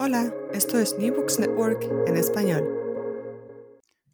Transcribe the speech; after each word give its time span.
Hola, 0.00 0.32
esto 0.52 0.78
es 0.78 0.96
New 0.96 1.12
Books 1.12 1.40
Network 1.40 1.82
en 2.06 2.16
español. 2.16 2.62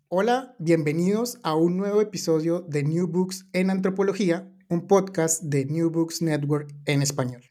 Hola, 0.09 0.57
bienvenidos 0.59 1.39
a 1.43 1.55
un 1.57 1.77
nuevo 1.77 2.01
episodio 2.01 2.63
de 2.63 2.85
New 2.85 3.07
Books 3.07 3.47
en 3.53 3.69
Antropología, 3.69 4.51
un 4.71 4.87
podcast 4.87 5.43
de 5.43 5.67
New 5.67 5.91
Books 5.91 6.23
Network 6.23 6.75
en 6.87 7.03
español. 7.03 7.43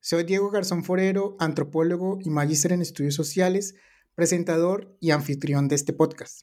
Soy 0.00 0.24
Diego 0.24 0.50
Garzón 0.50 0.84
Forero, 0.84 1.36
antropólogo 1.38 2.18
y 2.20 2.28
magíster 2.28 2.72
en 2.72 2.82
estudios 2.82 3.14
sociales, 3.14 3.74
presentador 4.14 4.94
y 5.00 5.12
anfitrión 5.12 5.66
de 5.66 5.76
este 5.76 5.94
podcast. 5.94 6.42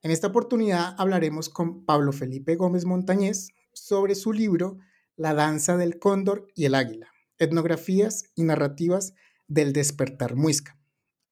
En 0.00 0.10
esta 0.10 0.28
oportunidad 0.28 0.94
hablaremos 0.96 1.50
con 1.50 1.84
Pablo 1.84 2.12
Felipe 2.12 2.56
Gómez 2.56 2.86
Montañez 2.86 3.48
sobre 3.74 4.14
su 4.14 4.32
libro 4.32 4.78
La 5.14 5.34
danza 5.34 5.76
del 5.76 5.98
cóndor 5.98 6.46
y 6.54 6.64
el 6.64 6.74
águila, 6.74 7.12
etnografías 7.36 8.24
y 8.34 8.44
narrativas 8.44 9.12
del 9.48 9.72
despertar 9.72 10.36
muisca, 10.36 10.78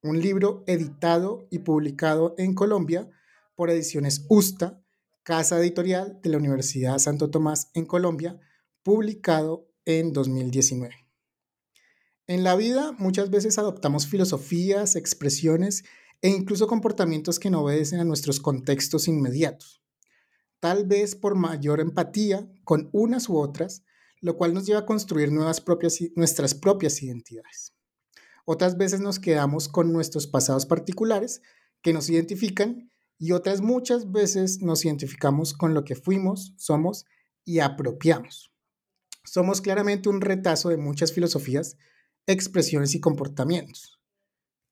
un 0.03 0.21
libro 0.21 0.65
editado 0.67 1.47
y 1.51 1.61
publicado 1.61 2.35
en 2.39 2.55
Colombia 2.55 3.09
por 3.55 3.71
Ediciones 3.71 4.25
Usta, 4.29 4.83
casa 5.23 5.59
editorial 5.59 6.19
de 6.23 6.31
la 6.31 6.39
Universidad 6.39 6.99
Santo 6.99 7.31
Tomás 7.31 7.71
en 7.75 7.85
Colombia, 7.85 8.41
publicado 8.83 9.69
en 9.85 10.13
2019. 10.13 10.95
En 12.27 12.43
la 12.43 12.57
vida 12.57 12.93
muchas 12.99 13.31
veces 13.31 13.59
adoptamos 13.59 14.07
filosofías, 14.07 14.97
expresiones 14.97 15.85
e 16.23 16.29
incluso 16.29 16.67
comportamientos 16.67 17.39
que 17.39 17.51
no 17.51 17.63
obedecen 17.63 18.01
a 18.01 18.05
nuestros 18.05 18.41
contextos 18.41 19.09
inmediatos, 19.09 19.83
tal 20.59 20.87
vez 20.87 21.15
por 21.15 21.35
mayor 21.35 21.81
empatía 21.81 22.49
con 22.65 22.89
unas 22.93 23.29
u 23.29 23.37
otras, 23.37 23.85
lo 24.21 24.37
cual 24.37 24.55
nos 24.55 24.67
lleva 24.67 24.81
a 24.81 24.87
construir 24.87 25.31
nuevas 25.31 25.61
propias, 25.61 25.99
nuestras 26.17 26.55
propias 26.55 27.03
identidades. 27.03 27.76
Otras 28.49 28.79
veces 28.79 29.01
nos 29.01 29.19
quedamos 29.19 29.69
con 29.69 29.93
nuestros 29.93 30.29
pasados 30.29 30.67
particulares 30.67 31.43
que 31.83 31.93
nos 31.93 32.09
identifican 32.09 32.93
y 33.19 33.33
otras 33.33 33.61
muchas 33.61 34.13
veces 34.13 34.63
nos 34.63 34.85
identificamos 34.85 35.53
con 35.53 35.75
lo 35.75 35.83
que 35.83 35.97
fuimos, 35.97 36.55
somos 36.57 37.07
y 37.45 37.59
apropiamos. 37.59 38.53
Somos 39.25 39.61
claramente 39.61 40.09
un 40.09 40.21
retazo 40.21 40.69
de 40.69 40.77
muchas 40.77 41.13
filosofías, 41.13 41.77
expresiones 42.29 42.95
y 42.95 43.01
comportamientos. 43.01 44.01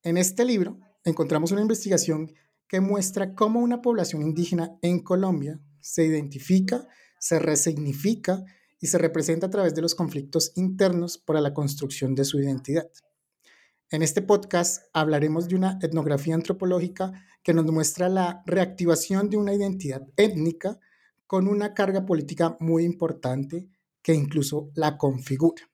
En 0.04 0.18
este 0.18 0.44
libro 0.44 0.78
encontramos 1.02 1.50
una 1.50 1.62
investigación 1.62 2.32
que 2.68 2.80
muestra 2.80 3.34
cómo 3.34 3.58
una 3.58 3.82
población 3.82 4.22
indígena 4.22 4.78
en 4.82 5.00
Colombia 5.00 5.60
se 5.80 6.04
identifica, 6.04 6.86
se 7.18 7.40
resignifica 7.40 8.44
y 8.80 8.86
se 8.86 8.98
representa 8.98 9.48
a 9.48 9.50
través 9.50 9.74
de 9.74 9.82
los 9.82 9.96
conflictos 9.96 10.52
internos 10.54 11.18
para 11.18 11.40
la 11.40 11.52
construcción 11.52 12.14
de 12.14 12.24
su 12.24 12.38
identidad. 12.38 12.88
En 13.90 14.02
este 14.02 14.22
podcast 14.22 14.82
hablaremos 14.94 15.46
de 15.46 15.56
una 15.56 15.78
etnografía 15.82 16.34
antropológica 16.34 17.12
que 17.42 17.52
nos 17.52 17.66
muestra 17.66 18.08
la 18.08 18.42
reactivación 18.46 19.28
de 19.28 19.36
una 19.36 19.52
identidad 19.52 20.02
étnica 20.16 20.80
con 21.26 21.46
una 21.48 21.74
carga 21.74 22.06
política 22.06 22.56
muy 22.60 22.84
importante 22.84 23.68
que 24.02 24.14
incluso 24.14 24.70
la 24.74 24.96
configura. 24.96 25.70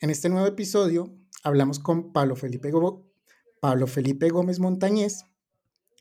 En 0.00 0.10
este 0.10 0.30
nuevo 0.30 0.46
episodio 0.46 1.14
hablamos 1.44 1.78
con 1.78 2.12
Pablo 2.12 2.36
Felipe, 2.36 2.72
Pablo 3.60 3.86
Felipe 3.86 4.30
Gómez 4.30 4.58
Montañez, 4.58 5.24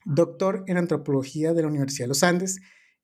doctor 0.06 0.64
en 0.68 0.78
antropología 0.78 1.54
de 1.54 1.64
la 1.64 1.68
Universidad 1.68 2.06
de 2.06 2.10
los 2.10 2.24
Andes 2.24 2.60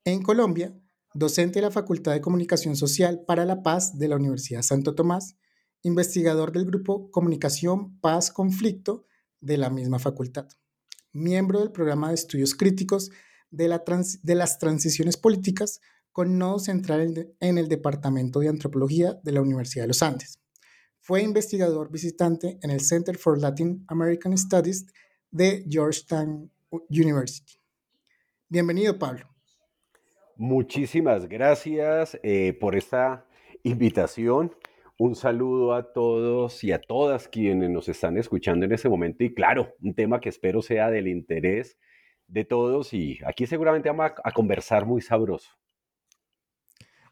en 0.05 0.21
Colombia, 0.23 0.73
docente 1.13 1.59
de 1.59 1.65
la 1.65 1.71
Facultad 1.71 2.13
de 2.13 2.21
Comunicación 2.21 2.77
Social 2.77 3.23
para 3.27 3.45
la 3.45 3.61
Paz 3.61 3.97
de 3.97 4.07
la 4.07 4.15
Universidad 4.15 4.61
Santo 4.61 4.95
Tomás 4.95 5.35
investigador 5.83 6.51
del 6.51 6.65
grupo 6.65 7.11
Comunicación, 7.11 7.99
Paz, 7.99 8.31
Conflicto 8.31 9.05
de 9.41 9.57
la 9.57 9.69
misma 9.69 9.99
facultad, 9.99 10.47
miembro 11.11 11.59
del 11.59 11.71
programa 11.71 12.09
de 12.09 12.15
estudios 12.15 12.55
críticos 12.55 13.11
de, 13.51 13.67
las 14.35 14.57
transiciones 14.57 15.17
políticas 15.17 15.81
con 16.11 16.37
nodo 16.37 16.59
central 16.59 17.33
en 17.39 17.57
el 17.57 17.67
Departamento 17.67 18.39
de 18.39 18.47
Antropología 18.47 19.19
de 19.23 19.31
la 19.31 19.41
Universidad 19.41 19.83
de 19.83 19.89
los 19.89 20.01
Andes. 20.01 20.39
Fue 21.01 21.21
investigador 21.21 21.91
visitante 21.91 22.57
en 22.61 22.71
el 22.71 22.81
Center 22.81 23.17
for 23.17 23.39
Latin 23.39 23.83
American 23.89 24.37
Studies 24.37 24.85
de 25.29 25.65
Georgetown 25.69 26.49
University. 26.89 27.59
Bienvenido, 28.47 28.97
Pablo. 28.97 29.27
Muchísimas 30.37 31.27
gracias 31.27 32.17
eh, 32.23 32.57
por 32.59 32.75
esta 32.75 33.27
invitación 33.63 34.55
un 34.97 35.15
saludo 35.15 35.73
a 35.73 35.91
todos 35.91 36.63
y 36.63 36.71
a 36.71 36.79
todas 36.79 37.27
quienes 37.27 37.69
nos 37.69 37.89
están 37.89 38.17
escuchando 38.17 38.65
en 38.65 38.71
este 38.71 38.89
momento 38.89 39.23
y 39.23 39.33
claro, 39.33 39.73
un 39.81 39.95
tema 39.95 40.19
que 40.19 40.29
espero 40.29 40.61
sea 40.61 40.89
del 40.89 41.07
interés 41.07 41.77
de 42.27 42.45
todos 42.45 42.93
y 42.93 43.19
aquí 43.25 43.45
seguramente 43.47 43.89
vamos 43.89 44.11
a, 44.23 44.31
conversar 44.31 44.85
muy 44.85 45.01
sabroso. 45.01 45.49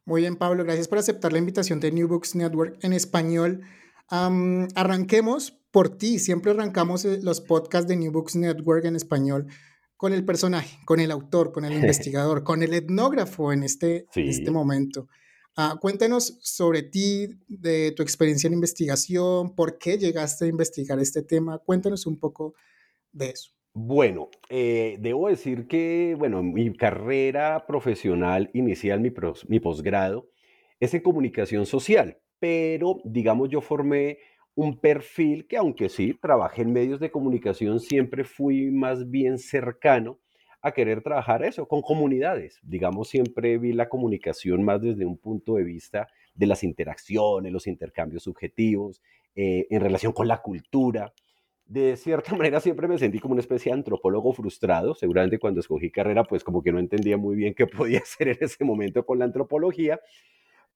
Muy 0.05 0.21
bien, 0.21 0.35
Pablo, 0.35 0.63
gracias 0.63 0.87
por 0.87 0.97
aceptar 0.97 1.31
la 1.31 1.39
invitación 1.39 1.79
de 1.79 1.91
New 1.91 2.07
Books 2.07 2.35
Network 2.35 2.77
en 2.83 2.93
español. 2.93 3.61
arranquemos 4.09 5.51
por 5.71 5.97
ti, 5.97 6.19
siempre 6.19 6.51
arrancamos 6.51 7.05
eh, 7.05 7.19
los 7.21 7.39
podcasts 7.39 7.87
de 7.87 7.95
New 7.95 8.11
Books 8.11 8.35
Network 8.35 8.85
en 8.85 8.95
español 8.95 9.47
con 9.95 10.13
el 10.13 10.25
personaje, 10.25 10.79
con 10.85 10.99
el 10.99 11.11
autor, 11.11 11.51
con 11.51 11.63
el 11.65 11.73
investigador, 11.81 12.43
con 12.43 12.63
el 12.63 12.73
etnógrafo 12.73 13.53
en 13.53 13.63
este, 13.63 14.07
en 14.15 14.27
este 14.27 14.51
momento. 14.51 15.07
Ah, 15.57 15.77
cuéntanos 15.81 16.37
sobre 16.41 16.81
ti, 16.81 17.27
de 17.47 17.91
tu 17.91 18.03
experiencia 18.03 18.47
en 18.47 18.53
investigación, 18.53 19.53
por 19.53 19.77
qué 19.77 19.97
llegaste 19.97 20.45
a 20.45 20.47
investigar 20.47 20.97
este 20.99 21.23
tema. 21.23 21.59
Cuéntanos 21.59 22.05
un 22.05 22.17
poco 22.17 22.55
de 23.11 23.31
eso. 23.31 23.51
Bueno, 23.73 24.29
eh, 24.49 24.97
debo 24.99 25.27
decir 25.27 25.67
que, 25.67 26.15
bueno, 26.17 26.41
mi 26.41 26.73
carrera 26.73 27.65
profesional 27.67 28.49
inicial, 28.53 29.01
mi, 29.01 29.11
mi 29.47 29.59
posgrado, 29.59 30.29
es 30.79 30.93
en 30.93 31.01
comunicación 31.01 31.65
social, 31.65 32.17
pero 32.39 33.01
digamos 33.03 33.49
yo 33.49 33.61
formé 33.61 34.19
un 34.55 34.79
perfil 34.79 35.47
que 35.47 35.57
aunque 35.57 35.89
sí, 35.89 36.17
trabajé 36.21 36.63
en 36.63 36.73
medios 36.73 36.99
de 36.99 37.11
comunicación, 37.11 37.79
siempre 37.79 38.23
fui 38.23 38.71
más 38.71 39.09
bien 39.09 39.37
cercano 39.37 40.19
a 40.61 40.71
querer 40.71 41.01
trabajar 41.01 41.43
eso 41.43 41.67
con 41.67 41.81
comunidades. 41.81 42.59
Digamos, 42.63 43.09
siempre 43.09 43.57
vi 43.57 43.73
la 43.73 43.89
comunicación 43.89 44.63
más 44.63 44.81
desde 44.81 45.05
un 45.05 45.17
punto 45.17 45.55
de 45.55 45.63
vista 45.63 46.07
de 46.35 46.45
las 46.45 46.63
interacciones, 46.63 47.51
los 47.51 47.67
intercambios 47.67 48.23
subjetivos, 48.23 49.01
eh, 49.35 49.67
en 49.69 49.81
relación 49.81 50.13
con 50.13 50.27
la 50.27 50.41
cultura. 50.41 51.13
De 51.65 51.95
cierta 51.95 52.35
manera 52.35 52.59
siempre 52.59 52.87
me 52.87 52.97
sentí 52.97 53.19
como 53.19 53.33
una 53.33 53.41
especie 53.41 53.71
de 53.71 53.77
antropólogo 53.79 54.33
frustrado. 54.33 54.93
Seguramente 54.93 55.39
cuando 55.39 55.59
escogí 55.59 55.89
carrera, 55.89 56.23
pues 56.23 56.43
como 56.43 56.61
que 56.61 56.71
no 56.71 56.79
entendía 56.79 57.17
muy 57.17 57.35
bien 57.35 57.53
qué 57.55 57.65
podía 57.67 57.99
hacer 57.99 58.29
en 58.29 58.37
ese 58.41 58.63
momento 58.63 59.05
con 59.05 59.19
la 59.19 59.25
antropología. 59.25 59.99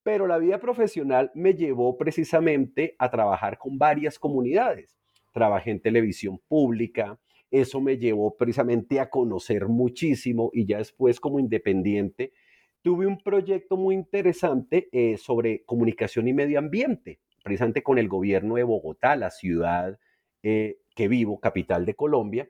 Pero 0.04 0.28
la 0.28 0.38
vida 0.38 0.60
profesional 0.60 1.32
me 1.34 1.54
llevó 1.54 1.98
precisamente 1.98 2.96
a 3.00 3.10
trabajar 3.10 3.58
con 3.58 3.78
varias 3.78 4.20
comunidades. 4.20 4.96
Trabajé 5.34 5.72
en 5.72 5.82
televisión 5.82 6.40
pública, 6.48 7.20
eso 7.52 7.82
me 7.82 7.98
llevó 7.98 8.36
precisamente 8.36 9.00
a 9.00 9.10
conocer 9.10 9.68
muchísimo 9.68 10.50
y 10.54 10.66
ya 10.66 10.80
después 10.80 11.20
como 11.20 11.40
independiente 11.40 12.34
tuve 12.82 13.08
un 13.08 13.18
proyecto 13.18 13.78
muy 13.78 13.96
interesante 13.96 14.90
eh, 14.92 15.18
sobre 15.18 15.64
comunicación 15.66 16.28
y 16.28 16.34
medio 16.34 16.60
ambiente, 16.60 17.20
precisamente 17.44 17.82
con 17.82 17.98
el 17.98 18.08
gobierno 18.08 18.56
de 18.56 18.64
Bogotá, 18.64 19.16
la 19.16 19.32
ciudad 19.32 19.98
eh, 20.44 20.78
que 20.96 21.08
vivo, 21.08 21.40
capital 21.40 21.86
de 21.86 21.96
Colombia. 21.96 22.48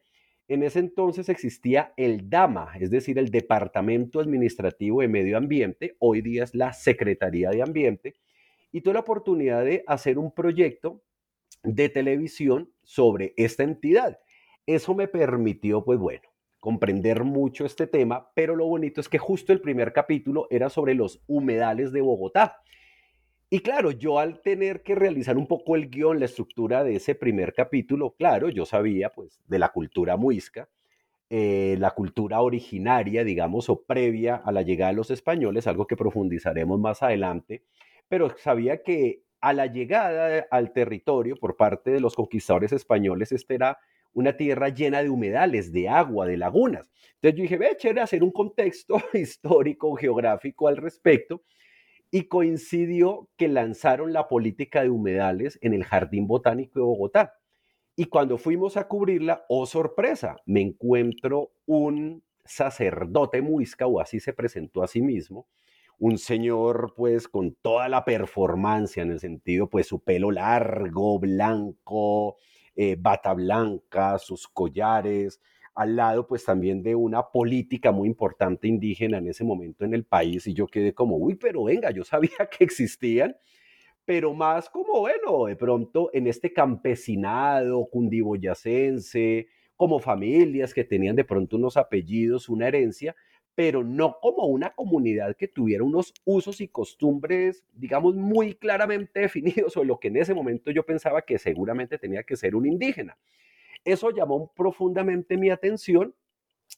En 0.49 0.61
ese 0.61 0.79
entonces 0.79 1.29
existía 1.29 1.93
el 1.95 2.29
DAMA, 2.29 2.73
es 2.79 2.91
decir, 2.91 3.17
el 3.17 3.31
Departamento 3.31 4.19
Administrativo 4.19 5.01
de 5.01 5.07
Medio 5.07 5.37
Ambiente, 5.37 5.95
hoy 5.99 6.21
día 6.21 6.43
es 6.43 6.53
la 6.53 6.73
Secretaría 6.73 7.49
de 7.49 7.61
Ambiente, 7.61 8.15
y 8.73 8.81
tuve 8.81 8.95
la 8.95 8.99
oportunidad 8.99 9.63
de 9.63 9.85
hacer 9.87 10.17
un 10.17 10.33
proyecto 10.33 11.01
de 11.63 11.87
televisión 11.87 12.73
sobre 12.83 13.33
esta 13.37 13.63
entidad. 13.63 14.19
Eso 14.65 14.95
me 14.95 15.07
permitió, 15.07 15.83
pues 15.83 15.99
bueno, 15.99 16.27
comprender 16.59 17.23
mucho 17.23 17.65
este 17.65 17.85
tema, 17.85 18.31
pero 18.33 18.55
lo 18.55 18.65
bonito 18.65 18.99
es 18.99 19.07
que 19.07 19.19
justo 19.19 19.53
el 19.53 19.61
primer 19.61 19.93
capítulo 19.93 20.47
era 20.49 20.69
sobre 20.69 20.95
los 20.95 21.21
humedales 21.27 21.91
de 21.91 22.01
Bogotá. 22.01 22.61
Y 23.51 23.59
claro, 23.59 23.91
yo 23.91 24.17
al 24.17 24.41
tener 24.41 24.81
que 24.81 24.95
realizar 24.95 25.37
un 25.37 25.45
poco 25.45 25.75
el 25.75 25.89
guion, 25.89 26.19
la 26.19 26.25
estructura 26.25 26.83
de 26.83 26.95
ese 26.95 27.13
primer 27.13 27.53
capítulo, 27.53 28.15
claro, 28.17 28.49
yo 28.49 28.65
sabía 28.65 29.11
pues 29.11 29.39
de 29.47 29.59
la 29.59 29.69
cultura 29.69 30.17
muisca, 30.17 30.67
eh, 31.29 31.75
la 31.79 31.91
cultura 31.91 32.41
originaria, 32.41 33.23
digamos, 33.23 33.69
o 33.69 33.83
previa 33.83 34.35
a 34.35 34.51
la 34.51 34.63
llegada 34.63 34.91
de 34.91 34.97
los 34.97 35.11
españoles, 35.11 35.67
algo 35.67 35.85
que 35.85 35.95
profundizaremos 35.95 36.79
más 36.79 37.03
adelante, 37.03 37.63
pero 38.07 38.35
sabía 38.37 38.81
que 38.81 39.21
a 39.39 39.53
la 39.53 39.67
llegada 39.67 40.47
al 40.49 40.73
territorio 40.73 41.35
por 41.35 41.55
parte 41.55 41.91
de 41.91 41.99
los 41.99 42.15
conquistadores 42.15 42.73
españoles, 42.73 43.31
esta 43.31 43.53
era 43.53 43.77
una 44.15 44.37
tierra 44.37 44.69
llena 44.69 45.03
de 45.03 45.09
humedales, 45.09 45.71
de 45.71 45.87
agua, 45.89 46.25
de 46.25 46.37
lagunas. 46.37 46.89
Entonces 47.15 47.37
yo 47.37 47.41
dije, 47.43 47.57
ve, 47.57 47.75
chévere 47.77 48.01
hacer 48.01 48.23
un 48.23 48.31
contexto 48.31 48.97
histórico, 49.13 49.95
geográfico 49.95 50.67
al 50.67 50.77
respecto, 50.77 51.43
y 52.09 52.23
coincidió 52.23 53.29
que 53.35 53.49
lanzaron 53.49 54.13
la 54.13 54.27
política 54.27 54.81
de 54.81 54.89
humedales 54.89 55.59
en 55.61 55.73
el 55.73 55.83
Jardín 55.83 56.27
Botánico 56.27 56.79
de 56.79 56.85
Bogotá. 56.85 57.33
Y 57.97 58.05
cuando 58.05 58.37
fuimos 58.37 58.77
a 58.77 58.87
cubrirla, 58.87 59.45
oh 59.49 59.65
sorpresa, 59.65 60.37
me 60.45 60.61
encuentro 60.61 61.51
un 61.65 62.23
sacerdote 62.45 63.41
muisca, 63.41 63.85
o 63.85 63.99
así 63.99 64.21
se 64.21 64.33
presentó 64.33 64.81
a 64.81 64.87
sí 64.87 65.01
mismo, 65.01 65.47
un 65.99 66.17
señor 66.17 66.93
pues 66.95 67.27
con 67.27 67.55
toda 67.55 67.89
la 67.89 68.05
performance 68.05 68.97
en 68.97 69.11
el 69.11 69.19
sentido 69.19 69.69
pues 69.69 69.87
su 69.87 69.99
pelo 69.99 70.31
largo, 70.31 71.19
blanco, 71.19 72.37
eh, 72.75 72.95
bata 72.99 73.33
blanca, 73.33 74.17
sus 74.17 74.47
collares, 74.47 75.39
al 75.75 75.95
lado 75.95 76.25
pues 76.25 76.45
también 76.45 76.81
de 76.81 76.95
una 76.95 77.23
política 77.23 77.91
muy 77.91 78.07
importante 78.07 78.67
indígena 78.67 79.17
en 79.17 79.27
ese 79.27 79.43
momento 79.43 79.83
en 79.83 79.93
el 79.93 80.05
país 80.05 80.47
y 80.47 80.53
yo 80.53 80.67
quedé 80.67 80.93
como, 80.93 81.17
uy, 81.17 81.35
pero 81.35 81.65
venga, 81.65 81.91
yo 81.91 82.03
sabía 82.03 82.29
que 82.57 82.63
existían, 82.63 83.35
pero 84.05 84.33
más 84.33 84.69
como, 84.69 85.01
bueno, 85.01 85.45
de 85.45 85.55
pronto 85.55 86.09
en 86.13 86.27
este 86.27 86.53
campesinado 86.53 87.87
cundiboyacense, 87.91 89.47
como 89.75 89.99
familias 89.99 90.73
que 90.73 90.85
tenían 90.85 91.17
de 91.17 91.25
pronto 91.25 91.57
unos 91.57 91.75
apellidos, 91.75 92.47
una 92.47 92.67
herencia, 92.67 93.15
pero 93.55 93.83
no 93.83 94.19
como 94.21 94.45
una 94.47 94.71
comunidad 94.75 95.35
que 95.37 95.47
tuviera 95.47 95.83
unos 95.83 96.13
usos 96.25 96.59
y 96.59 96.67
costumbres, 96.67 97.63
digamos, 97.73 98.15
muy 98.15 98.55
claramente 98.55 99.19
definidos, 99.21 99.75
o 99.77 99.83
lo 99.83 99.99
que 99.99 100.09
en 100.09 100.17
ese 100.17 100.33
momento 100.33 100.71
yo 100.71 100.85
pensaba 100.85 101.21
que 101.23 101.39
seguramente 101.39 101.97
tenía 101.97 102.23
que 102.23 102.35
ser 102.35 102.55
un 102.55 102.65
indígena. 102.67 103.17
Eso 103.85 104.11
llamó 104.11 104.51
profundamente 104.55 105.37
mi 105.37 105.49
atención. 105.49 106.13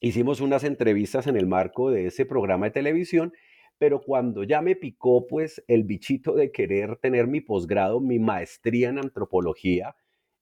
Hicimos 0.02 0.40
unas 0.40 0.64
entrevistas 0.64 1.26
en 1.26 1.36
el 1.36 1.48
marco 1.48 1.90
de 1.90 2.08
ese 2.08 2.26
programa 2.26 2.68
de 2.68 2.72
televisión, 2.72 3.34
pero 3.80 4.02
cuando 4.02 4.44
ya 4.44 4.62
me 4.62 4.76
picó 4.76 5.26
pues 5.26 5.64
el 5.68 5.84
bichito 5.84 6.34
de 6.36 6.52
querer 6.52 6.98
tener 6.98 7.28
mi 7.28 7.42
posgrado, 7.42 8.00
mi 8.00 8.20
maestría 8.20 8.90
en 8.90 9.00
antropología, 9.00 9.96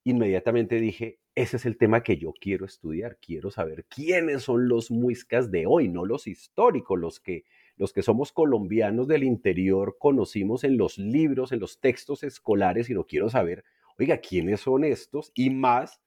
inmediatamente 0.04 0.80
dije, 0.80 1.18
ese 1.36 1.58
es 1.58 1.66
el 1.66 1.76
tema 1.76 2.02
que 2.02 2.16
yo 2.16 2.32
quiero 2.32 2.64
estudiar, 2.64 3.18
quiero 3.18 3.50
saber 3.52 3.84
quiénes 3.84 4.42
son 4.42 4.68
los 4.68 4.90
muiscas 4.90 5.50
de 5.52 5.66
hoy, 5.66 5.88
no 5.88 6.04
los 6.04 6.26
históricos, 6.26 6.98
los 6.98 7.20
que 7.20 7.44
los 7.76 7.92
que 7.92 8.02
somos 8.02 8.32
colombianos 8.32 9.06
del 9.06 9.22
interior 9.22 9.96
conocimos 9.98 10.64
en 10.64 10.78
los 10.78 10.96
libros, 10.96 11.52
en 11.52 11.60
los 11.60 11.78
textos 11.78 12.22
escolares, 12.22 12.86
sino 12.86 13.04
quiero 13.04 13.28
saber, 13.28 13.64
oiga, 13.98 14.16
quiénes 14.16 14.60
son 14.60 14.82
estos 14.82 15.30
y 15.34 15.50
más 15.50 16.00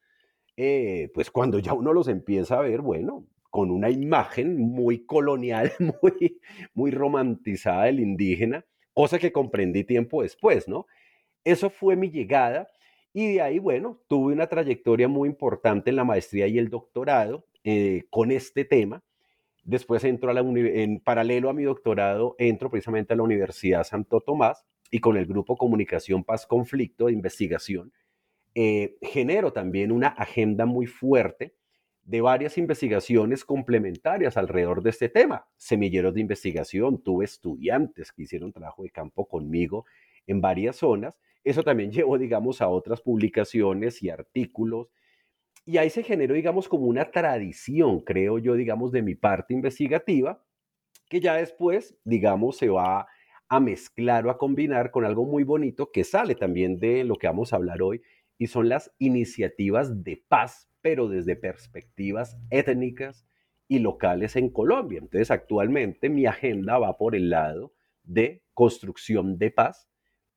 eh, 0.62 1.10
pues 1.14 1.32
cuando 1.32 1.60
ya 1.60 1.72
uno 1.72 1.94
los 1.94 2.10
empieza 2.10 2.58
a 2.58 2.62
ver, 2.62 2.82
bueno, 2.82 3.26
con 3.50 3.72
una 3.72 3.90
imagen 3.90 4.58
muy 4.58 5.06
colonial, 5.06 5.72
muy, 6.02 6.42
muy 6.74 6.92
romantizada 6.92 7.86
del 7.86 8.02
indígena, 8.02 8.66
cosa 8.94 9.20
que 9.20 9.32
comprendí 9.32 9.86
tiempo 9.86 10.22
después, 10.22 10.68
¿no? 10.68 10.86
Eso 11.46 11.70
fue 11.70 11.96
mi 11.96 12.10
llegada 12.10 12.68
y 13.14 13.34
de 13.34 13.42
ahí, 13.42 13.60
bueno, 13.60 14.00
tuve 14.08 14.34
una 14.34 14.48
trayectoria 14.48 15.08
muy 15.08 15.30
importante 15.30 15.90
en 15.90 15.96
la 15.96 16.04
maestría 16.04 16.48
y 16.48 16.58
el 16.58 16.70
doctorado 16.70 17.46
eh, 17.64 18.04
con 18.10 18.32
este 18.32 18.66
tema. 18.66 19.04
Después 19.64 20.04
entro 20.04 20.32
en 20.36 21.00
paralelo 21.00 21.50
a 21.50 21.54
mi 21.54 21.64
doctorado, 21.64 22.36
entro 22.40 22.70
precisamente 22.70 23.14
a 23.14 23.18
la 23.18 23.24
Universidad 23.24 23.84
Santo 23.84 24.22
Tomás 24.22 24.66
y 24.90 25.00
con 25.00 25.18
el 25.18 25.26
grupo 25.26 25.58
Comunicación 25.58 26.24
Paz 26.24 26.46
Conflicto 26.48 27.08
de 27.08 27.14
investigación 27.14 27.92
eh, 28.56 28.98
genero 29.02 29.54
también 29.54 29.92
una 29.92 30.08
agenda 30.08 30.66
muy 30.66 30.88
fuerte 30.88 31.56
de 32.04 32.22
varias 32.22 32.58
investigaciones 32.58 33.46
complementarias 33.46 34.36
alrededor 34.38 34.82
de 34.82 34.90
este 34.90 35.10
tema. 35.10 35.48
Semilleros 35.58 36.16
de 36.16 36.22
investigación, 36.22 37.04
tuve 37.04 37.26
estudiantes 37.26 38.12
que 38.12 38.24
hicieron 38.24 38.52
trabajo 38.52 38.84
de 38.84 38.90
campo 38.90 39.28
conmigo 39.28 39.86
en 40.26 40.42
varias 40.42 40.78
zonas. 40.78 41.20
Eso 41.44 41.64
también 41.64 41.92
llevó, 41.92 42.18
digamos, 42.18 42.62
a 42.62 42.68
otras 42.68 43.02
publicaciones 43.02 44.02
y 44.04 44.10
artículos. 44.10 44.88
Y 45.66 45.78
ahí 45.78 45.90
se 45.90 46.04
generó, 46.04 46.34
digamos, 46.34 46.68
como 46.68 46.86
una 46.86 47.12
tradición, 47.12 48.02
creo 48.02 48.40
yo, 48.40 48.56
digamos, 48.56 48.92
de 48.92 49.02
mi 49.02 49.16
parte 49.16 49.54
investigativa, 49.54 50.44
que 51.10 51.20
ya 51.20 51.36
después, 51.36 51.98
digamos, 52.04 52.58
se 52.58 52.70
va 52.70 53.08
a 53.50 53.60
mezclar 53.60 54.26
o 54.28 54.32
a 54.32 54.38
combinar 54.38 54.92
con 54.92 55.06
algo 55.06 55.26
muy 55.26 55.44
bonito 55.44 55.92
que 55.92 56.04
sale 56.04 56.36
también 56.36 56.78
de 56.78 57.04
lo 57.04 57.16
que 57.16 57.28
vamos 57.28 57.52
a 57.52 57.58
hablar 57.58 57.82
hoy, 57.82 58.02
y 58.38 58.48
son 58.48 58.70
las 58.70 58.94
iniciativas 59.00 60.04
de 60.04 60.24
paz, 60.28 60.70
pero 60.82 61.10
desde 61.10 61.36
perspectivas 61.36 62.38
étnicas 62.50 63.28
y 63.68 63.80
locales 63.80 64.36
en 64.36 64.50
Colombia. 64.50 65.00
Entonces, 65.00 65.30
actualmente 65.30 66.10
mi 66.10 66.26
agenda 66.26 66.78
va 66.78 66.98
por 66.98 67.16
el 67.16 67.30
lado 67.30 67.74
de 68.04 68.44
construcción 68.54 69.38
de 69.38 69.52
paz, 69.52 69.90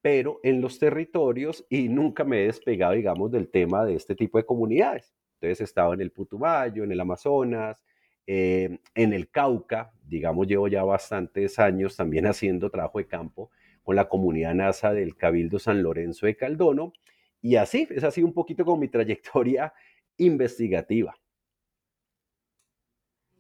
pero 0.03 0.41
en 0.43 0.61
los 0.61 0.79
territorios 0.79 1.65
y 1.71 1.89
nunca 1.89 2.25
me 2.25 2.43
he 2.43 2.47
despegado, 2.47 2.93
digamos, 2.93 3.31
del 3.31 3.49
tema 3.49 3.85
de 3.85 3.95
este 3.95 4.15
tipo 4.17 4.37
de 4.37 4.45
comunidades. 4.45 5.15
Entonces, 5.35 5.61
he 5.61 5.65
estado 5.65 5.95
en 5.95 6.01
el 6.01 6.11
Putumayo, 6.11 6.85
en 6.85 6.93
el 6.93 7.01
Amazonas, 7.01 7.83
eh, 8.27 8.79
en 8.95 9.13
el 9.13 9.31
Cauca, 9.31 9.93
digamos, 10.05 10.47
llevo 10.47 10.69
ya 10.69 10.83
bastantes 10.85 11.59
años 11.59 11.97
también 11.97 12.27
haciendo 12.27 12.69
trabajo 12.69 12.99
de 12.99 13.07
campo 13.07 13.51
con 13.83 13.97
la 13.97 14.09
comunidad 14.09 14.55
NASA 14.55 14.93
del 14.93 15.17
Cabildo 15.17 15.59
San 15.59 15.83
Lorenzo 15.83 16.27
de 16.27 16.37
Caldono 16.37 16.93
y 17.41 17.57
así, 17.57 17.89
es 17.91 18.05
así 18.05 18.23
un 18.23 18.33
poquito 18.33 18.65
como 18.65 18.79
mi 18.79 18.89
trayectoria 18.89 19.73
investigativa. 20.19 21.17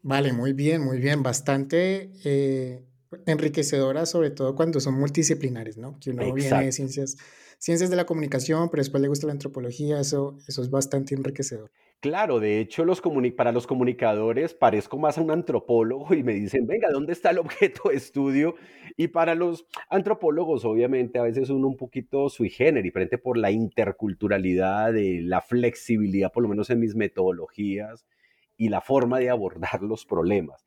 Vale, 0.04 0.32
muy 0.32 0.52
bien, 0.52 0.82
muy 0.82 0.98
bien. 0.98 1.22
Bastante 1.22 2.10
eh, 2.24 2.84
enriquecedora, 3.26 4.06
sobre 4.06 4.30
todo 4.30 4.54
cuando 4.54 4.80
son 4.80 4.94
multidisciplinares, 4.94 5.76
¿no? 5.76 5.98
Que 6.00 6.10
uno 6.10 6.32
viene 6.32 6.64
de 6.64 6.72
ciencias, 6.72 7.16
ciencias 7.58 7.90
de 7.90 7.96
la 7.96 8.06
comunicación, 8.06 8.68
pero 8.70 8.80
después 8.80 9.00
le 9.02 9.08
gusta 9.08 9.26
la 9.26 9.32
antropología, 9.32 10.00
eso, 10.00 10.38
eso 10.48 10.62
es 10.62 10.70
bastante 10.70 11.14
enriquecedor. 11.14 11.70
Claro, 12.02 12.40
de 12.40 12.58
hecho, 12.58 12.84
los 12.84 13.00
para 13.36 13.52
los 13.52 13.68
comunicadores 13.68 14.54
parezco 14.54 14.98
más 14.98 15.18
a 15.18 15.20
un 15.20 15.30
antropólogo 15.30 16.12
y 16.14 16.24
me 16.24 16.34
dicen, 16.34 16.66
venga, 16.66 16.90
¿dónde 16.90 17.12
está 17.12 17.30
el 17.30 17.38
objeto 17.38 17.90
de 17.90 17.94
estudio? 17.94 18.56
Y 18.96 19.06
para 19.08 19.36
los 19.36 19.66
antropólogos, 19.88 20.64
obviamente, 20.64 21.20
a 21.20 21.22
veces 21.22 21.48
uno 21.48 21.68
un 21.68 21.76
poquito 21.76 22.28
sui 22.28 22.50
generis, 22.50 22.92
frente 22.92 23.18
por 23.18 23.38
la 23.38 23.52
interculturalidad, 23.52 24.92
de 24.92 25.20
la 25.22 25.42
flexibilidad, 25.42 26.32
por 26.32 26.42
lo 26.42 26.48
menos 26.48 26.70
en 26.70 26.80
mis 26.80 26.96
metodologías 26.96 28.04
y 28.56 28.68
la 28.68 28.80
forma 28.80 29.20
de 29.20 29.30
abordar 29.30 29.80
los 29.82 30.04
problemas. 30.04 30.64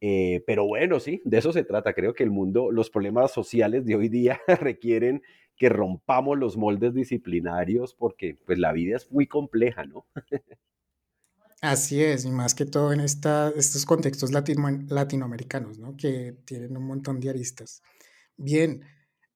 Eh, 0.00 0.44
pero 0.46 0.66
bueno, 0.66 1.00
sí, 1.00 1.20
de 1.24 1.38
eso 1.38 1.52
se 1.52 1.64
trata. 1.64 1.92
Creo 1.92 2.14
que 2.14 2.22
el 2.22 2.30
mundo, 2.30 2.70
los 2.70 2.90
problemas 2.90 3.32
sociales 3.32 3.84
de 3.84 3.96
hoy 3.96 4.08
día 4.08 4.40
requieren 4.60 5.22
que 5.56 5.68
rompamos 5.68 6.38
los 6.38 6.56
moldes 6.56 6.94
disciplinarios 6.94 7.94
porque 7.94 8.38
pues 8.46 8.58
la 8.58 8.72
vida 8.72 8.96
es 8.96 9.10
muy 9.10 9.26
compleja, 9.26 9.84
¿no? 9.84 10.06
Así 11.60 12.00
es, 12.00 12.24
y 12.24 12.30
más 12.30 12.54
que 12.54 12.64
todo 12.64 12.92
en 12.92 13.00
esta, 13.00 13.52
estos 13.56 13.84
contextos 13.84 14.30
latinoamericanos, 14.30 15.80
¿no? 15.80 15.96
Que 15.96 16.36
tienen 16.44 16.76
un 16.76 16.86
montón 16.86 17.18
de 17.18 17.30
aristas. 17.30 17.82
Bien, 18.36 18.84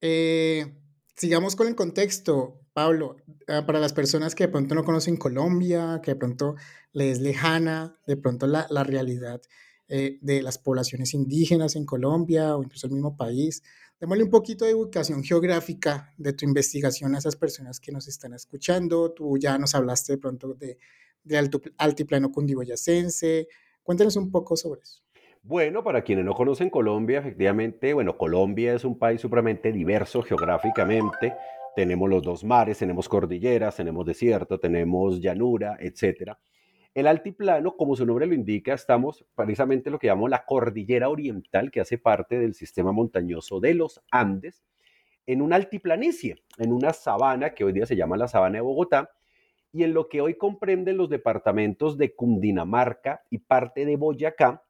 eh, 0.01 0.73
sigamos 1.17 1.57
con 1.57 1.67
el 1.67 1.75
contexto. 1.75 2.61
Pablo, 2.73 3.17
ah, 3.49 3.67
para 3.67 3.81
las 3.81 3.93
personas 3.93 4.37
que 4.37 4.45
de 4.45 4.53
pronto 4.53 4.77
no 4.77 4.85
conocen 4.85 5.17
Colombia, 5.17 6.01
que 6.03 6.13
de 6.13 6.17
pronto 6.17 6.55
les 6.93 7.19
es 7.19 7.21
lejana, 7.21 7.99
de 8.07 8.17
pronto 8.17 8.47
la, 8.47 8.67
la 8.71 8.85
realidad 8.85 9.43
eh, 9.89 10.19
de 10.21 10.43
las 10.43 10.59
poblaciones 10.59 11.15
indígenas 11.15 11.77
en 11.77 11.85
Colombia 11.85 12.57
o 12.57 12.63
incluso 12.63 12.87
el 12.87 12.93
mismo 12.93 13.17
país, 13.17 13.63
démosle 14.01 14.25
un 14.25 14.31
poquito 14.31 14.65
de 14.65 14.75
ubicación 14.75 15.23
geográfica 15.23 16.13
de 16.17 16.33
tu 16.33 16.45
investigación 16.45 17.15
a 17.15 17.19
esas 17.19 17.37
personas 17.37 17.79
que 17.81 17.93
nos 17.93 18.09
están 18.09 18.35
escuchando. 18.35 19.13
Tú 19.13 19.39
ya 19.39 19.59
nos 19.59 19.75
hablaste 19.75 20.13
de 20.13 20.19
pronto 20.19 20.55
de 20.55 20.79
del 21.25 21.51
altiplano 21.79 22.31
cundiboyacense. 22.31 23.49
Cuéntanos 23.83 24.17
un 24.17 24.31
poco 24.31 24.57
sobre 24.57 24.83
eso. 24.83 25.03
Bueno, 25.43 25.83
para 25.83 26.03
quienes 26.03 26.25
no 26.25 26.35
conocen 26.35 26.71
Colombia, 26.71 27.19
efectivamente, 27.19 27.93
bueno, 27.95 28.17
Colombia 28.17 28.75
es 28.75 28.85
un 28.85 28.99
país 28.99 29.21
supremamente 29.21 29.73
diverso 29.73 30.23
geográficamente. 30.23 31.35
Tenemos 31.75 32.09
los 32.09 32.23
dos 32.23 32.45
mares, 32.45 32.79
tenemos 32.79 33.09
cordilleras, 33.09 33.77
tenemos 33.77 34.07
desierto, 34.07 34.61
tenemos 34.61 35.21
llanura, 35.21 35.77
etcétera. 35.81 36.39
El 36.95 37.07
altiplano, 37.07 37.77
como 37.77 37.97
su 37.97 38.05
nombre 38.05 38.27
lo 38.27 38.35
indica, 38.35 38.75
estamos 38.75 39.25
precisamente 39.35 39.89
en 39.89 39.93
lo 39.93 39.99
que 39.99 40.09
llamamos 40.09 40.29
la 40.29 40.45
cordillera 40.45 41.09
oriental, 41.09 41.71
que 41.71 41.81
hace 41.81 41.97
parte 41.97 42.39
del 42.39 42.55
sistema 42.55 42.93
montañoso 42.93 43.61
de 43.61 43.75
los 43.75 44.03
Andes, 44.11 44.63
en 45.27 45.41
una 45.41 45.57
altiplanicie, 45.57 46.43
en 46.59 46.73
una 46.73 46.93
sabana 46.93 47.55
que 47.55 47.65
hoy 47.65 47.73
día 47.73 47.87
se 47.87 47.97
llama 47.97 48.19
la 48.19 48.29
sabana 48.29 48.57
de 48.57 48.61
Bogotá, 48.61 49.11
y 49.73 49.85
en 49.85 49.95
lo 49.95 50.11
que 50.11 50.21
hoy 50.21 50.35
comprenden 50.35 50.99
los 50.99 51.09
departamentos 51.09 51.97
de 51.97 52.15
Cundinamarca 52.15 53.25
y 53.31 53.39
parte 53.39 53.87
de 53.87 53.97
Boyacá, 53.97 54.63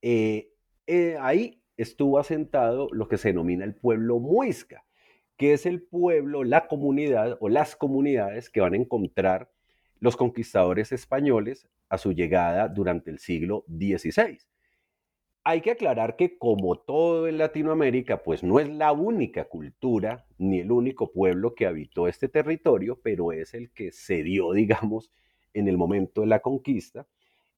eh, 0.00 0.50
eh, 0.86 1.18
ahí 1.20 1.62
estuvo 1.76 2.18
asentado 2.18 2.88
lo 2.90 3.06
que 3.06 3.18
se 3.18 3.28
denomina 3.28 3.66
el 3.66 3.74
pueblo 3.74 4.18
muisca, 4.18 4.86
que 5.36 5.52
es 5.52 5.66
el 5.66 5.82
pueblo, 5.82 6.42
la 6.42 6.68
comunidad 6.68 7.36
o 7.40 7.50
las 7.50 7.76
comunidades 7.76 8.48
que 8.48 8.62
van 8.62 8.72
a 8.72 8.78
encontrar 8.78 9.50
los 10.00 10.16
conquistadores 10.16 10.92
españoles 10.92 11.68
a 11.88 11.98
su 11.98 12.12
llegada 12.12 12.68
durante 12.68 13.10
el 13.10 13.18
siglo 13.18 13.64
XVI. 13.68 14.38
Hay 15.44 15.60
que 15.60 15.70
aclarar 15.70 16.16
que 16.16 16.36
como 16.36 16.78
todo 16.78 17.26
en 17.26 17.38
Latinoamérica, 17.38 18.22
pues 18.22 18.42
no 18.42 18.60
es 18.60 18.68
la 18.68 18.92
única 18.92 19.44
cultura 19.44 20.26
ni 20.36 20.60
el 20.60 20.70
único 20.70 21.10
pueblo 21.10 21.54
que 21.54 21.66
habitó 21.66 22.06
este 22.06 22.28
territorio, 22.28 23.00
pero 23.02 23.32
es 23.32 23.54
el 23.54 23.70
que 23.72 23.90
se 23.92 24.22
dio, 24.22 24.52
digamos, 24.54 25.10
en 25.54 25.68
el 25.68 25.78
momento 25.78 26.20
de 26.20 26.26
la 26.26 26.40
conquista. 26.40 27.06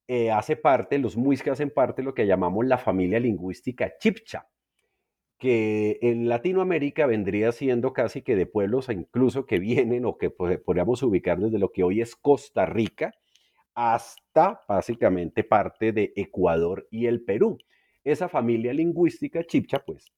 Eh, 0.07 0.31
hace 0.31 0.57
parte, 0.57 0.99
los 0.99 1.17
muiscas 1.17 1.53
hacen 1.53 1.71
parte 1.71 2.03
de 2.03 2.07
lo 2.07 2.15
que 2.15 2.27
llamamos 2.27 2.67
la 2.67 2.79
familia 2.79 3.21
lingüística 3.21 3.97
chipcha, 3.99 4.49
que 5.41 5.99
en 6.03 6.29
Latinoamérica 6.29 7.07
vendría 7.07 7.51
siendo 7.51 7.95
casi 7.95 8.21
que 8.21 8.37
de 8.37 8.45
pueblos 8.45 8.91
incluso 8.91 9.47
que 9.47 9.59
vienen 9.59 10.05
o 10.05 10.19
que 10.19 10.29
podríamos 10.31 11.03
ubicar 11.03 11.41
desde 11.41 11.59
lo 11.59 11.73
que 11.73 11.83
hoy 11.83 12.03
es 12.03 12.15
Costa 12.15 12.67
Rica 12.67 13.15
hasta 13.75 14.61
básicamente 14.69 15.43
parte 15.43 15.93
de 15.93 16.13
Ecuador 16.15 16.87
y 16.91 17.07
el 17.07 17.25
Perú. 17.25 17.57
Esa 18.05 18.29
familia 18.29 18.75
lingüística 18.75 19.43
chipcha 19.43 19.83
pues 19.83 20.13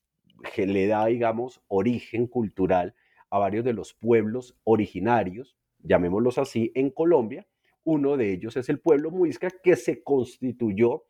le 0.57 0.87
da, 0.89 1.07
digamos, 1.07 1.63
origen 1.69 2.27
cultural 2.27 2.97
a 3.31 3.39
varios 3.39 3.65
de 3.65 3.75
los 3.75 3.95
pueblos 3.95 4.59
originarios, 4.65 5.57
llamémoslos 5.85 6.39
así, 6.39 6.73
en 6.75 6.91
Colombia. 6.91 7.47
Uno 7.85 8.17
de 8.17 8.33
ellos 8.33 8.57
es 8.57 8.69
el 8.69 8.81
pueblo 8.81 9.13
muisca 9.13 9.51
que 9.63 9.77
se 9.77 10.03
constituyó 10.03 11.05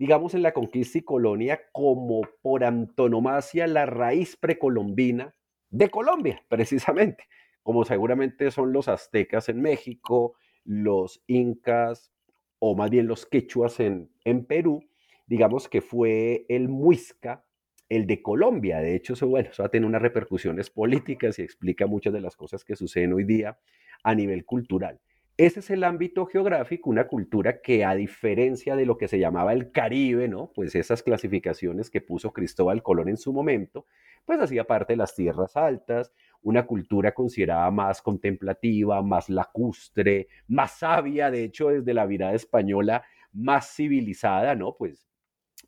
digamos, 0.00 0.34
en 0.34 0.40
la 0.42 0.54
conquista 0.54 0.96
y 0.96 1.02
colonia 1.02 1.60
como 1.72 2.22
por 2.40 2.64
antonomasia 2.64 3.66
la 3.66 3.84
raíz 3.84 4.34
precolombina 4.34 5.34
de 5.68 5.90
Colombia, 5.90 6.42
precisamente, 6.48 7.24
como 7.62 7.84
seguramente 7.84 8.50
son 8.50 8.72
los 8.72 8.88
aztecas 8.88 9.50
en 9.50 9.60
México, 9.60 10.38
los 10.64 11.22
incas 11.26 12.14
o 12.60 12.74
más 12.74 12.88
bien 12.88 13.08
los 13.08 13.26
quechuas 13.26 13.78
en, 13.78 14.10
en 14.24 14.46
Perú, 14.46 14.82
digamos 15.26 15.68
que 15.68 15.82
fue 15.82 16.46
el 16.48 16.70
muisca, 16.70 17.44
el 17.90 18.06
de 18.06 18.22
Colombia. 18.22 18.78
De 18.78 18.94
hecho, 18.94 19.12
eso, 19.12 19.28
bueno, 19.28 19.50
eso 19.50 19.62
va 19.64 19.66
a 19.66 19.70
tener 19.70 19.86
unas 19.86 20.00
repercusiones 20.00 20.70
políticas 20.70 21.38
y 21.38 21.42
explica 21.42 21.86
muchas 21.86 22.14
de 22.14 22.22
las 22.22 22.36
cosas 22.36 22.64
que 22.64 22.74
suceden 22.74 23.12
hoy 23.12 23.24
día 23.24 23.58
a 24.02 24.14
nivel 24.14 24.46
cultural. 24.46 24.98
Ese 25.40 25.60
es 25.60 25.70
el 25.70 25.84
ámbito 25.84 26.26
geográfico, 26.26 26.90
una 26.90 27.06
cultura 27.08 27.62
que 27.62 27.82
a 27.82 27.94
diferencia 27.94 28.76
de 28.76 28.84
lo 28.84 28.98
que 28.98 29.08
se 29.08 29.18
llamaba 29.18 29.54
el 29.54 29.72
Caribe, 29.72 30.28
¿no? 30.28 30.52
Pues 30.54 30.74
esas 30.74 31.02
clasificaciones 31.02 31.88
que 31.88 32.02
puso 32.02 32.34
Cristóbal 32.34 32.82
Colón 32.82 33.08
en 33.08 33.16
su 33.16 33.32
momento, 33.32 33.86
pues 34.26 34.38
hacía 34.38 34.64
parte 34.64 34.92
de 34.92 34.98
las 34.98 35.14
tierras 35.14 35.56
altas, 35.56 36.12
una 36.42 36.66
cultura 36.66 37.14
considerada 37.14 37.70
más 37.70 38.02
contemplativa, 38.02 39.00
más 39.00 39.30
lacustre, 39.30 40.28
más 40.46 40.72
sabia, 40.72 41.30
de 41.30 41.44
hecho 41.44 41.70
desde 41.70 41.94
la 41.94 42.06
mirada 42.06 42.34
española, 42.34 43.02
más 43.32 43.74
civilizada, 43.74 44.54
¿no? 44.54 44.76
Pues 44.76 45.08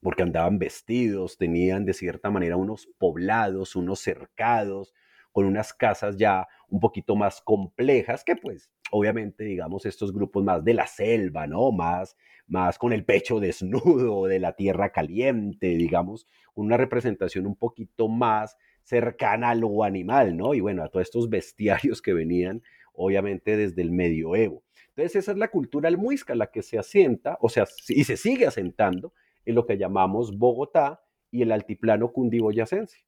porque 0.03 0.23
andaban 0.23 0.59
vestidos, 0.59 1.39
tenían 1.39 1.87
de 1.87 1.95
cierta 1.95 2.29
manera 2.31 2.59
unos 2.59 2.91
poblados, 2.99 3.75
unos 3.75 4.01
cercados, 4.01 4.93
con 5.33 5.47
unas 5.47 5.73
casas 5.73 6.19
ya 6.19 6.47
un 6.69 6.79
poquito 6.79 7.17
más 7.17 7.41
complejas 7.41 8.23
que 8.23 8.37
pues 8.37 8.71
obviamente 8.93 9.45
digamos 9.45 9.87
estos 9.87 10.13
grupos 10.13 10.45
más 10.45 10.63
de 10.63 10.75
la 10.75 10.87
selva, 10.87 11.47
¿no? 11.47 11.73
Más, 11.73 12.17
más 12.47 12.79
con 12.79 12.93
el 12.93 13.05
pecho 13.05 13.41
desnudo, 13.41 14.27
de 14.27 14.39
la 14.39 14.53
tierra 14.55 14.93
caliente, 14.93 15.69
digamos, 15.69 16.29
una 16.55 16.77
representación 16.77 17.47
un 17.47 17.57
poquito 17.57 18.09
más 18.09 18.57
cercana 18.83 19.51
a 19.51 19.55
lo 19.55 19.83
animal, 19.83 20.37
¿no? 20.37 20.55
Y 20.55 20.61
bueno, 20.61 20.85
a 20.85 20.89
todos 20.89 21.07
estos 21.07 21.31
bestiarios 21.31 22.03
que 22.03 22.13
venían 22.13 22.63
obviamente 22.93 23.57
desde 23.57 23.81
el 23.81 23.91
medioevo. 23.91 24.63
Entonces 24.89 25.17
esa 25.17 25.33
es 25.33 25.39
la 25.39 25.49
cultura 25.49 25.89
almuisca, 25.89 26.35
la 26.35 26.51
que 26.51 26.63
se 26.63 26.79
asienta, 26.79 27.39
o 27.41 27.49
sea, 27.49 27.65
y 27.89 28.05
se 28.05 28.19
sigue 28.19 28.47
asentando 28.47 29.15
en 29.47 29.55
lo 29.55 29.65
que 29.65 29.79
llamamos 29.79 30.37
Bogotá 30.37 31.03
y 31.31 31.41
el 31.43 31.53
altiplano 31.53 32.13
cundiboyacense. 32.13 33.07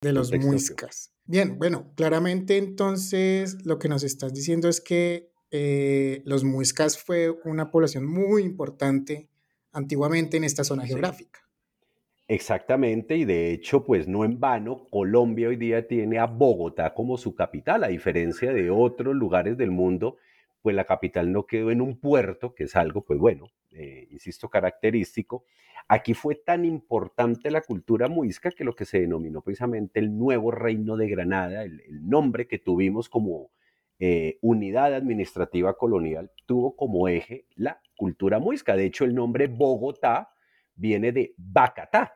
De 0.00 0.12
los 0.12 0.32
muiscas. 0.32 1.12
Bien, 1.24 1.58
bueno, 1.58 1.92
claramente 1.96 2.56
entonces 2.56 3.64
lo 3.66 3.78
que 3.78 3.88
nos 3.88 4.02
estás 4.02 4.32
diciendo 4.32 4.68
es 4.68 4.80
que 4.80 5.30
eh, 5.50 6.22
los 6.24 6.44
muiscas 6.44 6.98
fue 6.98 7.30
una 7.44 7.70
población 7.70 8.06
muy 8.06 8.42
importante 8.42 9.28
antiguamente 9.72 10.36
en 10.36 10.44
esta 10.44 10.64
zona 10.64 10.86
geográfica. 10.86 11.40
Exactamente, 12.28 13.16
y 13.16 13.24
de 13.24 13.52
hecho, 13.52 13.84
pues 13.84 14.06
no 14.06 14.22
en 14.22 14.38
vano, 14.38 14.86
Colombia 14.90 15.48
hoy 15.48 15.56
día 15.56 15.88
tiene 15.88 16.18
a 16.18 16.26
Bogotá 16.26 16.92
como 16.92 17.16
su 17.16 17.34
capital, 17.34 17.84
a 17.84 17.88
diferencia 17.88 18.52
de 18.52 18.70
otros 18.70 19.14
lugares 19.14 19.56
del 19.56 19.70
mundo, 19.70 20.18
pues 20.68 20.76
la 20.76 20.84
capital 20.84 21.32
no 21.32 21.46
quedó 21.46 21.70
en 21.70 21.80
un 21.80 21.98
puerto, 21.98 22.54
que 22.54 22.64
es 22.64 22.76
algo, 22.76 23.02
pues 23.02 23.18
bueno, 23.18 23.46
eh, 23.72 24.06
insisto, 24.10 24.50
característico, 24.50 25.44
Aquí 25.90 26.12
fue 26.12 26.34
tan 26.34 26.66
importante 26.66 27.50
la 27.50 27.62
cultura 27.62 28.08
muisca 28.08 28.50
que 28.50 28.62
lo 28.62 28.74
que 28.74 28.84
se 28.84 29.00
denominó 29.00 29.40
precisamente 29.40 30.00
el 30.00 30.18
nuevo 30.18 30.50
reino 30.50 30.98
de 30.98 31.08
Granada, 31.08 31.62
el, 31.62 31.80
nombre 32.06 32.46
que 32.46 32.58
tuvimos 32.58 33.08
como 33.08 33.50
eh, 33.98 34.36
unidad 34.42 34.92
administrativa 34.92 35.78
colonial, 35.78 36.30
tuvo 36.44 36.76
como 36.76 37.08
eje 37.08 37.46
la 37.54 37.80
cultura 37.96 38.38
muisca. 38.38 38.76
De 38.76 38.84
hecho, 38.84 39.06
el 39.06 39.14
nombre 39.14 39.46
Bogotá 39.46 40.28
viene 40.74 41.10
de 41.10 41.32
Bacatá. 41.38 42.14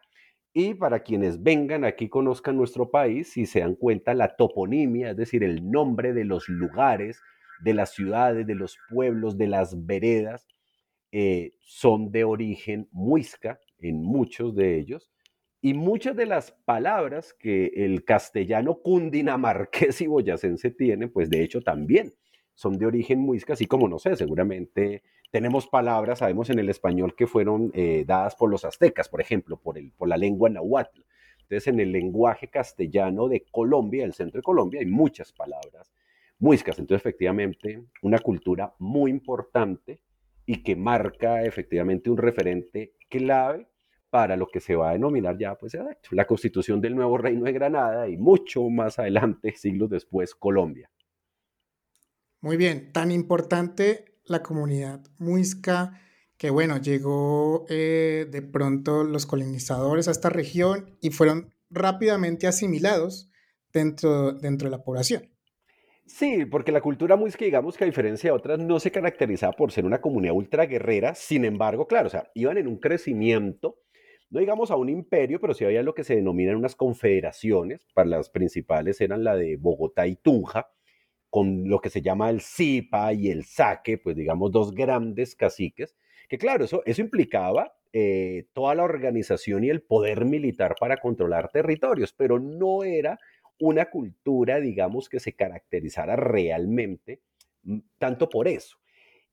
Y 0.52 0.74
para 0.74 1.00
quienes 1.00 1.42
vengan 1.42 1.86
aquí, 1.86 2.10
conozcan 2.10 2.58
nuestro 2.58 2.90
país 2.90 3.38
y 3.38 3.46
se 3.46 3.60
dan 3.60 3.74
cuenta 3.74 4.12
la 4.12 4.36
toponimia, 4.36 5.12
es 5.12 5.16
decir, 5.16 5.42
el 5.42 5.70
nombre 5.70 6.12
de 6.12 6.26
los 6.26 6.46
lugares, 6.50 7.22
de 7.62 7.74
las 7.74 7.94
ciudades, 7.94 8.46
de 8.46 8.54
los 8.54 8.78
pueblos, 8.90 9.38
de 9.38 9.46
las 9.46 9.86
veredas, 9.86 10.46
eh, 11.12 11.52
son 11.60 12.10
de 12.10 12.24
origen 12.24 12.88
muisca 12.90 13.60
en 13.78 14.02
muchos 14.02 14.54
de 14.54 14.78
ellos, 14.78 15.10
y 15.60 15.74
muchas 15.74 16.16
de 16.16 16.26
las 16.26 16.52
palabras 16.64 17.34
que 17.34 17.66
el 17.76 18.04
castellano 18.04 18.80
cundinamarqués 18.82 20.00
y 20.00 20.06
boyacense 20.08 20.70
tiene, 20.70 21.06
pues 21.08 21.30
de 21.30 21.42
hecho 21.42 21.60
también 21.62 22.12
son 22.54 22.78
de 22.78 22.86
origen 22.86 23.20
muisca, 23.20 23.52
así 23.52 23.66
como 23.66 23.88
no 23.88 23.98
sé, 23.98 24.16
seguramente 24.16 25.02
tenemos 25.30 25.66
palabras, 25.66 26.18
sabemos 26.18 26.50
en 26.50 26.58
el 26.58 26.68
español 26.68 27.14
que 27.16 27.26
fueron 27.26 27.70
eh, 27.74 28.04
dadas 28.06 28.34
por 28.34 28.50
los 28.50 28.64
aztecas, 28.64 29.08
por 29.08 29.20
ejemplo, 29.20 29.56
por, 29.56 29.78
el, 29.78 29.92
por 29.92 30.08
la 30.08 30.16
lengua 30.16 30.50
nahuatl. 30.50 31.00
Entonces, 31.42 31.68
en 31.68 31.80
el 31.80 31.92
lenguaje 31.92 32.48
castellano 32.48 33.28
de 33.28 33.44
Colombia, 33.50 34.04
el 34.04 34.12
centro 34.12 34.38
de 34.38 34.42
Colombia, 34.42 34.80
hay 34.80 34.86
muchas 34.86 35.32
palabras 35.32 35.92
muiscas. 36.42 36.78
Entonces, 36.78 37.02
efectivamente, 37.02 37.84
una 38.02 38.18
cultura 38.18 38.74
muy 38.80 39.10
importante 39.10 40.00
y 40.44 40.62
que 40.62 40.74
marca 40.74 41.42
efectivamente 41.44 42.10
un 42.10 42.18
referente 42.18 42.96
clave 43.08 43.68
para 44.10 44.36
lo 44.36 44.48
que 44.48 44.60
se 44.60 44.74
va 44.74 44.90
a 44.90 44.92
denominar 44.92 45.38
ya, 45.38 45.54
pues, 45.54 45.78
la 46.10 46.26
constitución 46.26 46.80
del 46.80 46.96
nuevo 46.96 47.16
reino 47.16 47.44
de 47.44 47.52
Granada 47.52 48.08
y 48.08 48.16
mucho 48.18 48.68
más 48.68 48.98
adelante, 48.98 49.54
siglos 49.56 49.88
después, 49.88 50.34
Colombia. 50.34 50.90
Muy 52.40 52.56
bien, 52.56 52.92
tan 52.92 53.12
importante 53.12 54.16
la 54.24 54.42
comunidad 54.42 55.00
muisca 55.18 56.00
que, 56.36 56.50
bueno, 56.50 56.78
llegó 56.78 57.66
eh, 57.68 58.26
de 58.28 58.42
pronto 58.42 59.04
los 59.04 59.26
colonizadores 59.26 60.08
a 60.08 60.10
esta 60.10 60.28
región 60.28 60.98
y 61.00 61.10
fueron 61.10 61.54
rápidamente 61.70 62.48
asimilados 62.48 63.30
dentro, 63.72 64.32
dentro 64.32 64.68
de 64.68 64.76
la 64.76 64.82
población. 64.82 65.31
Sí, 66.04 66.44
porque 66.46 66.72
la 66.72 66.80
cultura 66.80 67.16
muisca, 67.16 67.44
digamos 67.44 67.76
que 67.76 67.84
a 67.84 67.86
diferencia 67.86 68.30
de 68.30 68.36
otras, 68.36 68.58
no 68.58 68.80
se 68.80 68.90
caracterizaba 68.90 69.52
por 69.52 69.72
ser 69.72 69.84
una 69.84 70.00
comunidad 70.00 70.34
ultra 70.34 70.66
guerrera. 70.66 71.14
Sin 71.14 71.44
embargo, 71.44 71.86
claro, 71.86 72.08
o 72.08 72.10
sea, 72.10 72.30
iban 72.34 72.58
en 72.58 72.66
un 72.66 72.78
crecimiento, 72.78 73.78
no 74.30 74.40
digamos 74.40 74.70
a 74.70 74.76
un 74.76 74.88
imperio, 74.88 75.40
pero 75.40 75.54
sí 75.54 75.64
había 75.64 75.82
lo 75.82 75.94
que 75.94 76.04
se 76.04 76.16
denominan 76.16 76.56
unas 76.56 76.74
confederaciones. 76.74 77.86
Para 77.94 78.08
las 78.08 78.30
principales 78.30 79.00
eran 79.00 79.24
la 79.24 79.36
de 79.36 79.56
Bogotá 79.56 80.06
y 80.06 80.16
Tunja, 80.16 80.68
con 81.30 81.68
lo 81.68 81.80
que 81.80 81.90
se 81.90 82.02
llama 82.02 82.30
el 82.30 82.40
Zipa 82.42 83.12
y 83.12 83.30
el 83.30 83.44
Saque, 83.44 83.98
pues 83.98 84.16
digamos 84.16 84.52
dos 84.52 84.72
grandes 84.74 85.36
caciques, 85.36 85.96
que 86.28 86.38
claro, 86.38 86.64
eso, 86.64 86.82
eso 86.84 87.00
implicaba 87.00 87.74
eh, 87.92 88.46
toda 88.54 88.74
la 88.74 88.84
organización 88.84 89.64
y 89.64 89.70
el 89.70 89.82
poder 89.82 90.24
militar 90.24 90.74
para 90.80 90.98
controlar 90.98 91.50
territorios, 91.50 92.12
pero 92.12 92.38
no 92.38 92.84
era 92.84 93.18
una 93.62 93.90
cultura, 93.90 94.58
digamos, 94.60 95.08
que 95.08 95.20
se 95.20 95.34
caracterizara 95.34 96.16
realmente 96.16 97.20
mm, 97.62 97.78
tanto 97.98 98.28
por 98.28 98.48
eso. 98.48 98.78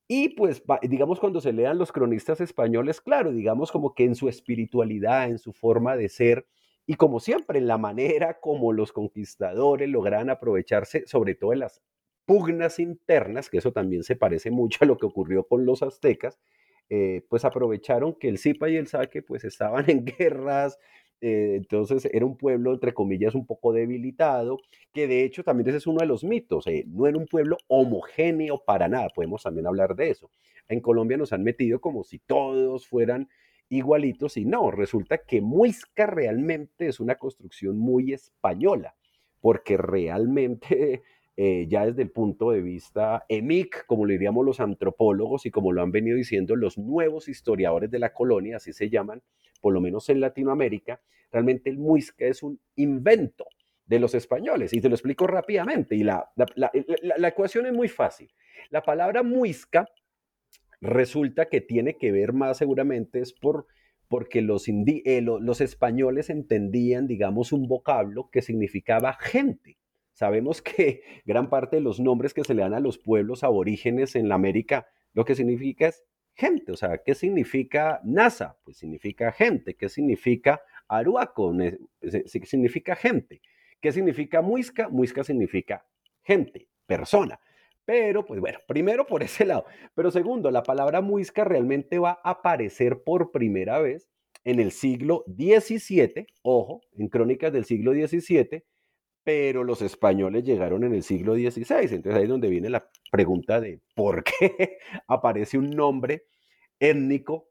Y 0.08 0.30
pues, 0.30 0.64
digamos, 0.84 1.20
cuando 1.20 1.42
se 1.42 1.52
lean 1.52 1.80
los 1.80 1.92
cronistas 1.92 2.40
españoles, 2.42 3.02
claro, 3.02 3.32
digamos 3.32 3.72
como 3.72 3.96
que 3.96 4.06
en 4.06 4.16
su 4.16 4.30
espiritualidad, 4.30 5.30
en 5.30 5.40
su 5.40 5.52
forma 5.54 5.96
de 5.96 6.10
ser, 6.10 6.48
y 6.86 6.96
como 6.96 7.20
siempre, 7.20 7.60
en 7.60 7.68
la 7.68 7.78
manera 7.80 8.40
como 8.40 8.72
los 8.72 8.92
conquistadores 8.92 9.90
logran 9.90 10.30
aprovecharse, 10.30 11.06
sobre 11.08 11.36
todo 11.36 11.54
en 11.54 11.60
las 11.60 11.82
pugnas 12.26 12.80
internas, 12.80 13.50
que 13.50 13.58
eso 13.58 13.72
también 13.72 14.04
se 14.04 14.16
parece 14.16 14.52
mucho 14.52 14.80
a 14.84 14.88
lo 14.88 14.98
que 14.98 15.08
ocurrió 15.08 15.48
con 15.48 15.66
los 15.66 15.82
aztecas, 15.82 16.40
eh, 16.90 17.24
pues 17.30 17.46
aprovecharon 17.46 18.14
que 18.14 18.30
el 18.30 18.38
Zipa 18.40 18.70
y 18.70 18.76
el 18.78 18.88
Saque 18.88 19.24
pues 19.24 19.44
estaban 19.44 19.86
en 19.90 20.06
guerras, 20.06 20.78
eh, 21.22 21.56
entonces 21.58 22.06
era 22.12 22.26
un 22.26 22.38
pueblo, 22.38 22.74
entre 22.74 22.94
comillas, 22.94 23.36
un 23.36 23.46
poco 23.46 23.74
debilitado, 23.74 24.60
que 24.94 25.08
de 25.08 25.24
hecho 25.24 25.44
también 25.44 25.68
ese 25.70 25.78
es 25.78 25.88
uno 25.88 26.00
de 26.00 26.06
los 26.06 26.24
mitos, 26.24 26.66
eh, 26.68 26.86
no 26.88 27.08
era 27.08 27.18
un 27.18 27.28
pueblo 27.28 27.58
homogéneo 27.68 28.64
para 28.66 28.88
nada, 28.88 29.10
podemos 29.14 29.44
también 29.44 29.68
hablar 29.68 29.96
de 29.96 30.12
eso. 30.12 30.32
En 30.68 30.80
Colombia 30.80 31.18
nos 31.18 31.34
han 31.34 31.44
metido 31.44 31.82
como 31.82 32.04
si 32.04 32.20
todos 32.20 32.88
fueran 32.88 33.28
igualitos 33.70 34.38
y 34.38 34.46
no, 34.46 34.72
resulta 34.72 35.20
que 35.20 35.42
Muisca 35.42 36.06
realmente 36.08 36.88
es 36.88 37.00
una 37.00 37.16
construcción 37.16 37.78
muy 37.78 38.14
española, 38.14 38.96
porque 39.42 39.78
realmente 39.78 41.04
eh, 41.42 41.68
ya 41.70 41.86
desde 41.86 42.02
el 42.02 42.12
punto 42.12 42.52
de 42.52 42.60
vista 42.60 43.24
EMIC, 43.30 43.86
como 43.86 44.06
lo 44.06 44.12
diríamos 44.12 44.46
los 44.46 44.60
antropólogos 44.60 45.46
y 45.46 45.52
como 45.52 45.72
lo 45.72 45.82
han 45.82 45.90
venido 45.90 46.18
diciendo 46.18 46.58
los 46.58 46.78
nuevos 46.78 47.30
historiadores 47.30 47.90
de 47.90 47.98
la 47.98 48.12
colonia, 48.12 48.58
así 48.58 48.74
se 48.74 48.90
llaman, 48.90 49.22
por 49.62 49.74
lo 49.74 49.80
menos 49.80 50.10
en 50.10 50.20
Latinoamérica, 50.20 51.00
realmente 51.32 51.70
el 51.70 51.78
muisca 51.78 52.26
es 52.26 52.44
un 52.44 52.60
invento 52.76 53.46
de 53.86 54.00
los 54.00 54.16
españoles. 54.16 54.74
Y 54.74 54.82
te 54.82 54.90
lo 54.90 54.96
explico 54.96 55.28
rápidamente. 55.28 55.96
Y 55.96 56.04
la, 56.04 56.30
la, 56.36 57.28
ecuación 57.30 57.68
es 57.68 57.72
muy 57.72 57.88
fácil. 57.88 58.30
La 58.70 58.84
palabra 58.84 59.24
muisca 59.24 59.88
resulta 60.82 61.46
que 61.46 61.62
tiene 61.62 61.96
que 61.96 62.12
ver 62.12 62.34
más 62.34 62.58
seguramente 62.58 63.22
es 63.22 63.32
por 63.32 63.66
porque 64.10 64.42
los, 64.42 64.68
eh, 64.68 65.22
los 65.22 65.62
españoles 65.62 66.30
entendían, 66.30 67.08
digamos, 67.08 67.54
un 67.54 67.70
vocablo 67.70 68.30
que 68.30 68.42
significaba 68.42 69.14
gente. 69.14 69.78
Sabemos 70.20 70.62
que 70.62 71.02
gran 71.26 71.50
parte 71.50 71.78
de 71.78 71.82
los 71.82 72.02
nombres 72.02 72.34
que 72.34 72.44
se 72.44 72.54
le 72.54 72.62
dan 72.62 72.74
a 72.74 72.82
los 72.82 72.98
pueblos 72.98 73.46
aborígenes 73.46 74.18
en 74.18 74.28
la 74.28 74.36
América, 74.36 74.86
lo 75.14 75.24
que 75.24 75.34
significa 75.34 75.88
es 75.88 76.04
gente. 76.34 76.74
O 76.74 76.76
sea, 76.76 76.98
¿qué 76.98 77.16
significa 77.16 78.02
NASA? 78.04 78.58
Pues 78.66 78.76
significa 78.76 79.32
gente. 79.32 79.76
¿Qué 79.76 79.88
significa 79.88 80.62
Aruaco? 80.90 81.56
Significa 82.26 82.98
gente. 82.98 83.42
¿Qué 83.80 83.94
significa 83.94 84.42
Muisca? 84.42 84.90
Muisca 84.90 85.24
significa 85.24 85.86
gente, 86.22 86.68
persona. 86.86 87.40
Pero, 87.86 88.26
pues 88.26 88.42
bueno, 88.42 88.60
primero 88.68 89.08
por 89.08 89.24
ese 89.30 89.46
lado. 89.46 89.68
Pero 89.96 90.12
segundo, 90.12 90.52
la 90.52 90.64
palabra 90.64 91.00
muisca 91.00 91.46
realmente 91.46 91.98
va 91.98 92.20
a 92.26 92.32
aparecer 92.32 93.04
por 93.04 93.32
primera 93.32 93.80
vez 93.80 94.10
en 94.44 94.60
el 94.60 94.72
siglo 94.72 95.24
XVII, 95.28 96.28
ojo, 96.42 96.82
en 96.98 97.08
crónicas 97.08 97.54
del 97.54 97.64
siglo 97.64 97.94
XVII, 97.94 98.66
pero 99.24 99.64
los 99.64 99.82
españoles 99.82 100.44
llegaron 100.44 100.84
en 100.84 100.94
el 100.94 101.04
siglo 101.04 101.36
XVI. 101.36 101.96
Entonces 101.96 102.16
ahí 102.16 102.24
es 102.24 102.30
donde 102.30 102.50
viene 102.50 102.70
la 102.70 102.90
pregunta 103.12 103.60
de 103.60 103.82
por 103.96 104.24
qué 104.24 104.78
aparece 105.08 105.58
un 105.58 105.70
nombre 105.72 106.26
étnico 106.80 107.50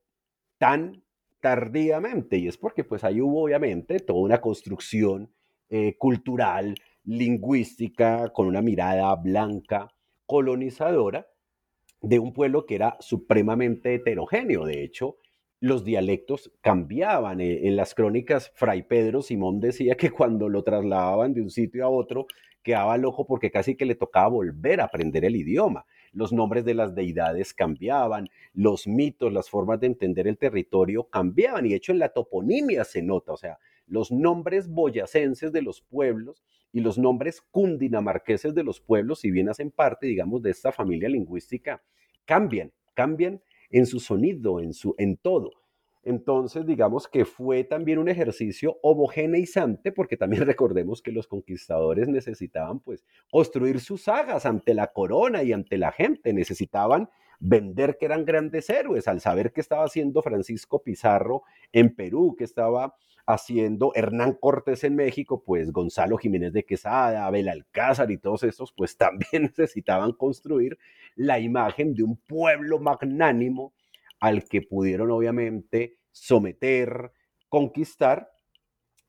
tan 0.58 1.02
tardíamente. 1.40 2.36
Y 2.36 2.48
es 2.48 2.56
porque 2.56 2.84
pues 2.84 3.04
ahí 3.04 3.20
hubo 3.20 3.44
obviamente 3.44 4.00
toda 4.00 4.20
una 4.20 4.40
construcción 4.40 5.32
eh, 5.68 5.96
cultural, 5.98 6.74
lingüística, 7.04 8.30
con 8.30 8.46
una 8.46 8.62
mirada 8.62 9.14
blanca, 9.16 9.88
colonizadora, 10.26 11.26
de 12.00 12.18
un 12.18 12.32
pueblo 12.32 12.64
que 12.66 12.76
era 12.76 12.96
supremamente 13.00 13.94
heterogéneo. 13.94 14.64
De 14.64 14.82
hecho, 14.84 15.18
los 15.60 15.84
dialectos 15.84 16.52
cambiaban. 16.60 17.40
Eh, 17.40 17.66
en 17.66 17.76
las 17.76 17.94
crónicas, 17.94 18.52
Fray 18.54 18.82
Pedro 18.82 19.22
Simón 19.22 19.60
decía 19.60 19.94
que 19.96 20.10
cuando 20.10 20.48
lo 20.48 20.62
trasladaban 20.62 21.34
de 21.34 21.42
un 21.42 21.50
sitio 21.50 21.84
a 21.84 21.88
otro, 21.88 22.26
quedaba 22.62 22.98
loco 22.98 23.26
porque 23.26 23.50
casi 23.50 23.76
que 23.76 23.86
le 23.86 23.94
tocaba 23.94 24.28
volver 24.28 24.80
a 24.80 24.84
aprender 24.84 25.24
el 25.24 25.36
idioma. 25.36 25.86
Los 26.12 26.32
nombres 26.32 26.64
de 26.64 26.74
las 26.74 26.94
deidades 26.94 27.54
cambiaban, 27.54 28.28
los 28.52 28.86
mitos, 28.86 29.32
las 29.32 29.48
formas 29.48 29.80
de 29.80 29.86
entender 29.86 30.26
el 30.26 30.38
territorio 30.38 31.04
cambiaban. 31.04 31.66
Y 31.66 31.70
de 31.70 31.76
hecho 31.76 31.92
en 31.92 31.98
la 31.98 32.10
toponimia 32.10 32.84
se 32.84 33.02
nota, 33.02 33.32
o 33.32 33.36
sea, 33.36 33.58
los 33.86 34.12
nombres 34.12 34.68
boyacenses 34.68 35.52
de 35.52 35.62
los 35.62 35.80
pueblos 35.80 36.42
y 36.72 36.80
los 36.80 36.98
nombres 36.98 37.40
cundinamarqueses 37.40 38.54
de 38.54 38.64
los 38.64 38.80
pueblos, 38.80 39.20
si 39.20 39.30
bien 39.30 39.48
hacen 39.48 39.70
parte, 39.70 40.06
digamos, 40.06 40.42
de 40.42 40.50
esta 40.50 40.70
familia 40.70 41.08
lingüística, 41.08 41.82
cambian, 42.26 42.72
cambian 42.94 43.40
en 43.70 43.86
su 43.86 44.00
sonido, 44.00 44.60
en, 44.60 44.72
su, 44.72 44.94
en 44.98 45.16
todo. 45.16 45.50
Entonces, 46.04 46.64
digamos 46.64 47.06
que 47.06 47.24
fue 47.24 47.64
también 47.64 47.98
un 47.98 48.08
ejercicio 48.08 48.78
homogeneizante, 48.82 49.92
porque 49.92 50.16
también 50.16 50.42
recordemos 50.46 51.02
que 51.02 51.12
los 51.12 51.26
conquistadores 51.26 52.08
necesitaban, 52.08 52.80
pues, 52.80 53.04
construir 53.30 53.80
sus 53.80 54.02
sagas 54.02 54.46
ante 54.46 54.74
la 54.74 54.86
corona 54.88 55.42
y 55.42 55.52
ante 55.52 55.76
la 55.76 55.92
gente, 55.92 56.32
necesitaban 56.32 57.10
vender 57.40 57.98
que 57.98 58.06
eran 58.06 58.24
grandes 58.24 58.68
héroes, 58.70 59.06
al 59.06 59.20
saber 59.20 59.52
que 59.52 59.60
estaba 59.60 59.84
haciendo 59.84 60.22
Francisco 60.22 60.82
Pizarro 60.82 61.42
en 61.72 61.94
Perú, 61.94 62.34
que 62.36 62.44
estaba 62.44 62.96
haciendo 63.28 63.92
Hernán 63.94 64.32
Cortés 64.32 64.84
en 64.84 64.96
México, 64.96 65.42
pues 65.44 65.70
Gonzalo 65.70 66.16
Jiménez 66.16 66.54
de 66.54 66.64
Quesada, 66.64 67.26
Abel 67.26 67.50
Alcázar 67.50 68.10
y 68.10 68.16
todos 68.16 68.42
estos, 68.42 68.72
pues 68.72 68.96
también 68.96 69.42
necesitaban 69.42 70.12
construir 70.12 70.78
la 71.14 71.38
imagen 71.38 71.92
de 71.92 72.04
un 72.04 72.16
pueblo 72.16 72.78
magnánimo 72.78 73.74
al 74.18 74.44
que 74.44 74.62
pudieron 74.62 75.10
obviamente 75.10 75.98
someter, 76.10 77.12
conquistar. 77.50 78.30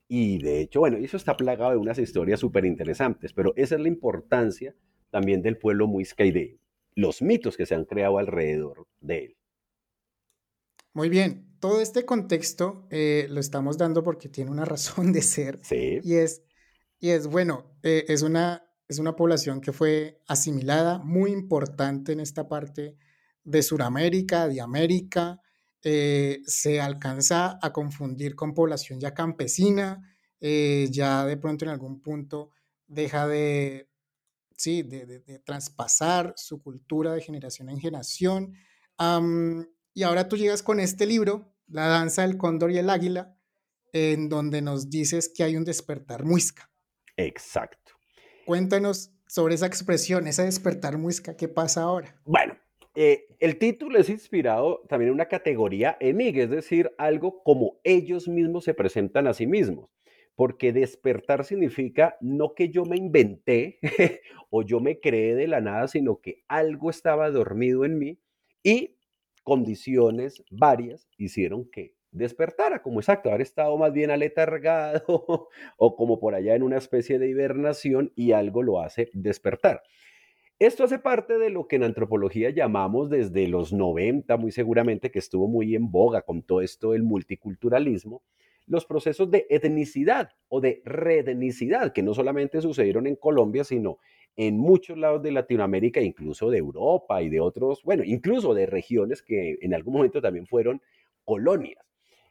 Y 0.10 0.40
de 0.40 0.60
hecho, 0.60 0.82
bueno, 0.82 0.98
eso 0.98 1.16
está 1.16 1.38
plagado 1.38 1.72
de 1.72 1.78
unas 1.78 1.98
historias 1.98 2.42
súper 2.42 2.66
interesantes, 2.66 3.32
pero 3.32 3.54
esa 3.56 3.76
es 3.76 3.82
la 3.82 3.88
importancia 3.88 4.76
también 5.12 5.42
del 5.42 5.58
pueblo 5.58 5.88
muisca 5.88 6.26
y 6.26 6.32
de 6.32 6.60
los 6.94 7.22
mitos 7.22 7.56
que 7.56 7.66
se 7.66 7.74
han 7.74 7.86
creado 7.86 8.18
alrededor 8.18 8.86
de 9.00 9.26
él. 9.26 9.38
Muy 10.94 11.08
bien, 11.08 11.49
todo 11.60 11.82
este 11.82 12.06
contexto 12.06 12.88
eh, 12.90 13.28
lo 13.30 13.40
estamos 13.40 13.78
dando 13.78 14.04
porque 14.04 14.30
tiene 14.30 14.52
una 14.52 14.66
razón 14.66 15.12
de 15.12 15.22
ser. 15.22 15.60
Sí. 15.64 16.00
Y 16.04 16.16
es, 16.16 16.44
y 17.00 17.10
es 17.10 17.28
bueno, 17.28 17.78
eh, 17.84 18.06
es, 18.08 18.22
una, 18.22 18.64
es 18.88 19.00
una 19.00 19.16
población 19.16 19.62
que 19.62 19.74
fue 19.74 20.22
asimilada, 20.28 21.00
muy 21.00 21.32
importante 21.32 22.14
en 22.14 22.20
esta 22.20 22.48
parte 22.48 22.98
de 23.44 23.64
Sudamérica, 23.64 24.48
de 24.48 24.62
América. 24.62 25.42
Eh, 25.82 26.42
se 26.46 26.82
alcanza 26.82 27.58
a 27.62 27.72
confundir 27.72 28.36
con 28.36 28.54
población 28.54 29.00
ya 29.00 29.14
campesina, 29.14 30.06
ya 30.42 31.26
de 31.26 31.36
pronto 31.36 31.66
en 31.66 31.72
algún 31.72 32.02
punto 32.02 32.52
deja 32.88 33.28
de, 33.28 33.90
sí, 34.56 34.84
de, 34.84 35.06
de, 35.06 35.40
traspasar 35.40 36.34
su 36.38 36.62
cultura 36.62 37.14
de 37.14 37.22
generación 37.22 37.70
en 37.70 37.80
generación. 37.80 38.54
Y 39.94 40.04
ahora 40.04 40.28
tú 40.28 40.38
llegas 40.38 40.64
con 40.64 40.80
este 40.80 41.06
libro, 41.06 41.54
La 41.68 41.88
danza 41.88 42.22
del 42.22 42.38
cóndor 42.38 42.72
y 42.72 42.78
el 42.78 42.90
águila, 42.90 43.38
en 43.94 44.30
donde 44.30 44.62
nos 44.62 44.90
dices 44.90 45.32
que 45.36 45.44
hay 45.44 45.56
un 45.56 45.66
despertar 45.66 46.24
muisca. 46.24 46.72
Exacto. 47.18 47.94
Cuéntanos 48.46 49.12
sobre 49.28 49.56
esa 49.56 49.68
expresión, 49.68 50.28
ese 50.28 50.44
despertar 50.44 50.98
muisca, 50.98 51.36
¿qué 51.36 51.48
pasa 51.48 51.84
ahora? 51.84 52.20
Bueno, 52.26 52.58
eh, 52.96 53.28
el 53.40 53.58
título 53.58 54.00
es 54.00 54.10
inspirado 54.10 54.82
también 54.90 55.10
en 55.10 55.16
una 55.16 55.28
categoría 55.28 55.98
EMIG, 56.00 56.40
es 56.40 56.50
decir, 56.50 56.92
algo 56.98 57.44
como 57.44 57.80
ellos 57.84 58.28
mismos 58.28 58.64
se 58.64 58.74
presentan 58.74 59.28
a 59.28 59.34
sí 59.34 59.48
mismos. 59.48 59.90
Porque 60.36 60.72
despertar 60.72 61.46
significa 61.46 62.18
no 62.22 62.54
que 62.56 62.70
yo 62.70 62.86
me 62.86 62.98
inventé 62.98 63.80
o 64.50 64.64
yo 64.64 64.80
me 64.80 65.00
creé 65.00 65.36
de 65.36 65.48
la 65.48 65.62
nada, 65.62 65.88
sino 65.88 66.22
que 66.22 66.44
algo 66.48 66.90
estaba 66.90 67.30
dormido 67.30 67.86
en 67.86 67.98
mí 67.98 68.20
y 68.64 68.98
condiciones 69.44 70.44
varias 70.50 71.10
hicieron 71.18 71.70
que 71.70 71.94
despertara, 72.12 72.82
como 72.82 73.00
exacto, 73.00 73.30
haber 73.30 73.42
estado 73.42 73.78
más 73.78 73.94
bien 73.94 74.12
aletargado 74.12 75.50
o 75.78 75.96
como 75.96 76.20
por 76.20 76.36
allá 76.36 76.56
en 76.56 76.64
una 76.64 76.78
especie 76.78 77.20
de 77.20 77.30
hibernación 77.30 78.12
y 78.16 78.32
algo 78.32 78.64
lo 78.64 78.82
hace 78.82 79.10
despertar. 79.14 79.82
Esto 80.60 80.84
hace 80.84 81.00
parte 81.00 81.38
de 81.38 81.50
lo 81.50 81.68
que 81.68 81.78
en 81.78 81.84
antropología 81.84 82.50
llamamos 82.50 83.10
desde 83.10 83.48
los 83.48 83.72
90, 83.72 84.36
muy 84.36 84.52
seguramente, 84.52 85.10
que 85.10 85.20
estuvo 85.20 85.48
muy 85.48 85.74
en 85.74 85.90
boga 85.90 86.24
con 86.24 86.44
todo 86.44 86.62
esto 86.62 86.92
del 86.92 87.04
multiculturalismo, 87.04 88.24
los 88.70 88.86
procesos 88.86 89.30
de 89.32 89.48
etnicidad 89.50 90.30
o 90.48 90.62
de 90.62 90.82
reetnicidad, 90.86 91.92
que 91.92 92.04
no 92.04 92.14
solamente 92.14 92.62
sucedieron 92.62 93.08
en 93.08 93.16
Colombia, 93.16 93.64
sino 93.64 93.98
en 94.38 94.58
muchos 94.58 94.98
lados 94.98 95.24
de 95.24 95.32
Latinoamérica, 95.32 96.00
incluso 96.02 96.50
de 96.52 96.60
Europa 96.60 97.22
y 97.22 97.30
de 97.30 97.42
otros, 97.42 97.84
bueno, 97.84 98.04
incluso 98.06 98.54
de 98.54 98.68
regiones 98.68 99.24
que 99.24 99.58
en 99.62 99.74
algún 99.74 99.96
momento 99.96 100.22
también 100.22 100.46
fueron 100.46 100.82
colonias. 101.26 101.84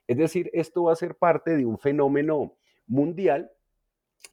Es 0.07 0.17
decir, 0.17 0.49
esto 0.55 0.85
va 0.85 0.93
a 0.93 0.97
ser 0.97 1.17
parte 1.17 1.57
de 1.57 1.67
un 1.67 1.77
fenómeno 1.77 2.55
mundial, 2.87 3.51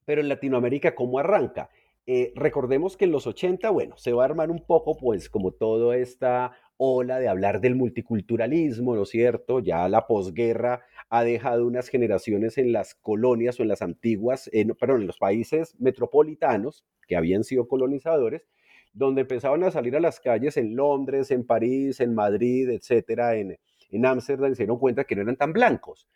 pero 0.05 0.21
en 0.21 0.29
Latinoamérica, 0.29 0.93
¿cómo 0.93 1.17
arranca? 1.17 1.69
Eh, 2.05 2.33
recordemos 2.35 2.97
que 2.97 3.05
en 3.05 3.11
los 3.11 3.25
80, 3.25 3.67
bueno, 3.71 3.97
se 3.97 4.13
va 4.13 4.23
a 4.23 4.25
armar 4.25 4.51
un 4.51 4.63
poco, 4.63 4.95
pues, 4.95 5.27
como 5.27 5.51
toda 5.51 5.97
esta 5.97 6.51
ola 6.77 7.19
de 7.19 7.27
hablar 7.27 7.61
del 7.61 7.75
multiculturalismo, 7.75 8.95
¿no 8.95 9.03
es 9.03 9.09
cierto? 9.09 9.59
Ya 9.59 9.89
la 9.89 10.05
posguerra 10.05 10.81
ha 11.09 11.23
dejado 11.23 11.65
unas 11.65 11.89
generaciones 11.89 12.57
en 12.57 12.71
las 12.71 12.95
colonias 12.95 13.59
o 13.59 13.63
en 13.63 13.69
las 13.69 13.81
antiguas, 13.81 14.49
perdón, 14.79 15.01
en 15.01 15.07
los 15.07 15.17
países 15.17 15.75
metropolitanos 15.79 16.85
que 17.07 17.15
habían 17.15 17.43
sido 17.43 17.67
colonizadores, 17.67 18.47
donde 18.93 19.21
empezaban 19.21 19.63
a 19.63 19.71
salir 19.71 19.95
a 19.95 19.99
las 19.99 20.19
calles 20.19 20.57
en 20.57 20.75
Londres, 20.75 21.31
en 21.31 21.45
París, 21.45 21.99
en 21.99 22.15
Madrid, 22.15 22.69
etcétera, 22.69 23.35
en, 23.35 23.57
en 23.91 24.05
Ámsterdam, 24.05 24.51
y 24.51 24.55
se 24.55 24.63
dieron 24.63 24.79
cuenta 24.79 25.03
que 25.03 25.15
no 25.15 25.21
eran 25.21 25.35
tan 25.35 25.53
blancos. 25.53 26.07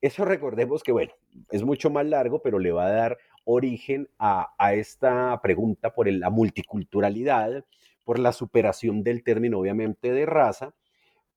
Eso 0.00 0.24
recordemos 0.24 0.82
que, 0.84 0.92
bueno, 0.92 1.12
es 1.50 1.64
mucho 1.64 1.90
más 1.90 2.06
largo, 2.06 2.40
pero 2.40 2.60
le 2.60 2.70
va 2.70 2.86
a 2.86 2.92
dar 2.92 3.18
origen 3.44 4.08
a, 4.18 4.54
esta 4.74 5.40
pregunta 5.42 5.92
por 5.92 6.10
la 6.10 6.30
multiculturalidad, 6.30 7.64
por 8.04 8.18
la 8.18 8.32
superación 8.32 9.02
del 9.02 9.24
término, 9.24 9.58
obviamente, 9.58 10.12
de 10.12 10.26
raza, 10.26 10.74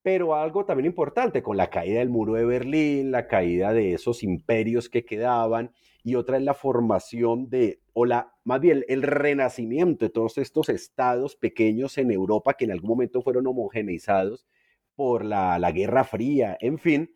pero 0.03 0.35
algo 0.35 0.65
también 0.65 0.87
importante, 0.87 1.43
con 1.43 1.57
la 1.57 1.69
caída 1.69 1.99
del 1.99 2.09
muro 2.09 2.33
de 2.33 2.45
Berlín, 2.45 3.11
la 3.11 3.27
caída 3.27 3.73
de 3.73 3.93
esos 3.93 4.23
imperios 4.23 4.89
que 4.89 5.05
quedaban, 5.05 5.71
y 6.03 6.15
otra 6.15 6.37
es 6.37 6.43
la 6.43 6.55
formación 6.55 7.49
de, 7.49 7.81
o 7.93 8.05
la, 8.05 8.33
más 8.43 8.59
bien, 8.59 8.83
el 8.87 9.03
renacimiento 9.03 10.05
de 10.05 10.09
todos 10.09 10.39
estos 10.39 10.69
estados 10.69 11.35
pequeños 11.35 11.97
en 11.99 12.11
Europa 12.11 12.55
que 12.55 12.65
en 12.65 12.71
algún 12.71 12.89
momento 12.89 13.21
fueron 13.21 13.45
homogeneizados 13.45 14.47
por 14.95 15.23
la, 15.23 15.59
la 15.59 15.71
Guerra 15.71 16.03
Fría, 16.03 16.57
en 16.59 16.79
fin, 16.79 17.15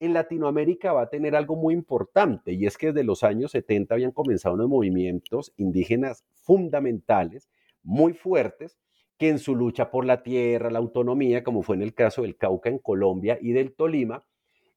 en 0.00 0.12
Latinoamérica 0.12 0.92
va 0.92 1.02
a 1.02 1.10
tener 1.10 1.34
algo 1.36 1.56
muy 1.56 1.74
importante 1.74 2.52
y 2.52 2.66
es 2.66 2.76
que 2.76 2.88
desde 2.88 3.04
los 3.04 3.22
años 3.22 3.52
70 3.52 3.94
habían 3.94 4.12
comenzado 4.12 4.54
unos 4.54 4.68
movimientos 4.68 5.52
indígenas 5.56 6.24
fundamentales, 6.34 7.48
muy 7.82 8.12
fuertes, 8.12 8.76
que 9.18 9.28
en 9.28 9.38
su 9.38 9.56
lucha 9.56 9.90
por 9.90 10.04
la 10.04 10.22
tierra, 10.22 10.70
la 10.70 10.78
autonomía, 10.78 11.42
como 11.42 11.62
fue 11.62 11.76
en 11.76 11.82
el 11.82 11.94
caso 11.94 12.22
del 12.22 12.36
Cauca 12.36 12.68
en 12.68 12.78
Colombia 12.78 13.38
y 13.40 13.52
del 13.52 13.74
Tolima, 13.74 14.24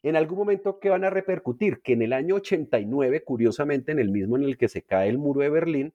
en 0.02 0.16
algún 0.16 0.38
momento 0.38 0.80
que 0.80 0.90
van 0.90 1.04
a 1.04 1.10
repercutir, 1.10 1.82
que 1.82 1.94
en 1.94 2.02
el 2.02 2.14
año 2.14 2.36
89, 2.36 3.24
curiosamente 3.24 3.92
en 3.92 4.00
el 4.00 4.10
mismo 4.10 4.38
en 4.38 4.44
el 4.44 4.58
que 4.58 4.70
se 4.70 4.84
cae 4.84 5.10
el 5.10 5.18
muro 5.18 5.42
de 5.42 5.50
Berlín, 5.50 5.94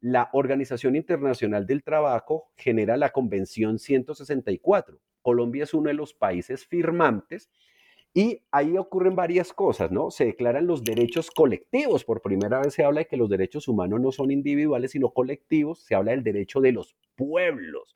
la 0.00 0.28
Organización 0.34 0.94
Internacional 0.94 1.66
del 1.66 1.82
Trabajo 1.82 2.50
genera 2.56 2.98
la 2.98 3.10
Convención 3.10 3.78
164. 3.78 5.00
Colombia 5.22 5.64
es 5.64 5.72
uno 5.72 5.88
de 5.88 5.94
los 5.94 6.12
países 6.12 6.66
firmantes 6.66 7.50
y 8.16 8.40
ahí 8.50 8.78
ocurren 8.78 9.14
varias 9.14 9.52
cosas, 9.52 9.92
¿no? 9.92 10.10
Se 10.10 10.24
declaran 10.24 10.66
los 10.66 10.82
derechos 10.82 11.30
colectivos. 11.30 12.02
Por 12.02 12.22
primera 12.22 12.60
vez 12.60 12.72
se 12.72 12.82
habla 12.82 13.00
de 13.00 13.06
que 13.08 13.18
los 13.18 13.28
derechos 13.28 13.68
humanos 13.68 14.00
no 14.00 14.10
son 14.10 14.30
individuales, 14.30 14.92
sino 14.92 15.10
colectivos. 15.10 15.84
Se 15.84 15.94
habla 15.94 16.12
del 16.12 16.24
derecho 16.24 16.62
de 16.62 16.72
los 16.72 16.96
pueblos, 17.14 17.94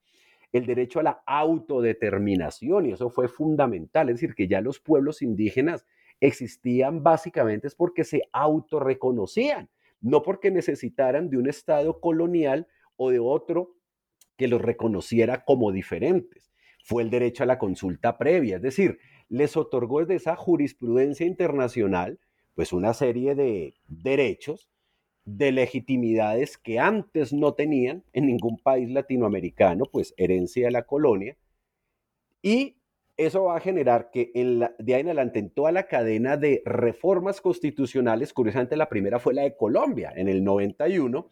el 0.53 0.67
derecho 0.67 1.01
a 1.01 1.05
la 1.05 1.23
autodeterminación, 1.25 2.85
y 2.85 2.93
eso 2.93 3.09
fue 3.09 3.29
fundamental. 3.29 4.11
Es 4.11 4.17
decir, 4.17 4.35
que 4.35 4.47
ya 4.47 4.61
los 4.61 4.79
pueblos 4.79 5.23
indígenas 5.23 5.87
existían 6.21 7.03
básicamente 7.03 7.69
es 7.69 7.75
porque 7.75 8.05
se 8.05 8.21
autorreconocían, 8.31 9.71
no 10.03 10.21
porque 10.21 10.51
necesitaran 10.51 11.31
de 11.31 11.39
un 11.39 11.49
Estado 11.49 11.99
colonial 11.99 12.69
o 12.97 13.09
de 13.09 13.21
otro 13.21 13.71
que 14.37 14.49
los 14.49 14.61
reconociera 14.61 15.47
como 15.47 15.73
diferentes. 15.73 16.53
Fue 16.85 17.03
el 17.03 17.09
derecho 17.09 17.43
a 17.43 17.47
la 17.47 17.59
consulta 17.59 18.19
previa, 18.19 18.57
es 18.57 18.63
decir, 18.63 18.99
les 19.31 19.57
otorgó 19.57 20.01
desde 20.01 20.16
esa 20.16 20.37
jurisprudencia 20.37 21.25
internacional 21.25 22.19
pues 22.55 22.75
una 22.75 22.93
serie 22.93 23.35
de 23.35 23.75
derechos, 23.88 24.69
de 25.25 25.53
legitimidades 25.53 26.59
que 26.59 26.79
antes 26.79 27.33
no 27.33 27.55
tenían 27.55 28.05
en 28.12 28.27
ningún 28.27 28.59
país 28.59 28.90
latinoamericano, 28.90 29.85
pues 29.90 30.12
herencia 30.19 30.66
de 30.66 30.73
la 30.73 30.83
colonia, 30.83 31.38
y 32.43 32.77
eso 33.16 33.45
va 33.45 33.57
a 33.57 33.61
generar 33.61 34.11
que 34.11 34.33
de 34.79 34.95
ahí 34.95 35.01
en 35.01 35.07
adelante 35.07 35.38
en 35.38 35.51
toda 35.51 35.73
la 35.73 35.87
cadena 35.87 36.37
de 36.37 36.62
reformas 36.64 37.40
constitucionales, 37.40 38.33
curiosamente 38.33 38.77
la 38.77 38.88
primera 38.88 39.19
fue 39.19 39.33
la 39.33 39.43
de 39.43 39.57
Colombia 39.57 40.12
en 40.16 40.29
el 40.29 40.43
91, 40.43 41.31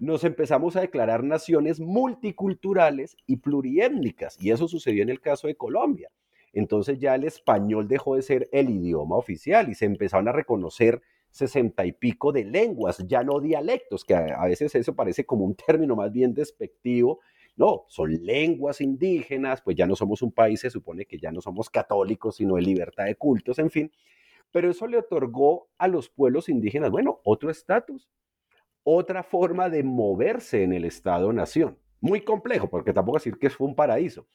nos 0.00 0.24
empezamos 0.24 0.76
a 0.76 0.80
declarar 0.80 1.22
naciones 1.22 1.78
multiculturales 1.78 3.16
y 3.26 3.36
pluriétnicas, 3.36 4.42
y 4.42 4.50
eso 4.50 4.66
sucedió 4.66 5.02
en 5.02 5.10
el 5.10 5.20
caso 5.20 5.46
de 5.46 5.56
Colombia 5.56 6.10
entonces 6.54 6.98
ya 6.98 7.14
el 7.14 7.24
español 7.24 7.88
dejó 7.88 8.16
de 8.16 8.22
ser 8.22 8.48
el 8.52 8.70
idioma 8.70 9.16
oficial 9.16 9.68
y 9.68 9.74
se 9.74 9.84
empezaron 9.84 10.28
a 10.28 10.32
reconocer 10.32 11.02
sesenta 11.30 11.84
y 11.84 11.90
pico 11.90 12.30
de 12.30 12.44
lenguas, 12.44 13.04
ya 13.08 13.24
no 13.24 13.40
dialectos, 13.40 14.04
que 14.04 14.14
a, 14.14 14.44
veces 14.44 14.72
eso 14.76 14.94
parece 14.94 15.26
como 15.26 15.44
un 15.44 15.56
término 15.56 15.96
más 15.96 16.12
bien 16.12 16.32
despectivo. 16.32 17.20
No, 17.56 17.84
son 17.88 18.12
lenguas 18.24 18.80
indígenas, 18.80 19.60
pues 19.60 19.76
ya 19.76 19.86
no 19.86 19.96
somos 19.96 20.22
un 20.22 20.30
país, 20.30 20.60
se 20.60 20.70
supone 20.70 21.06
que 21.06 21.18
ya 21.18 21.32
no 21.32 21.40
somos 21.40 21.70
católicos, 21.70 22.36
sino 22.36 22.54
de 22.54 22.62
libertad 22.62 23.06
de 23.06 23.16
cultos, 23.16 23.58
en 23.58 23.70
fin. 23.70 23.92
Pero 24.52 24.70
eso 24.70 24.86
le 24.86 24.96
otorgó 24.96 25.68
a 25.76 25.88
los 25.88 26.08
pueblos 26.08 26.48
indígenas, 26.48 26.92
bueno, 26.92 27.20
otro 27.24 27.50
estatus, 27.50 28.08
otra 28.84 29.24
forma 29.24 29.68
de 29.70 29.82
moverse 29.82 30.62
en 30.62 30.72
el 30.72 30.84
Estado-nación. 30.84 31.78
Muy 32.00 32.20
complejo, 32.20 32.70
porque 32.70 32.92
tampoco 32.92 33.18
decir 33.18 33.38
que 33.38 33.50
fue 33.50 33.66
un 33.66 33.74
paraíso 33.74 34.28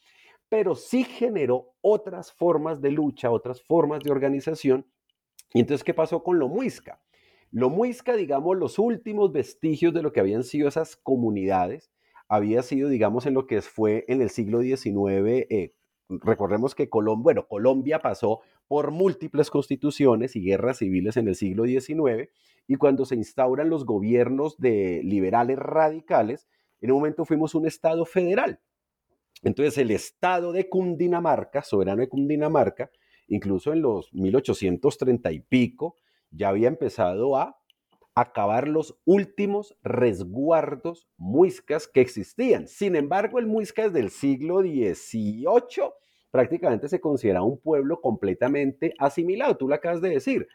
pero 0.50 0.76
sí 0.76 1.04
generó 1.04 1.74
otras 1.82 2.34
formas 2.34 2.82
de 2.82 2.92
lucha, 2.92 3.32
otras 3.32 3.62
formas 3.62 4.04
de 4.04 4.12
organización. 4.12 4.86
Y 5.54 5.62
entonces, 5.62 5.84
¿qué 5.84 5.94
pasó 5.94 6.24
con 6.24 6.40
lo 6.40 6.48
muisca? 6.48 7.02
Lo 7.52 7.70
muisca, 7.70 8.16
digamos, 8.16 8.58
los 8.58 8.78
últimos 8.78 9.32
vestigios 9.32 9.94
de 9.94 10.02
lo 10.02 10.12
que 10.12 10.20
habían 10.20 10.44
sido 10.44 10.68
esas 10.68 10.96
comunidades, 10.96 11.92
había 12.28 12.62
sido, 12.62 12.90
digamos, 12.90 13.26
en 13.26 13.34
lo 13.34 13.48
que 13.48 13.62
fue 13.62 14.06
en 14.08 14.22
el 14.22 14.30
siglo 14.30 14.62
XIX. 14.62 15.48
Eh, 15.50 15.74
recordemos 16.10 16.76
que 16.76 16.90
Colombia, 16.90 17.24
bueno, 17.24 17.48
Colombia 17.48 18.00
pasó 18.00 18.42
por 18.68 18.92
múltiples 18.92 19.50
constituciones 19.50 20.36
y 20.36 20.44
guerras 20.44 20.78
civiles 20.78 21.18
en 21.18 21.28
el 21.28 21.36
siglo 21.36 21.66
XIX, 21.66 22.30
y 22.68 22.76
cuando 22.76 23.06
se 23.06 23.16
instauran 23.16 23.70
los 23.70 23.86
gobiernos 23.86 24.58
de 24.58 25.02
liberales 25.04 25.58
radicales, 25.58 26.48
en 26.82 26.92
un 26.92 26.98
momento 26.98 27.26
fuimos 27.26 27.56
un 27.56 27.66
Estado 27.66 28.06
federal. 28.06 28.60
Entonces 29.41 29.78
el 29.78 29.91
estado 29.91 30.52
de 30.52 30.69
Cundinamarca, 30.69 31.63
soberano 31.63 32.02
de 32.02 32.10
Cundinamarca, 32.10 32.89
incluso 33.28 33.73
en 33.73 33.82
los 33.82 34.13
1830 34.13 35.32
y 35.32 35.39
pico, 35.41 35.95
ya 36.32 36.49
había 36.49 36.67
empezado 36.67 37.36
a 37.36 37.58
acabar 38.15 38.67
los 38.67 38.99
últimos 39.06 39.78
resguardos 39.82 41.08
muiscas 41.17 41.88
que 41.88 42.02
existían. 42.02 42.67
Sin 42.67 42.95
embargo, 42.95 43.39
el 43.39 43.47
muisca 43.47 43.86
es 43.86 43.93
del 43.93 44.10
siglo 44.10 44.60
XVIII 44.60 45.93
prácticamente 46.32 46.88
se 46.88 46.99
considera 46.99 47.41
un 47.41 47.60
pueblo 47.60 48.02
completamente 48.02 48.93
asimilado. 48.99 49.58
Tú 49.58 49.67
lo 49.67 49.75
acabas 49.75 50.02
de 50.02 50.10
decir 50.10 50.47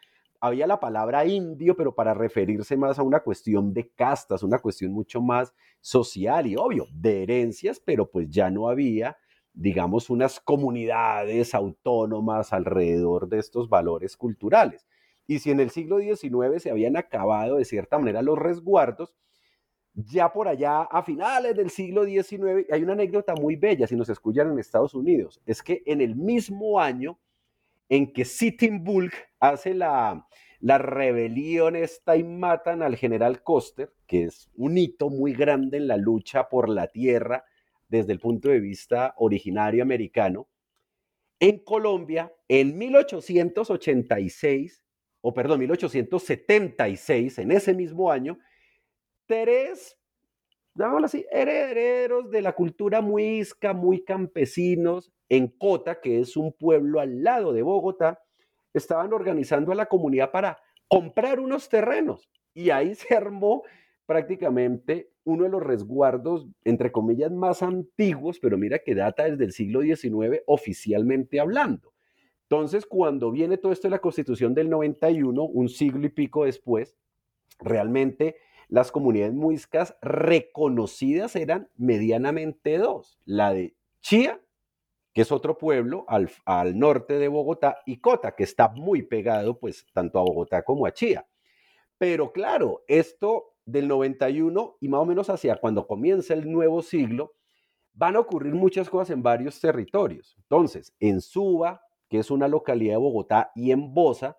había 0.47 0.67
la 0.67 0.79
palabra 0.79 1.25
indio, 1.25 1.75
pero 1.75 1.95
para 1.95 2.13
referirse 2.13 2.77
más 2.77 2.99
a 2.99 3.03
una 3.03 3.21
cuestión 3.21 3.73
de 3.73 3.89
castas, 3.89 4.43
una 4.43 4.59
cuestión 4.59 4.93
mucho 4.93 5.23
más 5.23 5.55
social 5.81 6.47
y 6.47 6.55
obvio, 6.55 6.87
de 6.93 7.23
herencias, 7.23 7.81
pero 7.81 8.11
pues 8.11 8.29
ya 8.29 8.51
no 8.51 8.69
había, 8.69 9.17
digamos, 9.55 10.11
unas 10.11 10.41
comunidades 10.41 11.55
autónomas 11.55 12.53
alrededor 12.53 13.29
de 13.29 13.39
estos 13.39 13.71
valores 13.71 14.19
culturales. 14.19 14.87
Y 15.27 15.39
si 15.39 15.51
en 15.51 15.61
el 15.61 15.71
siglo 15.71 15.99
XIX 15.99 16.63
se 16.63 16.71
habían 16.71 16.99
acabado 16.99 17.57
de 17.57 17.65
cierta 17.65 17.99
manera 17.99 18.21
los 18.21 18.39
resguardos, 18.39 19.15
ya 19.95 20.31
por 20.31 20.47
allá 20.47 20.83
a 20.83 21.03
finales 21.03 21.57
del 21.57 21.71
siglo 21.71 22.05
XIX, 22.05 22.67
hay 22.71 22.83
una 22.83 22.93
anécdota 22.93 23.35
muy 23.35 23.57
bella 23.57 23.87
si 23.87 23.97
nos 23.97 24.11
escuchan 24.11 24.53
en 24.53 24.59
Estados 24.59 24.93
Unidos, 24.93 25.41
es 25.47 25.63
que 25.63 25.83
en 25.87 26.03
el 26.03 26.17
mismo 26.17 26.81
año 26.81 27.19
en 27.88 28.12
que 28.12 28.25
Sitting 28.25 28.85
Bull 28.85 29.12
hace 29.40 29.75
la, 29.75 30.27
la 30.61 30.79
rebelión 30.79 31.77
esta 31.77 32.16
y 32.16 32.25
matan 32.25 32.83
al 32.83 32.97
general 32.97 33.42
Coster, 33.42 33.92
que 34.07 34.25
es 34.25 34.51
un 34.55 34.79
hito 34.79 35.11
muy 35.11 35.35
grande 35.35 35.77
en 35.77 35.87
la 35.87 35.97
lucha 35.97 36.49
por 36.49 36.68
la 36.68 36.88
tierra 36.88 37.44
desde 37.88 38.12
el 38.12 38.18
punto 38.18 38.49
de 38.49 38.61
vista 38.61 39.14
originario 39.18 39.83
americano. 39.83 40.49
En 41.38 41.59
Colombia, 41.59 42.33
en 42.49 42.79
1886, 42.79 44.83
o 45.20 45.35
perdón, 45.35 45.61
1876, 45.61 47.38
en 47.38 47.53
ese 47.53 47.75
mismo 47.75 48.11
año, 48.11 48.38
tres, 49.27 49.99
herederos 51.31 52.31
de 52.31 52.43
la 52.43 52.53
cultura 52.53 53.01
muisca, 53.01 53.73
muy 53.73 54.05
campesinos, 54.05 55.13
en 55.29 55.49
Cota, 55.49 56.01
que 56.01 56.21
es 56.21 56.37
un 56.37 56.53
pueblo 56.53 57.01
al 57.01 57.23
lado 57.23 57.53
de 57.53 57.63
Bogotá, 57.63 58.21
estaban 58.73 59.13
organizando 59.13 59.73
a 59.73 59.75
la 59.75 59.87
comunidad 59.87 60.31
para 60.31 60.59
comprar 60.89 61.41
unos 61.41 61.69
terrenos. 61.69 62.29
Y 62.53 62.71
ahí 62.71 62.95
se 62.95 63.15
armó 63.15 63.63
prácticamente 64.07 65.11
uno 65.25 65.45
de 65.45 65.51
los 65.51 65.63
resguardos, 65.63 66.47
entre 66.65 66.93
comillas, 66.93 67.33
más 67.33 67.63
antiguos, 67.63 68.39
pero 68.39 68.59
mira 68.59 68.79
que 68.81 68.95
data 68.95 69.25
desde 69.25 69.45
el 69.45 69.53
siglo 69.53 69.81
XIX 69.81 70.43
oficialmente 70.47 71.41
hablando. 71.41 71.93
Entonces, 72.43 72.85
cuando 72.85 73.31
viene 73.31 73.57
todo 73.57 73.73
esto 73.73 73.89
de 73.89 73.93
la 73.93 74.01
Constitución 74.01 74.55
del 74.55 74.69
91, 74.69 75.43
un 75.43 75.69
siglo 75.69 76.07
y 76.07 76.11
pico 76.11 76.45
después, 76.45 76.95
realmente 77.59 78.37
las 78.75 78.91
comunidades 78.91 79.33
muiscas 79.33 79.97
reconocidas 80.03 81.37
eran 81.37 81.71
medianamente 81.77 82.77
dos, 82.77 83.21
la 83.25 83.55
de 83.55 83.77
Chía, 84.01 84.41
que 85.13 85.23
es 85.23 85.31
otro 85.31 85.59
pueblo 85.59 86.05
al, 86.09 86.29
al, 86.45 86.77
norte 86.77 87.21
de 87.21 87.29
Bogotá, 87.29 87.79
y 87.87 87.99
Cota, 87.99 88.35
que 88.35 88.43
está 88.43 88.71
muy 88.71 89.03
pegado 89.03 89.61
pues 89.61 89.87
tanto 89.93 90.19
a 90.19 90.23
Bogotá 90.23 90.65
como 90.65 90.87
a 90.87 90.93
Chía. 90.93 91.25
Pero 91.99 92.33
claro, 92.33 92.83
esto 92.89 93.55
del 93.65 93.87
91 93.87 94.79
y 94.81 94.89
más 94.89 95.03
o 95.03 95.07
menos 95.07 95.31
hacia 95.31 95.55
cuando 95.55 95.87
comienza 95.87 96.35
el 96.35 96.51
nuevo 96.51 96.83
siglo, 96.83 97.35
van 97.93 98.17
a 98.17 98.21
ocurrir 98.21 98.55
muchas 98.55 98.91
cosas 98.91 99.11
en 99.11 99.23
varios 99.23 99.61
territorios. 99.61 100.35
Entonces, 100.37 100.93
en 100.99 101.21
Suba, 101.21 101.81
que 102.09 102.19
es 102.19 102.29
una 102.29 102.49
localidad 102.49 102.95
de 102.95 102.99
Bogotá, 102.99 103.53
y 103.55 103.71
en 103.71 103.95
Bosa, 103.95 104.37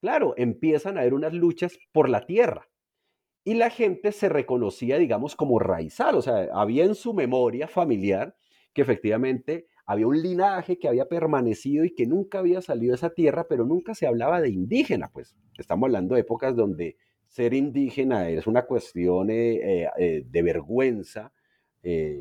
claro, 0.00 0.32
empiezan 0.38 0.96
a 0.96 1.00
haber 1.00 1.12
unas 1.12 1.34
luchas 1.34 1.78
por 1.92 2.08
la 2.08 2.24
tierra. 2.24 2.66
Y 3.48 3.54
la 3.54 3.70
gente 3.70 4.12
se 4.12 4.28
reconocía, 4.28 4.98
digamos, 4.98 5.34
como 5.34 5.58
raizal, 5.58 6.16
o 6.16 6.20
sea, 6.20 6.50
había 6.52 6.84
en 6.84 6.94
su 6.94 7.14
memoria 7.14 7.66
familiar 7.66 8.36
que 8.74 8.82
efectivamente 8.82 9.68
había 9.86 10.06
un 10.06 10.20
linaje 10.20 10.78
que 10.78 10.86
había 10.86 11.08
permanecido 11.08 11.86
y 11.86 11.94
que 11.94 12.06
nunca 12.06 12.40
había 12.40 12.60
salido 12.60 12.90
de 12.90 12.96
esa 12.96 13.08
tierra, 13.08 13.46
pero 13.48 13.64
nunca 13.64 13.94
se 13.94 14.06
hablaba 14.06 14.42
de 14.42 14.50
indígena, 14.50 15.08
pues. 15.10 15.34
Estamos 15.56 15.86
hablando 15.86 16.14
de 16.14 16.20
épocas 16.20 16.54
donde 16.56 16.98
ser 17.26 17.54
indígena 17.54 18.28
es 18.28 18.46
una 18.46 18.66
cuestión 18.66 19.30
eh, 19.30 19.54
eh, 19.84 19.88
eh, 19.96 20.24
de 20.28 20.42
vergüenza, 20.42 21.32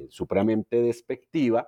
supremamente 0.08 0.82
despectiva, 0.82 1.68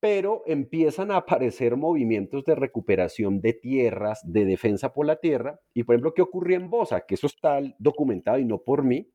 pero 0.00 0.42
empiezan 0.46 1.10
a 1.10 1.16
aparecer 1.16 1.76
movimientos 1.76 2.44
de 2.44 2.54
recuperación 2.54 3.40
de 3.40 3.52
tierras, 3.52 4.20
de 4.24 4.44
defensa 4.44 4.92
por 4.92 5.06
la 5.06 5.16
tierra, 5.16 5.60
y 5.74 5.82
por 5.82 5.94
ejemplo, 5.94 6.14
¿qué 6.14 6.22
ocurrió 6.22 6.56
en 6.56 6.70
Bosa? 6.70 7.04
Que 7.06 7.14
eso 7.14 7.26
está 7.26 7.60
documentado 7.78 8.38
y 8.38 8.44
no 8.44 8.62
por 8.62 8.84
mí, 8.84 9.10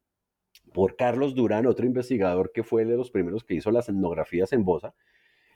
por 0.73 0.95
Carlos 0.95 1.35
Durán, 1.35 1.67
otro 1.67 1.85
investigador 1.85 2.51
que 2.51 2.63
fue 2.63 2.85
de 2.85 2.97
los 2.97 3.11
primeros 3.11 3.43
que 3.43 3.55
hizo 3.55 3.71
las 3.71 3.89
etnografías 3.89 4.51
en 4.53 4.65
Bosa, 4.65 4.93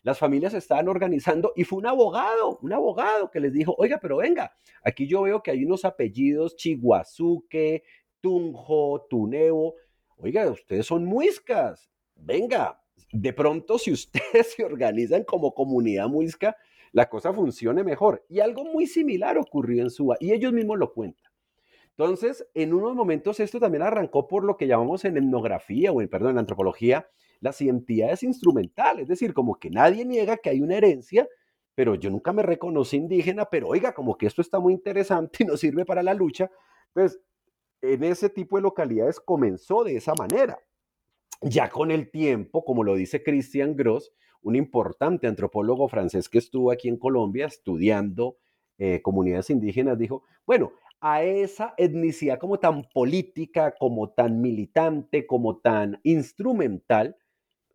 las 0.04 0.20
familias 0.20 0.54
estaban 0.54 0.88
organizando 0.88 1.52
y 1.56 1.66
fue 1.66 1.80
un 1.80 1.88
abogado, 1.88 2.60
un 2.62 2.72
abogado 2.72 3.30
que 3.30 3.42
les 3.42 3.52
dijo, 3.52 3.76
oiga, 3.78 4.00
pero 4.02 4.18
venga, 4.18 4.56
aquí 4.84 5.08
yo 5.08 5.24
veo 5.24 5.44
que 5.44 5.52
hay 5.52 5.66
unos 5.66 5.84
apellidos 5.84 6.56
Chiguazuque, 6.56 7.84
Tunjo, 8.22 9.06
Tuneo, 9.10 9.74
oiga, 10.16 10.50
ustedes 10.50 10.86
son 10.86 11.04
muiscas, 11.04 11.92
venga, 12.16 12.82
de 13.12 13.34
pronto 13.34 13.78
si 13.78 13.92
ustedes 13.92 14.54
se 14.56 14.64
organizan 14.64 15.24
como 15.24 15.54
comunidad 15.54 16.08
muisca, 16.08 16.56
la 16.92 17.10
cosa 17.10 17.34
funcione 17.34 17.84
mejor. 17.84 18.26
Y 18.30 18.40
algo 18.40 18.66
muy 18.66 18.88
similar 18.88 19.38
ocurrió 19.38 19.84
en 19.84 19.90
Suba 19.90 20.18
y 20.20 20.32
ellos 20.32 20.54
mismos 20.54 20.78
lo 20.78 20.94
cuentan. 20.94 21.32
Entonces, 21.98 22.48
en 22.54 22.74
unos 22.74 22.96
momentos 22.96 23.40
esto 23.40 23.60
también 23.60 23.82
arrancó 23.82 24.28
por 24.28 24.44
lo 24.44 24.56
que 24.56 24.68
llamamos 24.68 25.04
en 25.06 25.18
etnografía 25.18 25.92
o 25.92 26.02
en, 26.02 26.08
perdón, 26.08 26.32
en 26.32 26.40
antropología, 26.40 27.10
las 27.40 27.60
identidades 27.62 28.24
instrumentales, 28.24 29.04
es 29.04 29.10
decir, 29.10 29.34
como 29.34 29.56
que 29.56 29.70
nadie 29.70 30.06
niega 30.06 30.38
que 30.38 30.50
hay 30.50 30.62
una 30.62 30.78
herencia, 30.78 31.28
pero 31.74 31.96
yo 31.96 32.10
nunca 32.10 32.34
me 32.34 32.44
reconocí 32.44 32.98
indígena, 32.98 33.46
pero 33.46 33.68
oiga, 33.68 33.94
como 33.94 34.18
que 34.18 34.28
esto 34.28 34.42
está 34.42 34.60
muy 34.60 34.74
interesante 34.74 35.44
y 35.44 35.48
nos 35.48 35.60
sirve 35.60 35.86
para 35.86 36.04
la 36.04 36.14
lucha. 36.14 36.50
Entonces, 36.88 37.20
en 37.82 38.04
ese 38.04 38.30
tipo 38.30 38.58
de 38.58 38.64
localidades 38.64 39.20
comenzó 39.20 39.84
de 39.84 39.96
esa 39.96 40.14
manera. 40.18 40.60
Ya 41.42 41.70
con 41.70 41.92
el 41.92 42.10
tiempo, 42.10 42.66
como 42.66 42.84
lo 42.84 42.96
dice 42.96 43.24
Christian 43.24 43.76
Gross, 43.76 44.12
un 44.42 44.56
importante 44.56 45.28
antropólogo 45.28 45.88
francés 45.88 46.30
que 46.30 46.38
estuvo 46.40 46.72
aquí 46.72 46.88
en 46.88 46.98
Colombia 46.98 47.46
estudiando 47.46 48.38
eh, 48.78 49.02
comunidades 49.02 49.50
indígenas, 49.50 49.98
dijo, 49.98 50.24
bueno, 50.46 50.72
a 51.00 51.24
esa 51.24 51.74
etnicidad 51.78 52.40
como 52.40 52.60
tan 52.60 52.84
política, 52.90 53.76
como 53.78 54.10
tan 54.10 54.42
militante, 54.42 55.28
como 55.28 55.58
tan 55.58 56.00
instrumental, 56.04 57.16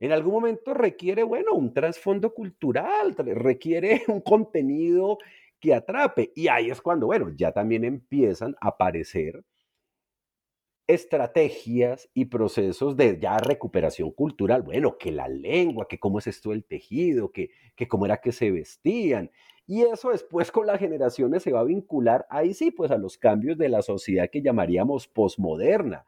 en 0.01 0.11
algún 0.11 0.33
momento 0.33 0.75
requiere, 0.75 1.23
bueno, 1.23 1.53
un 1.55 1.73
trasfondo 1.73 2.35
cultural, 2.35 3.15
requiere 3.17 4.03
un 4.09 4.21
contenido 4.21 5.19
que 5.61 5.75
atrape. 5.75 6.33
Y 6.35 6.49
ahí 6.49 6.71
es 6.71 6.81
cuando, 6.81 7.07
bueno, 7.07 7.31
ya 7.37 7.53
también 7.53 7.85
empiezan 7.85 8.57
a 8.61 8.69
aparecer 8.69 9.45
estrategias 10.87 12.09
y 12.15 12.27
procesos 12.27 12.97
de 12.97 13.19
ya 13.21 13.39
recuperación 13.39 14.11
cultural. 14.11 14.63
Bueno, 14.63 14.99
que 14.99 15.13
la 15.13 15.29
lengua, 15.29 15.87
que 15.89 15.99
cómo 15.99 16.19
es 16.19 16.27
esto 16.27 16.53
el 16.53 16.65
tejido, 16.65 17.31
que, 17.31 17.51
que 17.77 17.89
cómo 17.89 18.07
era 18.07 18.19
que 18.19 18.33
se 18.33 18.51
vestían. 18.51 19.31
Y 19.67 19.83
eso 19.83 20.11
después 20.11 20.51
con 20.51 20.67
las 20.67 20.81
generaciones 20.81 21.43
se 21.43 21.53
va 21.53 21.61
a 21.61 21.65
vincular, 21.65 22.27
ahí 22.31 22.53
sí, 22.53 22.71
pues 22.71 22.91
a 22.91 22.99
los 22.99 23.17
cambios 23.17 23.57
de 23.59 23.69
la 23.69 23.83
sociedad 23.83 24.29
que 24.31 24.43
llamaríamos 24.43 25.07
posmoderna 25.09 26.05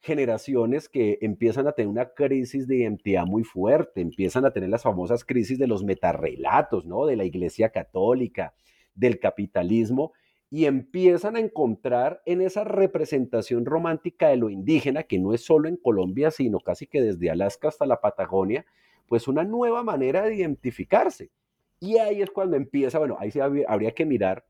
generaciones 0.00 0.88
que 0.88 1.18
empiezan 1.20 1.66
a 1.66 1.72
tener 1.72 1.88
una 1.88 2.14
crisis 2.14 2.66
de 2.66 2.76
identidad 2.76 3.26
muy 3.26 3.44
fuerte, 3.44 4.00
empiezan 4.00 4.44
a 4.46 4.50
tener 4.50 4.70
las 4.70 4.82
famosas 4.82 5.24
crisis 5.24 5.58
de 5.58 5.66
los 5.66 5.84
metarrelatos, 5.84 6.86
¿no? 6.86 7.04
De 7.04 7.16
la 7.16 7.24
Iglesia 7.24 7.70
Católica, 7.70 8.54
del 8.94 9.20
capitalismo, 9.20 10.12
y 10.50 10.64
empiezan 10.64 11.36
a 11.36 11.40
encontrar 11.40 12.22
en 12.26 12.40
esa 12.40 12.64
representación 12.64 13.64
romántica 13.64 14.28
de 14.28 14.36
lo 14.36 14.50
indígena, 14.50 15.04
que 15.04 15.18
no 15.18 15.32
es 15.32 15.44
solo 15.44 15.68
en 15.68 15.76
Colombia, 15.76 16.32
sino 16.32 16.58
casi 16.58 16.88
que 16.88 17.00
desde 17.00 17.30
Alaska 17.30 17.68
hasta 17.68 17.86
la 17.86 18.00
Patagonia, 18.00 18.66
pues 19.06 19.28
una 19.28 19.44
nueva 19.44 19.84
manera 19.84 20.22
de 20.22 20.34
identificarse. 20.34 21.30
Y 21.78 21.98
ahí 21.98 22.20
es 22.20 22.30
cuando 22.30 22.56
empieza, 22.56 22.98
bueno, 22.98 23.16
ahí 23.20 23.30
sí 23.30 23.38
habría 23.40 23.92
que 23.92 24.04
mirar 24.04 24.44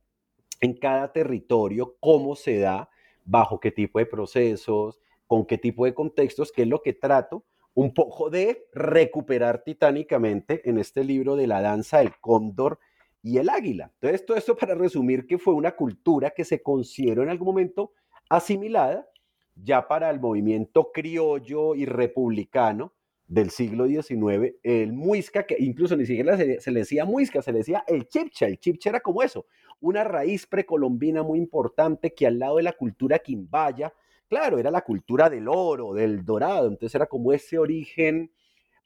en 0.61 0.75
cada 0.75 1.13
territorio 1.13 1.97
cómo 2.01 2.35
se 2.35 2.59
da, 2.59 2.89
bajo 3.25 3.61
qué 3.61 3.71
tipo 3.71 3.99
de 3.99 4.07
procesos, 4.07 5.01
con 5.27 5.45
qué 5.45 5.59
tipo 5.59 5.85
de 5.85 5.95
contextos, 5.95 6.51
que 6.51 6.63
es 6.63 6.69
lo 6.69 6.81
que 6.83 6.95
trato 6.95 7.45
un 7.75 7.95
poco 7.95 8.31
de 8.31 8.67
recuperar 8.73 9.63
titánicamente 9.63 10.69
en 10.69 10.79
este 10.79 11.05
libro 11.05 11.37
de 11.37 11.47
la 11.47 11.61
danza 11.61 11.99
del 11.99 12.19
cóndor 12.21 12.79
y 13.23 13.39
el 13.39 13.49
águila. 13.49 13.93
Entonces, 13.95 14.25
todo 14.25 14.37
esto 14.37 14.57
para 14.57 14.75
resumir 14.75 15.27
que 15.27 15.39
fue 15.39 15.55
una 15.55 15.73
cultura 15.73 16.31
que 16.31 16.45
se 16.45 16.63
consideró 16.63 17.23
en 17.23 17.31
algún 17.31 17.47
momento 17.47 17.93
asimilada 18.29 19.07
ya 19.55 19.87
para 19.87 20.11
el 20.11 20.21
movimiento 20.21 20.91
criollo 20.93 21.75
y 21.75 21.85
republicano 21.85 22.95
del 23.27 23.51
siglo 23.51 23.87
XIX, 23.87 24.57
el 24.63 24.93
muisca, 24.93 25.47
que 25.47 25.57
incluso 25.61 25.97
ni 25.97 26.05
siquiera 26.05 26.37
se, 26.37 26.61
se, 26.61 26.71
le 26.73 26.81
decía 26.81 27.05
muisca, 27.05 27.41
se 27.43 27.53
le 27.53 27.59
decía 27.59 27.85
el 27.87 28.09
chipcha, 28.09 28.47
el 28.47 28.59
chipcha 28.59 28.91
era 28.91 29.01
como 29.01 29.23
eso, 29.23 29.47
una 29.81 30.03
raíz 30.03 30.47
precolombina 30.47 31.23
muy 31.23 31.39
importante 31.39 32.13
que 32.13 32.27
al 32.27 32.41
lado 32.41 32.57
de 32.57 32.65
la 32.65 32.73
cultura 32.73 33.21
quimbaya, 33.21 33.93
claro, 34.29 34.59
era 34.59 34.73
la 34.73 34.83
cultura 34.83 35.31
del 35.31 35.47
oro, 35.47 35.95
del 35.95 36.25
dorado, 36.25 36.67
entonces 36.67 36.95
era 36.97 37.07
como 37.07 37.33
ese 37.33 37.57
origen 37.57 38.33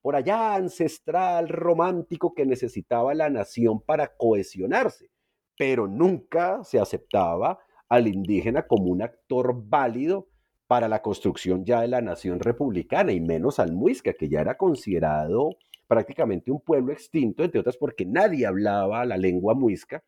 por 0.04 0.16
allá 0.16 0.54
ancestral, 0.54 1.48
romántico 1.48 2.34
que 2.34 2.44
necesitaba 2.44 3.14
la 3.14 3.30
nación 3.30 3.80
para 3.80 4.14
cohesionarse, 4.14 5.10
pero 5.56 5.88
nunca 5.88 6.62
se 6.62 6.78
aceptaba 6.78 7.58
al 7.88 8.06
indígena 8.06 8.66
como 8.66 8.90
un 8.90 9.00
actor 9.00 9.54
válido 9.66 10.28
para 10.66 10.88
la 10.88 11.00
construcción 11.00 11.64
ya 11.64 11.80
de 11.80 11.88
la 11.88 12.02
nación 12.02 12.38
republicana 12.40 13.12
y 13.12 13.20
menos 13.22 13.58
al 13.58 13.72
muisca, 13.72 14.12
que 14.12 14.28
ya 14.28 14.42
era 14.42 14.58
considerado 14.58 15.56
prácticamente 15.86 16.50
un 16.50 16.60
pueblo 16.60 16.92
extinto, 16.92 17.42
entre 17.42 17.60
otras 17.60 17.78
porque 17.78 18.04
nadie 18.04 18.44
hablaba 18.44 19.06
la 19.06 19.16
lengua 19.16 19.54
muisca, 19.54 20.04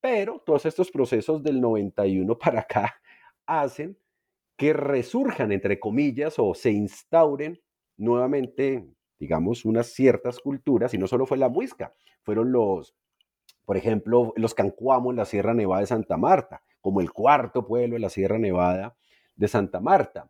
pero 0.00 0.40
todos 0.46 0.66
estos 0.66 0.92
procesos 0.92 1.42
del 1.42 1.60
91 1.60 2.38
para 2.38 2.60
acá 2.60 2.94
hacen 3.44 3.98
que 4.56 4.72
resurjan, 4.72 5.50
entre 5.50 5.80
comillas, 5.80 6.38
o 6.38 6.54
se 6.54 6.70
instauren 6.70 7.60
nuevamente, 7.96 8.86
digamos, 9.22 9.64
unas 9.64 9.86
ciertas 9.86 10.40
culturas, 10.40 10.92
y 10.94 10.98
no 10.98 11.06
solo 11.06 11.26
fue 11.26 11.38
la 11.38 11.48
muisca, 11.48 11.94
fueron 12.24 12.50
los, 12.50 12.92
por 13.64 13.76
ejemplo, 13.76 14.32
los 14.34 14.52
cancuamos 14.52 15.12
en 15.12 15.16
la 15.18 15.26
Sierra 15.26 15.54
Nevada 15.54 15.82
de 15.82 15.86
Santa 15.86 16.16
Marta, 16.16 16.60
como 16.80 17.00
el 17.00 17.12
cuarto 17.12 17.64
pueblo 17.64 17.94
de 17.94 18.00
la 18.00 18.10
Sierra 18.10 18.40
Nevada 18.40 18.96
de 19.36 19.46
Santa 19.46 19.78
Marta. 19.78 20.28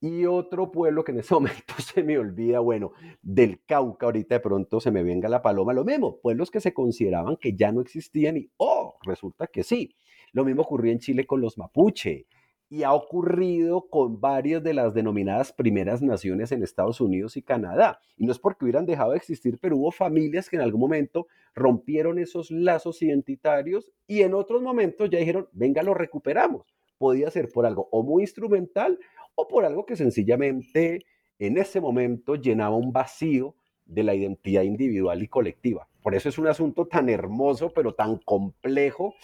Y 0.00 0.26
otro 0.26 0.72
pueblo 0.72 1.04
que 1.04 1.12
en 1.12 1.20
ese 1.20 1.34
momento 1.36 1.74
se 1.78 2.02
me 2.02 2.18
olvida, 2.18 2.58
bueno, 2.58 2.90
del 3.22 3.62
Cauca, 3.64 4.06
ahorita 4.06 4.34
de 4.34 4.40
pronto 4.40 4.80
se 4.80 4.90
me 4.90 5.04
venga 5.04 5.28
la 5.28 5.40
paloma, 5.40 5.72
lo 5.72 5.84
mismo, 5.84 6.18
pueblos 6.20 6.50
que 6.50 6.60
se 6.60 6.74
consideraban 6.74 7.36
que 7.36 7.54
ya 7.54 7.70
no 7.70 7.80
existían 7.80 8.38
y, 8.38 8.50
oh, 8.56 8.98
resulta 9.04 9.46
que 9.46 9.62
sí. 9.62 9.94
Lo 10.32 10.44
mismo 10.44 10.62
ocurrió 10.62 10.90
en 10.90 10.98
Chile 10.98 11.28
con 11.28 11.40
los 11.40 11.58
mapuche, 11.58 12.26
y 12.68 12.82
ha 12.82 12.92
ocurrido 12.92 13.88
con 13.88 14.20
varias 14.20 14.62
de 14.62 14.74
las 14.74 14.92
denominadas 14.92 15.52
primeras 15.52 16.02
naciones 16.02 16.50
en 16.50 16.62
Estados 16.62 17.00
Unidos 17.00 17.36
y 17.36 17.42
Canadá. 17.42 18.00
Y 18.16 18.26
no 18.26 18.32
es 18.32 18.38
porque 18.38 18.64
hubieran 18.64 18.86
dejado 18.86 19.12
de 19.12 19.18
existir, 19.18 19.58
pero 19.60 19.76
hubo 19.76 19.92
familias 19.92 20.50
que 20.50 20.56
en 20.56 20.62
algún 20.62 20.80
momento 20.80 21.28
rompieron 21.54 22.18
esos 22.18 22.50
lazos 22.50 23.02
identitarios 23.02 23.92
y 24.06 24.22
en 24.22 24.34
otros 24.34 24.62
momentos 24.62 25.10
ya 25.10 25.18
dijeron, 25.18 25.48
venga, 25.52 25.82
lo 25.82 25.94
recuperamos. 25.94 26.66
Podía 26.98 27.30
ser 27.30 27.50
por 27.52 27.66
algo 27.66 27.88
o 27.92 28.02
muy 28.02 28.24
instrumental 28.24 28.98
o 29.36 29.46
por 29.46 29.64
algo 29.64 29.86
que 29.86 29.96
sencillamente 29.96 31.04
en 31.38 31.58
ese 31.58 31.80
momento 31.80 32.34
llenaba 32.34 32.76
un 32.76 32.92
vacío 32.92 33.54
de 33.84 34.02
la 34.02 34.14
identidad 34.14 34.62
individual 34.62 35.22
y 35.22 35.28
colectiva. 35.28 35.88
Por 36.02 36.14
eso 36.14 36.28
es 36.28 36.38
un 36.38 36.48
asunto 36.48 36.86
tan 36.86 37.08
hermoso, 37.08 37.72
pero 37.72 37.94
tan 37.94 38.16
complejo 38.18 39.14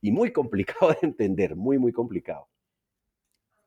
y 0.00 0.12
muy 0.12 0.30
complicado 0.32 0.92
de 0.92 1.08
entender, 1.08 1.56
muy, 1.56 1.78
muy 1.78 1.92
complicado 1.92 2.46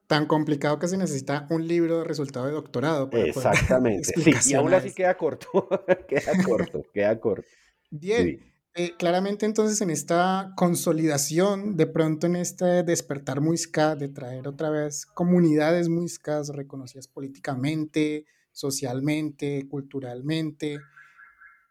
tan 0.08 0.26
complicado 0.26 0.80
que 0.80 0.88
se 0.88 0.98
necesita 0.98 1.48
un 1.50 1.68
libro 1.68 2.00
de 2.00 2.04
resultado 2.04 2.46
de 2.46 2.52
doctorado. 2.52 3.10
Para 3.10 3.24
Exactamente. 3.26 4.13
Sí, 4.15 4.52
y 4.52 4.54
aún 4.54 4.74
así 4.74 4.94
queda 4.94 5.15
corto, 5.18 5.48
queda 6.08 6.44
corto, 6.44 6.84
queda 6.94 7.20
corto. 7.20 7.48
Bien, 7.89 8.39
eh, 8.74 8.94
claramente 8.98 9.46
entonces 9.46 9.80
en 9.82 9.89
esta 9.89 10.52
consolidación, 10.58 11.78
de 11.78 11.88
pronto 11.88 12.28
en 12.28 12.36
este 12.36 12.84
despertar 12.84 13.39
muisca, 13.39 13.96
de 13.96 14.10
traer 14.10 14.48
otra 14.48 14.70
vez 14.70 15.06
comunidades 15.06 15.88
muiscas 15.88 16.50
reconocidas 16.50 17.08
políticamente, 17.08 18.26
socialmente, 18.52 19.68
culturalmente. 19.70 20.80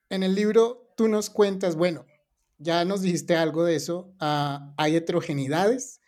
En 0.09 0.23
el 0.23 0.35
libro 0.35 0.93
tú 0.97 1.09
nos 1.09 1.29
cuentas, 1.29 1.77
bueno, 1.77 2.07
ya 2.59 2.85
nos 2.85 3.03
dijiste 3.03 3.37
algo 3.37 3.65
de 3.65 3.77
eso, 3.77 4.15
ah, 4.21 4.73
hay 4.79 4.97
heterogeneidades, 4.97 6.01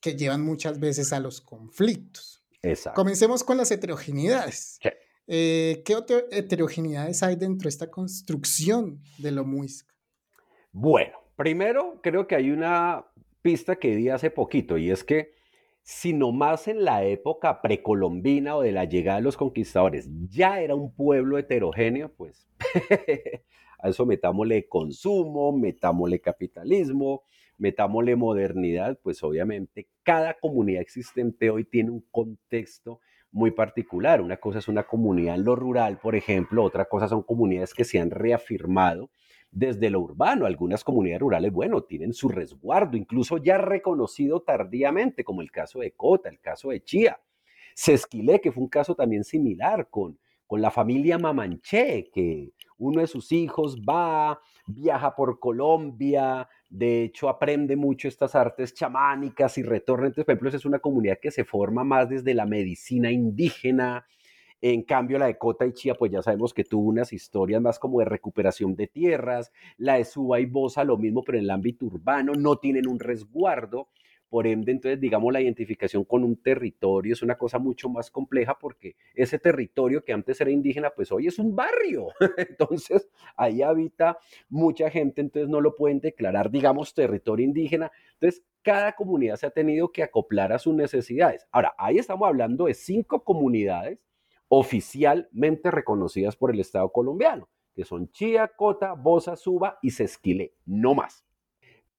que 0.00 0.16
llevan 0.16 0.42
muchas 0.42 0.80
veces 0.80 1.12
a 1.12 1.20
los 1.20 1.40
conflictos. 1.40 2.42
Exacto. 2.62 3.00
Comencemos 3.00 3.44
con 3.44 3.56
las 3.56 3.70
heterogeneidades. 3.70 4.78
Eh, 5.26 5.82
¿Qué 5.84 5.96
heterogeneidades 6.32 7.22
hay 7.22 7.36
dentro 7.36 7.64
de 7.64 7.70
esta 7.70 7.90
construcción 7.90 9.00
de 9.18 9.30
lo 9.30 9.44
muisca? 9.44 9.94
Bueno, 10.72 11.18
primero 11.36 12.00
creo 12.02 12.26
que 12.26 12.34
hay 12.34 12.50
una 12.50 13.06
pista 13.42 13.76
que 13.76 13.96
di 13.96 14.08
hace 14.08 14.30
poquito 14.30 14.76
y 14.76 14.90
es 14.90 15.04
que 15.04 15.32
si 15.82 16.12
más 16.12 16.68
en 16.68 16.84
la 16.84 17.04
época 17.04 17.62
precolombina 17.62 18.56
o 18.56 18.62
de 18.62 18.72
la 18.72 18.84
llegada 18.84 19.18
de 19.18 19.24
los 19.24 19.36
conquistadores 19.36 20.08
ya 20.28 20.60
era 20.60 20.74
un 20.74 20.94
pueblo 20.94 21.38
heterogéneo, 21.38 22.12
pues 22.12 22.48
a 23.78 23.88
eso 23.88 24.06
metámosle 24.06 24.68
consumo, 24.68 25.52
metámosle 25.52 26.20
capitalismo, 26.20 27.24
metámosle 27.60 28.16
modernidad, 28.16 28.98
pues 29.02 29.22
obviamente 29.22 29.88
cada 30.02 30.34
comunidad 30.34 30.82
existente 30.82 31.50
hoy 31.50 31.64
tiene 31.64 31.90
un 31.90 32.04
contexto 32.10 33.00
muy 33.30 33.50
particular. 33.50 34.20
Una 34.20 34.38
cosa 34.38 34.58
es 34.58 34.68
una 34.68 34.84
comunidad 34.84 35.36
en 35.36 35.44
lo 35.44 35.54
rural, 35.54 35.98
por 35.98 36.16
ejemplo, 36.16 36.64
otra 36.64 36.86
cosa 36.86 37.06
son 37.06 37.22
comunidades 37.22 37.74
que 37.74 37.84
se 37.84 38.00
han 38.00 38.10
reafirmado 38.10 39.10
desde 39.50 39.90
lo 39.90 40.00
urbano. 40.00 40.46
Algunas 40.46 40.82
comunidades 40.82 41.20
rurales, 41.20 41.52
bueno, 41.52 41.82
tienen 41.82 42.14
su 42.14 42.28
resguardo, 42.28 42.96
incluso 42.96 43.36
ya 43.36 43.58
reconocido 43.58 44.40
tardíamente, 44.40 45.22
como 45.22 45.42
el 45.42 45.50
caso 45.50 45.80
de 45.80 45.92
Cota, 45.92 46.28
el 46.28 46.40
caso 46.40 46.70
de 46.70 46.82
Chía. 46.82 47.20
Sesquilé, 47.74 48.40
que 48.40 48.52
fue 48.52 48.62
un 48.62 48.68
caso 48.68 48.94
también 48.94 49.22
similar 49.22 49.88
con, 49.90 50.18
con 50.46 50.60
la 50.60 50.70
familia 50.70 51.18
Mamanché, 51.18 52.10
que 52.12 52.52
uno 52.78 53.00
de 53.00 53.06
sus 53.06 53.30
hijos 53.32 53.78
va, 53.88 54.40
viaja 54.66 55.14
por 55.14 55.38
Colombia, 55.38 56.48
de 56.70 57.02
hecho 57.02 57.28
aprende 57.28 57.74
mucho 57.74 58.06
estas 58.06 58.36
artes 58.36 58.72
chamánicas 58.72 59.58
y 59.58 59.62
retorna. 59.64 60.06
Entonces, 60.06 60.24
por 60.24 60.34
ejemplo, 60.34 60.56
es 60.56 60.64
una 60.64 60.78
comunidad 60.78 61.18
que 61.20 61.32
se 61.32 61.44
forma 61.44 61.82
más 61.82 62.08
desde 62.08 62.32
la 62.32 62.46
medicina 62.46 63.10
indígena. 63.10 64.06
En 64.62 64.82
cambio, 64.82 65.18
la 65.18 65.26
de 65.26 65.36
Cota 65.36 65.66
y 65.66 65.72
Chía, 65.72 65.94
pues 65.94 66.12
ya 66.12 66.22
sabemos 66.22 66.54
que 66.54 66.64
tuvo 66.64 66.88
unas 66.88 67.12
historias 67.12 67.60
más 67.60 67.78
como 67.78 67.98
de 67.98 68.04
recuperación 68.04 68.76
de 68.76 68.86
tierras. 68.86 69.52
La 69.78 69.94
de 69.94 70.04
Suba 70.04 70.38
y 70.38 70.46
Bosa, 70.46 70.84
lo 70.84 70.96
mismo, 70.96 71.24
pero 71.24 71.38
en 71.38 71.44
el 71.44 71.50
ámbito 71.50 71.86
urbano, 71.86 72.34
no 72.34 72.56
tienen 72.56 72.86
un 72.86 73.00
resguardo. 73.00 73.88
Por 74.30 74.46
ende, 74.46 74.70
entonces, 74.70 75.00
digamos, 75.00 75.32
la 75.32 75.40
identificación 75.40 76.04
con 76.04 76.22
un 76.22 76.36
territorio 76.36 77.12
es 77.12 77.20
una 77.20 77.36
cosa 77.36 77.58
mucho 77.58 77.88
más 77.88 78.12
compleja 78.12 78.56
porque 78.56 78.94
ese 79.12 79.40
territorio 79.40 80.04
que 80.04 80.12
antes 80.12 80.40
era 80.40 80.52
indígena, 80.52 80.90
pues 80.90 81.10
hoy 81.10 81.26
es 81.26 81.40
un 81.40 81.56
barrio. 81.56 82.06
Entonces, 82.38 83.10
ahí 83.36 83.60
habita 83.60 84.18
mucha 84.48 84.88
gente, 84.88 85.20
entonces 85.20 85.48
no 85.48 85.60
lo 85.60 85.74
pueden 85.74 85.98
declarar, 85.98 86.48
digamos, 86.48 86.94
territorio 86.94 87.44
indígena. 87.44 87.90
Entonces, 88.14 88.44
cada 88.62 88.94
comunidad 88.94 89.34
se 89.34 89.46
ha 89.46 89.50
tenido 89.50 89.90
que 89.90 90.04
acoplar 90.04 90.52
a 90.52 90.60
sus 90.60 90.74
necesidades. 90.74 91.48
Ahora, 91.50 91.74
ahí 91.76 91.98
estamos 91.98 92.28
hablando 92.28 92.66
de 92.66 92.74
cinco 92.74 93.24
comunidades 93.24 93.98
oficialmente 94.46 95.72
reconocidas 95.72 96.36
por 96.36 96.52
el 96.52 96.60
Estado 96.60 96.90
colombiano, 96.92 97.48
que 97.74 97.84
son 97.84 98.12
Chía, 98.12 98.48
Cota, 98.56 98.92
Bosa, 98.92 99.34
Suba 99.34 99.78
y 99.82 99.90
Sesquilé, 99.90 100.54
no 100.66 100.94
más. 100.94 101.24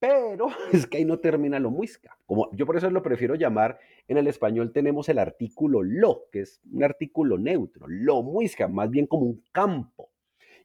Pero 0.02 0.48
es 0.74 0.88
que 0.88 0.98
ahí 0.98 1.06
no 1.06 1.20
termina 1.20 1.60
lo 1.60 1.70
muisca. 1.70 2.18
Como 2.26 2.50
yo 2.54 2.66
por 2.66 2.76
eso 2.76 2.90
lo 2.90 3.04
prefiero 3.04 3.36
llamar, 3.36 3.80
en 4.08 4.18
el 4.18 4.28
español 4.28 4.74
tenemos 4.74 5.08
el 5.10 5.20
artículo 5.20 5.84
lo, 5.84 6.24
que 6.32 6.42
es 6.42 6.60
un 6.74 6.84
artículo 6.84 7.38
neutro, 7.38 7.86
lo 7.88 8.24
muisca, 8.24 8.68
más 8.68 8.90
bien 8.90 9.06
como 9.06 9.28
un 9.28 9.44
campo. 9.52 10.10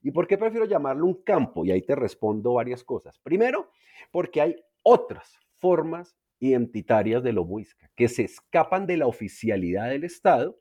¿Y 0.03 0.11
por 0.11 0.27
qué 0.27 0.39
prefiero 0.39 0.65
llamarlo 0.65 1.05
un 1.05 1.23
campo? 1.23 1.67
Y 1.67 1.71
ahí 1.71 1.83
te 1.83 1.95
respondo 1.95 2.55
varias 2.55 2.83
cosas. 2.83 3.19
Primero, 3.19 3.71
porque 4.11 4.41
hay 4.41 4.57
otras 4.83 5.39
formas 5.57 6.17
identitarias 6.39 7.23
de 7.23 7.33
lo 7.33 7.45
muisca 7.45 7.91
que 7.95 8.09
se 8.09 8.23
escapan 8.23 8.87
de 8.87 8.97
la 8.97 9.07
oficialidad 9.07 9.91
del 9.91 10.05
Estado, 10.05 10.59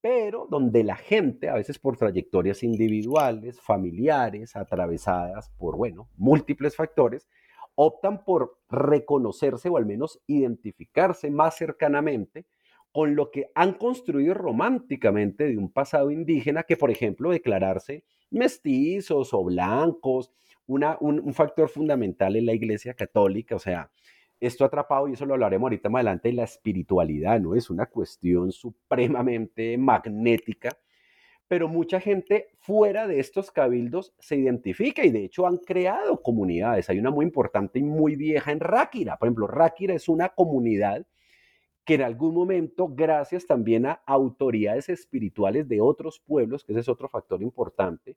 pero 0.00 0.46
donde 0.48 0.84
la 0.84 0.96
gente, 0.96 1.48
a 1.48 1.54
veces 1.54 1.78
por 1.78 1.96
trayectorias 1.96 2.62
individuales, 2.62 3.60
familiares, 3.60 4.54
atravesadas 4.54 5.50
por, 5.58 5.76
bueno, 5.76 6.08
múltiples 6.16 6.76
factores, 6.76 7.28
optan 7.74 8.24
por 8.24 8.58
reconocerse 8.68 9.68
o 9.68 9.76
al 9.76 9.86
menos 9.86 10.20
identificarse 10.26 11.30
más 11.30 11.56
cercanamente 11.56 12.46
con 12.92 13.16
lo 13.16 13.30
que 13.30 13.50
han 13.54 13.72
construido 13.72 14.34
románticamente 14.34 15.44
de 15.44 15.56
un 15.56 15.72
pasado 15.72 16.10
indígena 16.10 16.62
que, 16.62 16.76
por 16.76 16.90
ejemplo, 16.90 17.30
declararse 17.30 18.04
mestizos 18.30 19.32
o 19.32 19.44
blancos, 19.44 20.30
una, 20.66 20.96
un, 21.00 21.32
factor 21.34 21.68
fundamental 21.68 22.36
en 22.36 22.46
la 22.46 22.54
Iglesia 22.54 22.94
Católica, 22.94 23.56
o 23.56 23.58
sea, 23.58 23.90
esto 24.40 24.64
atrapado, 24.64 25.08
y 25.08 25.12
eso 25.12 25.24
lo 25.24 25.34
hablaremos 25.34 25.66
ahorita 25.66 25.88
más 25.88 26.00
adelante, 26.00 26.32
la 26.32 26.44
espiritualidad, 26.44 27.40
¿no? 27.40 27.54
Es 27.54 27.70
una 27.70 27.86
cuestión 27.86 28.52
supremamente 28.52 29.78
magnética 29.78 30.70
pero 31.52 31.68
mucha 31.68 32.00
gente 32.00 32.48
fuera 32.60 33.06
de 33.06 33.20
estos 33.20 33.50
cabildos 33.50 34.14
se 34.18 34.36
identifica 34.36 35.04
y 35.04 35.10
de 35.10 35.26
hecho 35.26 35.46
han 35.46 35.58
creado 35.58 36.22
comunidades. 36.22 36.88
Hay 36.88 36.98
una 36.98 37.10
muy 37.10 37.26
importante 37.26 37.78
y 37.78 37.82
muy 37.82 38.16
vieja 38.16 38.52
en 38.52 38.60
Ráquira. 38.60 39.18
Por 39.18 39.28
ejemplo, 39.28 39.46
Ráquira 39.46 39.92
es 39.92 40.08
una 40.08 40.30
comunidad 40.30 41.06
que 41.84 41.96
en 41.96 42.00
algún 42.04 42.34
momento, 42.34 42.88
gracias 42.88 43.46
también 43.46 43.84
a 43.84 44.00
autoridades 44.06 44.88
espirituales 44.88 45.68
de 45.68 45.82
otros 45.82 46.20
pueblos, 46.20 46.64
que 46.64 46.72
ese 46.72 46.80
es 46.80 46.88
otro 46.88 47.10
factor 47.10 47.42
importante, 47.42 48.16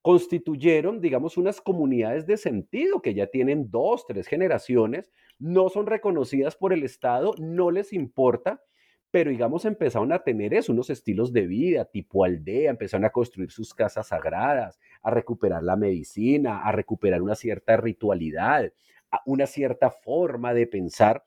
constituyeron, 0.00 1.00
digamos, 1.00 1.36
unas 1.36 1.60
comunidades 1.60 2.28
de 2.28 2.36
sentido 2.36 3.02
que 3.02 3.12
ya 3.12 3.26
tienen 3.26 3.72
dos, 3.72 4.06
tres 4.06 4.28
generaciones, 4.28 5.10
no 5.40 5.68
son 5.68 5.86
reconocidas 5.86 6.54
por 6.54 6.72
el 6.72 6.84
Estado, 6.84 7.34
no 7.40 7.72
les 7.72 7.92
importa, 7.92 8.62
pero 9.10 9.30
digamos 9.30 9.64
empezaron 9.64 10.12
a 10.12 10.22
tener 10.22 10.52
eso, 10.54 10.72
unos 10.72 10.90
estilos 10.90 11.32
de 11.32 11.46
vida 11.46 11.84
tipo 11.86 12.24
aldea, 12.24 12.70
empezaron 12.70 13.04
a 13.04 13.10
construir 13.10 13.50
sus 13.50 13.72
casas 13.74 14.08
sagradas, 14.08 14.78
a 15.02 15.10
recuperar 15.10 15.62
la 15.62 15.76
medicina, 15.76 16.62
a 16.62 16.72
recuperar 16.72 17.22
una 17.22 17.34
cierta 17.34 17.76
ritualidad, 17.76 18.72
una 19.24 19.46
cierta 19.46 19.90
forma 19.90 20.52
de 20.52 20.66
pensar 20.66 21.24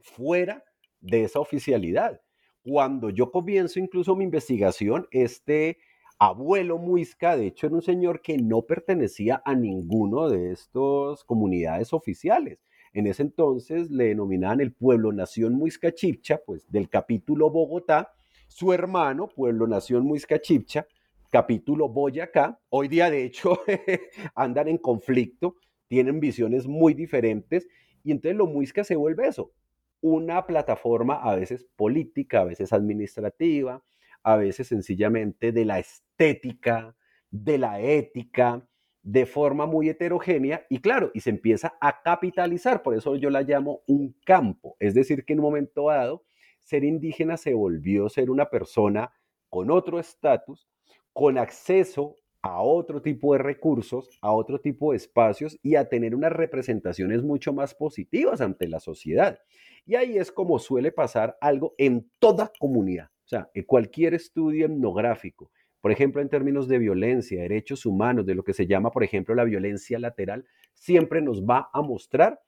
fuera 0.00 0.64
de 1.00 1.24
esa 1.24 1.40
oficialidad. 1.40 2.20
Cuando 2.62 3.08
yo 3.10 3.30
comienzo 3.30 3.78
incluso 3.78 4.14
mi 4.14 4.24
investigación, 4.24 5.06
este 5.10 5.78
abuelo 6.18 6.78
Muisca, 6.78 7.36
de 7.36 7.46
hecho, 7.46 7.66
era 7.66 7.76
un 7.76 7.82
señor 7.82 8.20
que 8.20 8.36
no 8.36 8.62
pertenecía 8.62 9.40
a 9.44 9.54
ninguno 9.54 10.28
de 10.28 10.52
estas 10.52 11.24
comunidades 11.24 11.92
oficiales. 11.92 12.58
En 12.92 13.06
ese 13.06 13.22
entonces 13.22 13.90
le 13.90 14.04
denominaban 14.08 14.60
el 14.60 14.72
pueblo 14.72 15.12
nación 15.12 15.54
Muisca 15.54 15.92
Chipcha, 15.92 16.40
pues 16.44 16.70
del 16.70 16.88
capítulo 16.88 17.50
Bogotá, 17.50 18.12
su 18.46 18.72
hermano, 18.72 19.28
pueblo 19.28 19.66
nación 19.66 20.04
Muisca 20.04 20.40
Chipcha, 20.40 20.86
capítulo 21.30 21.88
Boyacá. 21.88 22.58
Hoy 22.70 22.88
día, 22.88 23.10
de 23.10 23.24
hecho, 23.24 23.60
andan 24.34 24.68
en 24.68 24.78
conflicto, 24.78 25.56
tienen 25.86 26.20
visiones 26.20 26.66
muy 26.66 26.94
diferentes 26.94 27.68
y 28.02 28.12
entonces 28.12 28.36
lo 28.36 28.46
Muisca 28.46 28.84
se 28.84 28.96
vuelve 28.96 29.28
eso, 29.28 29.52
una 30.00 30.46
plataforma 30.46 31.16
a 31.16 31.34
veces 31.34 31.66
política, 31.76 32.40
a 32.40 32.44
veces 32.44 32.72
administrativa, 32.72 33.82
a 34.22 34.36
veces 34.36 34.68
sencillamente 34.68 35.52
de 35.52 35.64
la 35.64 35.78
estética, 35.78 36.96
de 37.30 37.58
la 37.58 37.80
ética, 37.80 38.66
de 39.08 39.24
forma 39.24 39.64
muy 39.64 39.88
heterogénea 39.88 40.66
y 40.68 40.80
claro, 40.80 41.10
y 41.14 41.20
se 41.20 41.30
empieza 41.30 41.78
a 41.80 42.02
capitalizar, 42.02 42.82
por 42.82 42.94
eso 42.94 43.16
yo 43.16 43.30
la 43.30 43.40
llamo 43.40 43.80
un 43.86 44.14
campo, 44.26 44.76
es 44.80 44.92
decir, 44.92 45.24
que 45.24 45.32
en 45.32 45.38
un 45.38 45.46
momento 45.46 45.88
dado 45.88 46.24
ser 46.60 46.84
indígena 46.84 47.38
se 47.38 47.54
volvió 47.54 48.10
ser 48.10 48.28
una 48.28 48.50
persona 48.50 49.10
con 49.48 49.70
otro 49.70 49.98
estatus, 49.98 50.68
con 51.14 51.38
acceso 51.38 52.16
a 52.42 52.60
otro 52.60 53.00
tipo 53.00 53.32
de 53.32 53.38
recursos, 53.38 54.10
a 54.20 54.30
otro 54.30 54.60
tipo 54.60 54.90
de 54.90 54.98
espacios 54.98 55.58
y 55.62 55.76
a 55.76 55.88
tener 55.88 56.14
unas 56.14 56.32
representaciones 56.32 57.22
mucho 57.22 57.54
más 57.54 57.74
positivas 57.74 58.42
ante 58.42 58.68
la 58.68 58.78
sociedad. 58.78 59.38
Y 59.86 59.94
ahí 59.94 60.18
es 60.18 60.30
como 60.30 60.58
suele 60.58 60.92
pasar 60.92 61.38
algo 61.40 61.74
en 61.78 62.10
toda 62.18 62.52
comunidad, 62.60 63.06
o 63.24 63.28
sea, 63.28 63.50
en 63.54 63.64
cualquier 63.64 64.12
estudio 64.12 64.66
etnográfico, 64.66 65.50
por 65.80 65.92
ejemplo, 65.92 66.20
en 66.20 66.28
términos 66.28 66.68
de 66.68 66.78
violencia, 66.78 67.40
derechos 67.40 67.86
humanos, 67.86 68.26
de 68.26 68.34
lo 68.34 68.42
que 68.42 68.52
se 68.52 68.66
llama, 68.66 68.90
por 68.90 69.04
ejemplo, 69.04 69.34
la 69.34 69.44
violencia 69.44 69.98
lateral, 69.98 70.46
siempre 70.74 71.22
nos 71.22 71.44
va 71.44 71.70
a 71.72 71.82
mostrar 71.82 72.40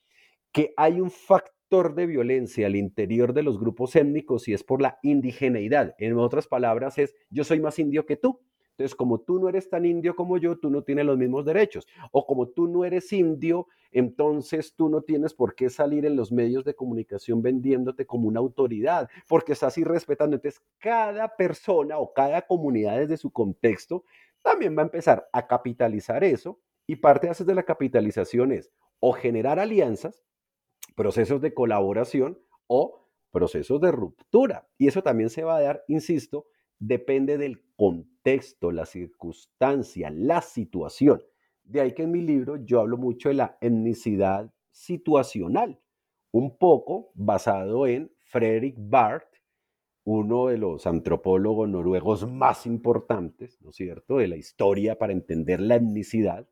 que 0.53 0.73
hay 0.77 1.01
un 1.01 1.11
factor 1.11 1.95
de 1.95 2.07
violencia 2.07 2.67
al 2.67 2.75
interior 2.75 3.33
de 3.33 3.43
los 3.45 3.59
grupos 3.59 3.95
étnicos 3.95 4.49
y 4.49 4.55
es 4.55 4.65
por 4.65 4.83
la 4.83 4.99
indigeneidad. 5.03 5.95
En 5.99 6.19
otras 6.19 6.49
palabras, 6.49 6.99
es 6.99 7.15
yo 7.31 7.45
soy 7.45 7.61
más 7.61 7.79
indio 7.79 8.07
que 8.07 8.17
tú. 8.17 8.41
Entonces, 8.81 8.97
como 8.97 9.21
tú 9.21 9.39
no 9.39 9.51
eres 9.51 9.69
tan 9.69 9.85
indio 9.85 10.17
como 10.17 10.39
yo, 10.39 10.59
tú 10.59 10.71
no 10.71 10.83
tienes 10.83 11.05
los 11.05 11.19
mismos 11.19 11.45
derechos. 11.45 11.87
O 12.13 12.25
como 12.25 12.49
tú 12.49 12.67
no 12.67 12.87
eres 12.87 13.13
indio, 13.13 13.67
entonces 13.93 14.75
tú 14.75 14.89
no 14.89 15.03
tienes 15.03 15.35
por 15.35 15.55
qué 15.55 15.69
salir 15.69 16.07
en 16.07 16.17
los 16.17 16.33
medios 16.33 16.65
de 16.65 16.75
comunicación 16.75 17.43
vendiéndote 17.43 18.07
como 18.07 18.27
una 18.27 18.41
autoridad, 18.41 19.11
porque 19.29 19.53
estás 19.53 19.77
irrespetando. 19.77 20.37
Entonces, 20.37 20.63
cada 20.79 21.37
persona 21.37 21.99
o 21.99 22.15
cada 22.15 22.41
comunidad 22.41 22.97
desde 22.97 23.19
su 23.19 23.31
contexto 23.31 24.05
también 24.41 24.75
va 24.75 24.81
a 24.81 24.87
empezar 24.87 25.29
a 25.31 25.47
capitalizar 25.47 26.25
eso 26.25 26.59
y 26.87 26.97
parte 26.97 27.31
de 27.45 27.55
la 27.55 27.65
capitalización 27.65 28.51
es 28.51 28.73
o 28.99 29.13
generar 29.13 29.59
alianzas, 29.59 30.25
procesos 30.97 31.43
de 31.43 31.53
colaboración 31.53 32.39
o 32.67 33.07
procesos 33.31 33.79
de 33.83 33.93
ruptura. 33.93 34.67
Y 34.79 34.89
eso 34.89 35.03
también 35.03 35.29
se 35.29 35.45
va 35.45 35.57
a 35.57 35.61
dar, 35.61 35.85
insisto, 35.87 36.47
depende 36.81 37.39
del 37.39 37.63
contexto, 37.77 38.73
la 38.73 38.87
circunstancia, 38.87 40.11
la 40.11 40.41
situación. 40.41 41.23
De 41.63 41.81
ahí 41.81 41.93
que 41.93 42.03
en 42.03 42.11
mi 42.11 42.23
libro 42.23 42.57
yo 42.57 42.81
hablo 42.81 42.97
mucho 42.97 43.29
de 43.29 43.37
la 43.37 43.57
etnicidad 43.61 44.53
situacional, 44.73 45.81
un 46.33 46.57
poco 46.57 47.13
basado 47.15 47.87
en 47.87 48.11
Fredrik 48.19 48.75
Barth, 48.79 49.29
uno 50.05 50.49
de 50.49 50.59
los 50.59 50.87
antropólogos 50.87 51.69
noruegos 51.69 52.27
más 52.27 52.67
importantes, 52.67 53.61
¿no 53.61 53.71
es 53.71 53.77
cierto?, 53.77 54.17
de 54.17 54.29
la 54.29 54.37
historia 54.37 54.99
para 54.99 55.13
entender 55.13 55.61
la 55.61 55.77
etnicidad, 55.77 56.49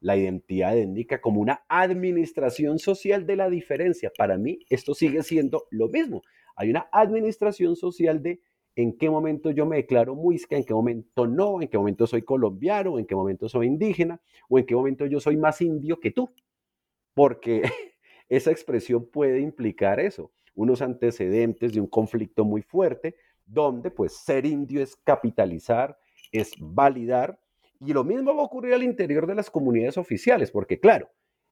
la 0.00 0.16
identidad 0.16 0.76
étnica 0.76 1.20
como 1.20 1.40
una 1.40 1.64
administración 1.68 2.78
social 2.78 3.26
de 3.26 3.36
la 3.36 3.48
diferencia. 3.50 4.12
Para 4.16 4.36
mí 4.36 4.60
esto 4.68 4.94
sigue 4.94 5.22
siendo 5.22 5.64
lo 5.70 5.88
mismo. 5.88 6.22
Hay 6.56 6.70
una 6.70 6.88
administración 6.92 7.76
social 7.76 8.22
de 8.22 8.40
en 8.82 8.96
qué 8.96 9.10
momento 9.10 9.50
yo 9.50 9.66
me 9.66 9.76
declaro 9.76 10.14
muisca, 10.14 10.56
en 10.56 10.64
qué 10.64 10.74
momento 10.74 11.26
no, 11.26 11.60
en 11.60 11.68
qué 11.68 11.76
momento 11.76 12.06
soy 12.06 12.22
colombiano, 12.22 12.98
en 12.98 13.06
qué 13.06 13.14
momento 13.14 13.48
soy 13.48 13.66
indígena, 13.66 14.20
o 14.48 14.58
en 14.58 14.66
qué 14.66 14.74
momento 14.74 15.06
yo 15.06 15.20
soy 15.20 15.36
más 15.36 15.60
indio 15.60 16.00
que 16.00 16.10
tú. 16.10 16.30
Porque 17.14 17.62
esa 18.28 18.50
expresión 18.50 19.06
puede 19.10 19.40
implicar 19.40 20.00
eso, 20.00 20.32
unos 20.54 20.82
antecedentes 20.82 21.72
de 21.72 21.80
un 21.80 21.88
conflicto 21.88 22.44
muy 22.44 22.62
fuerte, 22.62 23.16
donde 23.44 23.90
pues 23.90 24.16
ser 24.16 24.46
indio 24.46 24.82
es 24.82 24.96
capitalizar, 24.96 25.98
es 26.32 26.52
validar, 26.58 27.40
y 27.80 27.92
lo 27.92 28.04
mismo 28.04 28.34
va 28.34 28.42
a 28.42 28.44
ocurrir 28.44 28.74
al 28.74 28.82
interior 28.82 29.26
de 29.26 29.34
las 29.34 29.50
comunidades 29.50 29.96
oficiales, 29.96 30.50
porque 30.50 30.78
claro, 30.78 31.10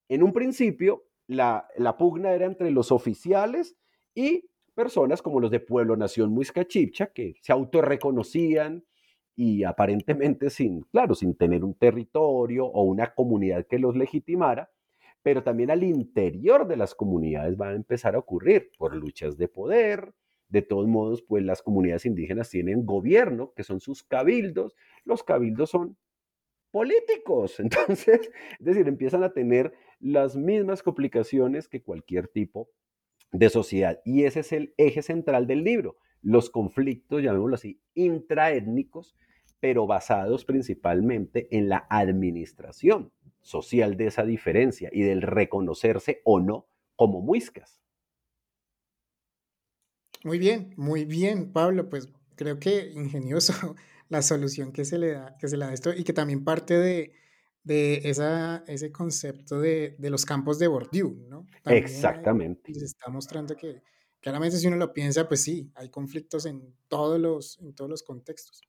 en 0.09 0.22
un 0.22 0.33
principio 0.33 1.05
la, 1.26 1.68
la 1.76 1.97
pugna 1.97 2.33
era 2.33 2.47
entre 2.47 2.70
los 2.70 2.93
oficiales 2.93 3.76
y 4.14 4.49
personas 4.79 5.22
como 5.22 5.41
los 5.41 5.51
de 5.51 5.59
Pueblo 5.59 5.97
Nación 5.97 6.31
Muisca 6.31 6.64
Chipcha, 6.64 7.09
que 7.09 7.35
se 7.43 7.51
autorreconocían 7.51 8.85
y 9.35 9.64
aparentemente 9.64 10.51
sin, 10.51 10.83
claro, 10.83 11.16
sin 11.16 11.35
tener 11.35 11.64
un 11.64 11.74
territorio 11.74 12.64
o 12.66 12.85
una 12.85 13.12
comunidad 13.12 13.66
que 13.66 13.81
los 13.81 13.97
legitimara, 13.97 14.70
pero 15.20 15.43
también 15.43 15.72
al 15.72 15.83
interior 15.83 16.68
de 16.68 16.76
las 16.76 16.95
comunidades 16.95 17.57
van 17.57 17.70
a 17.70 17.74
empezar 17.74 18.14
a 18.14 18.20
ocurrir 18.20 18.70
por 18.79 18.95
luchas 18.95 19.37
de 19.37 19.49
poder. 19.49 20.14
De 20.49 20.62
todos 20.62 20.87
modos, 20.87 21.22
pues 21.22 21.43
las 21.43 21.61
comunidades 21.61 22.07
indígenas 22.07 22.49
tienen 22.49 22.87
gobierno, 22.87 23.53
que 23.57 23.64
son 23.64 23.81
sus 23.81 24.05
cabildos. 24.05 24.76
Los 25.03 25.24
cabildos 25.24 25.70
son 25.70 25.97
políticos. 26.70 27.59
Entonces, 27.59 28.31
es 28.61 28.64
decir, 28.64 28.87
empiezan 28.87 29.24
a 29.24 29.33
tener 29.33 29.72
las 29.99 30.37
mismas 30.37 30.85
complicaciones 30.85 31.68
que 31.68 31.83
cualquier 31.83 32.29
tipo 32.29 32.70
de 33.33 33.51
sociedad. 33.51 34.01
Y 34.05 34.24
ese 34.24 34.41
es 34.41 34.53
el 34.53 34.74
eje 34.76 35.03
central 35.03 35.47
del 35.47 35.64
libro, 35.64 35.97
los 36.22 36.51
conflictos, 36.51 37.22
llamémoslo 37.22 37.55
así, 37.55 37.81
intraétnicos, 37.95 39.16
pero 39.61 39.87
basados 39.87 40.45
principalmente 40.45 41.49
en 41.57 41.68
la 41.68 41.87
administración 41.91 43.12
social 43.41 43.97
de 43.97 44.07
esa 44.07 44.24
diferencia 44.24 44.91
y 44.93 45.03
del 45.03 45.22
reconocerse 45.22 46.20
o 46.24 46.41
no 46.41 46.68
como 46.97 47.20
muiscas. 47.20 47.81
Muy 50.24 50.39
bien, 50.39 50.74
muy 50.76 51.05
bien, 51.05 51.53
Pablo, 51.53 51.89
pues 51.89 52.12
creo 52.35 52.59
que 52.59 52.91
ingenioso 52.91 53.53
la 54.09 54.22
solución 54.22 54.72
que 54.72 54.85
se 54.85 54.99
le 54.99 55.12
da, 55.12 55.37
que 55.39 55.49
se 55.49 55.57
le 55.57 55.66
da 55.66 55.72
esto 55.72 55.93
y 55.95 56.05
que 56.05 56.12
también 56.12 56.45
parte 56.45 56.74
de, 56.74 57.12
de 57.65 58.01
esa, 58.05 58.65
ese 58.67 58.91
concepto 58.91 59.61
de, 59.61 59.97
de, 59.99 60.11
los 60.11 60.25
campos 60.25 60.59
de 60.59 60.69
Bourdieu, 60.69 61.27
¿no? 61.29 61.47
Exactamente. 61.67 62.73
Se 62.73 62.85
está 62.85 63.11
mostrando 63.11 63.57
que 63.57 63.83
claramente 64.21 64.57
si 64.57 64.67
uno 64.67 64.77
lo 64.77 64.93
piensa, 64.93 65.29
pues 65.29 65.43
sí, 65.43 65.71
hay 65.75 65.91
conflictos 65.91 66.47
en 66.47 66.75
todos 66.89 67.21
los, 67.21 67.61
en 67.61 67.75
todos 67.75 67.91
los 67.91 68.03
contextos. 68.03 68.63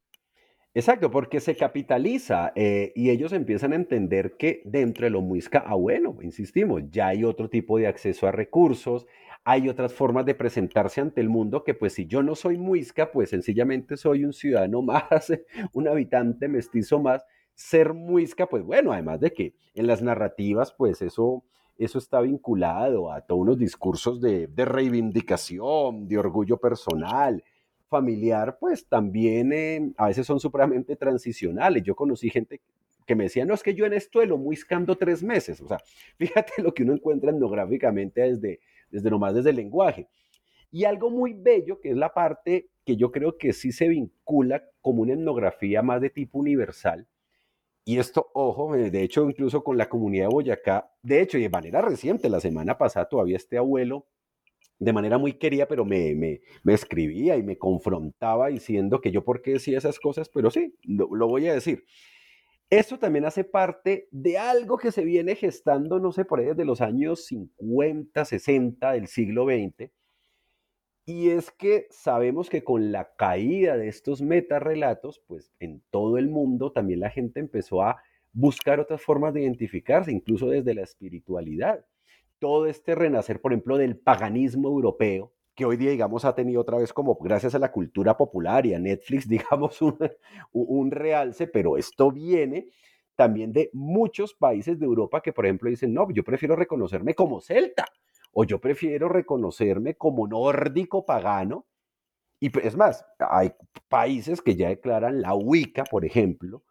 Exacto, 0.76 1.10
porque 1.10 1.40
se 1.40 1.56
capitaliza 1.56 2.54
eh, 2.56 2.92
y 2.96 3.10
ellos 3.10 3.34
empiezan 3.34 3.74
a 3.74 3.76
entender 3.76 4.38
que 4.38 4.62
dentro 4.66 5.06
de 5.06 5.10
lo 5.10 5.22
muisca, 5.22 5.64
ah 5.66 5.74
bueno, 5.74 6.18
insistimos, 6.22 6.84
ya 6.92 7.08
hay 7.08 7.24
otro 7.24 7.50
tipo 7.50 7.80
de 7.80 7.88
acceso 7.88 8.28
a 8.28 8.32
recursos, 8.32 9.08
hay 9.44 9.68
otras 9.68 9.94
formas 9.94 10.28
de 10.28 10.36
presentarse 10.36 11.02
ante 11.02 11.22
el 11.22 11.30
mundo 11.30 11.64
que 11.64 11.74
pues 11.74 11.94
si 11.94 12.06
yo 12.06 12.22
no 12.22 12.36
soy 12.36 12.58
muisca, 12.58 13.12
pues 13.12 13.32
sencillamente 13.32 13.98
soy 13.98 14.24
un 14.24 14.32
ciudadano 14.32 14.82
más, 14.84 15.34
un 15.74 15.88
habitante 15.88 16.48
mestizo 16.48 17.00
más, 17.00 17.26
ser 17.60 17.93
muisca, 17.93 18.47
pues 18.47 18.64
bueno, 18.64 18.93
además 18.93 19.20
de 19.20 19.34
que 19.34 19.53
en 19.76 19.86
las 19.86 20.01
narrativas, 20.01 20.72
pues 20.72 21.01
eso, 21.01 21.43
eso 21.78 21.97
está 21.97 22.22
vinculado 22.22 23.12
a 23.12 23.20
todos 23.20 23.41
unos 23.41 23.57
discursos 23.57 24.22
de, 24.22 24.49
reivindicación, 24.55 26.07
de 26.07 26.18
orgullo 26.18 26.55
personal, 26.55 27.43
familiar, 27.89 28.57
pues 28.62 28.88
también 28.88 29.51
eh, 29.51 29.91
a 29.97 30.07
veces 30.07 30.26
son 30.26 30.39
supremamente 30.39 30.95
transicionales. 30.95 31.84
Yo 31.84 31.95
conocí 31.95 32.30
gente 32.30 32.62
que 33.05 33.16
me 33.16 33.26
decía, 33.26 33.43
no, 33.43 33.53
es 33.53 33.62
que 33.62 33.76
yo 33.76 33.86
en 33.86 33.91
esto 33.91 34.22
de 34.22 34.28
lo 34.28 34.38
muiscando 34.38 34.97
tres 34.97 35.22
meses. 35.22 35.60
O 35.60 35.68
sea, 35.68 35.80
fíjate 36.18 36.64
lo 36.64 36.74
que 36.74 36.84
uno 36.84 36.93
encuentra 36.93 37.32
etnográficamente 37.32 38.22
desde, 38.22 38.62
desde 38.89 39.10
nomás 39.10 39.36
desde 39.36 39.49
el 39.49 39.57
lenguaje. 39.57 40.07
Y 40.72 40.86
algo 40.86 41.10
muy 41.10 41.34
bello, 41.34 41.82
que 41.82 41.89
es 41.89 41.97
la 41.97 42.14
parte 42.14 42.70
que 42.86 42.95
yo 42.95 43.12
creo 43.12 43.38
que 43.38 43.51
sí 43.51 43.74
se 43.74 43.89
vincula 43.89 44.64
como 44.80 45.01
una 45.01 45.14
etnografía 45.14 45.82
más 45.82 45.99
de 45.99 46.10
tipo 46.10 46.39
universal, 46.39 47.05
y 47.90 47.98
esto, 47.98 48.30
ojo, 48.36 48.76
eh, 48.76 48.92
de 48.92 49.02
hecho, 49.02 49.28
incluso 49.28 49.64
con 49.64 49.76
la 49.76 49.90
comunidad 49.90 50.26
de 50.28 50.34
Boyacá, 50.36 50.92
de 51.02 51.22
hecho, 51.22 51.40
y 51.40 51.42
de 51.42 51.50
manera 51.50 51.82
reciente, 51.82 52.30
la 52.30 52.40
semana 52.40 52.78
pasada 52.78 53.10
todavía 53.10 53.36
este 53.36 53.58
abuelo, 53.58 54.06
de 54.78 54.94
manera 54.94 55.18
muy 55.18 55.40
querida, 55.40 55.68
pero 55.68 55.86
me, 55.86 56.14
me, 56.14 56.42
me 56.62 56.76
escribía 56.76 57.36
y 57.36 57.42
me 57.42 57.58
confrontaba 57.58 58.50
diciendo 58.50 59.02
que 59.02 59.10
yo 59.10 59.24
por 59.24 59.42
qué 59.42 59.54
decía 59.54 59.80
esas 59.80 60.00
cosas, 60.00 60.30
pero 60.30 60.52
sí, 60.52 60.76
lo, 60.84 61.10
lo 61.16 61.28
voy 61.28 61.48
a 61.48 61.54
decir. 61.56 61.84
Esto 62.70 63.00
también 63.00 63.26
hace 63.26 63.44
parte 63.44 64.08
de 64.12 64.38
algo 64.38 64.78
que 64.78 64.92
se 64.92 65.04
viene 65.04 65.34
gestando, 65.34 66.00
no 66.00 66.12
sé, 66.12 66.26
por 66.26 66.42
ahí 66.42 66.46
desde 66.46 66.66
los 66.66 66.82
años 66.82 67.26
50, 67.26 68.24
60 68.24 68.92
del 68.92 69.08
siglo 69.08 69.46
XX, 69.46 69.90
y 71.10 71.32
es 71.32 71.49
que 71.49 71.88
sabemos 71.89 72.51
que 72.51 72.64
con 72.64 72.91
la 72.91 73.16
caída 73.16 73.78
de 73.78 73.88
estos 73.88 74.22
metarrelatos, 74.22 75.20
pues 75.26 75.51
en 75.60 75.82
todo 75.89 76.20
el 76.20 76.30
mundo 76.30 76.72
también 76.72 76.99
la 76.99 77.10
gente 77.10 77.39
empezó 77.39 77.82
a 77.82 77.97
buscar 78.32 78.80
otras 78.80 79.01
formas 79.01 79.34
de 79.34 79.41
identificarse, 79.41 80.12
incluso 80.12 80.49
desde 80.49 80.76
la 80.76 80.84
espiritualidad. 80.84 81.84
Todo 82.38 82.68
este 82.68 82.93
renacer, 82.93 83.41
por 83.41 83.53
ejemplo, 83.53 83.80
del 83.80 83.97
paganismo 83.97 84.68
europeo, 84.70 85.34
que 85.55 85.66
hoy 85.66 85.78
día, 85.78 85.89
digamos, 85.89 86.26
ha 86.26 86.36
tenido 86.36 86.62
otra 86.62 86.78
vez 86.78 86.93
como 86.93 87.16
gracias 87.16 87.55
a 87.55 87.60
la 87.60 87.72
cultura 87.72 88.16
popular 88.16 88.68
y 88.68 88.76
a 88.76 88.80
Netflix, 88.80 89.28
digamos, 89.28 89.82
un, 89.82 89.97
un 90.51 90.91
realce, 90.91 91.47
pero 91.47 91.76
esto 91.76 92.12
viene 92.12 92.68
también 93.16 93.51
de 93.51 93.72
muchos 93.74 94.36
países 94.36 94.78
de 94.78 94.86
Europa 94.86 95.22
que, 95.24 95.34
por 95.34 95.47
ejemplo, 95.47 95.72
dicen, 95.72 95.91
no, 95.91 96.07
yo 96.12 96.24
prefiero 96.24 96.55
reconocerme 96.55 97.16
como 97.16 97.41
celta 97.41 97.88
o 98.32 98.43
yo 98.45 98.59
prefiero 98.59 99.09
reconocerme 99.09 99.95
como 99.95 100.27
nórdico 100.27 101.05
pagano. 101.05 101.65
Y 102.39 102.57
es 102.65 102.75
más, 102.77 103.05
hay 103.19 103.51
países 103.89 104.41
que 104.41 104.55
ya 104.55 104.69
declaran 104.69 105.21
la 105.21 105.34
Wicca, 105.36 105.84
por 105.84 106.05
ejemplo, 106.05 106.63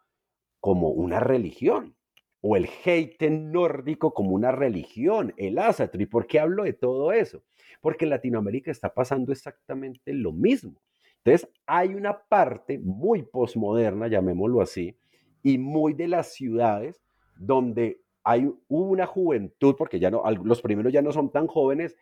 como 0.59 0.89
una 0.89 1.19
religión. 1.19 1.95
o 2.41 2.55
el 2.55 2.67
Heiten 2.85 3.51
nórdico 3.51 4.13
como 4.13 4.31
una 4.31 4.51
religión, 4.51 5.33
el 5.37 5.57
Asatru. 5.59 6.01
¿Y 6.01 6.05
por 6.05 6.27
qué 6.27 6.39
hablo 6.39 6.63
de 6.63 6.73
todo 6.73 7.11
eso? 7.11 7.43
Porque 7.81 8.05
en 8.05 8.11
Latinoamérica 8.11 8.71
está 8.71 8.93
pasando 8.93 9.31
exactamente 9.31 10.13
lo 10.13 10.31
mismo. 10.31 10.81
Entonces, 11.23 11.49
hay 11.65 11.95
una 11.95 12.23
parte 12.23 12.79
muy 12.79 13.23
posmoderna, 13.23 14.07
llamémoslo 14.07 14.61
así, 14.61 14.97
y 15.43 15.57
muy 15.57 15.93
de 15.93 16.07
las 16.07 16.33
ciudades 16.33 17.01
donde 17.35 18.01
hay 18.23 18.51
una 18.67 19.05
juventud, 19.05 19.75
porque 19.77 19.99
ya 19.99 20.11
no, 20.11 20.23
los 20.43 20.61
primeros 20.61 20.93
ya 20.93 21.01
no 21.01 21.11
son 21.11 21.31
tan 21.31 21.47
jóvenes, 21.47 21.95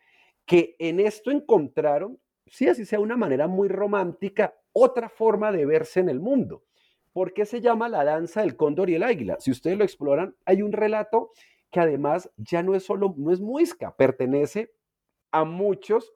que 0.46 0.76
en 0.78 1.00
esto 1.00 1.30
encontraron, 1.30 2.18
sí, 2.46 2.68
así 2.68 2.84
sea 2.84 3.00
una 3.00 3.16
manera 3.16 3.48
muy 3.48 3.68
romántica, 3.68 4.54
otra 4.72 5.08
forma 5.08 5.52
de 5.52 5.66
verse 5.66 6.00
en 6.00 6.08
el 6.08 6.20
mundo. 6.20 6.64
¿Por 7.12 7.32
qué 7.32 7.44
se 7.44 7.60
llama 7.60 7.88
la 7.88 8.04
danza 8.04 8.42
del 8.42 8.56
cóndor 8.56 8.90
y 8.90 8.94
el 8.94 9.02
águila? 9.02 9.36
Si 9.40 9.50
ustedes 9.50 9.76
lo 9.76 9.84
exploran, 9.84 10.36
hay 10.44 10.62
un 10.62 10.72
relato 10.72 11.30
que 11.70 11.80
además 11.80 12.30
ya 12.36 12.62
no 12.62 12.74
es 12.74 12.84
solo, 12.84 13.14
no 13.16 13.32
es 13.32 13.40
muisca, 13.40 13.94
pertenece 13.96 14.72
a 15.30 15.44
muchos 15.44 16.14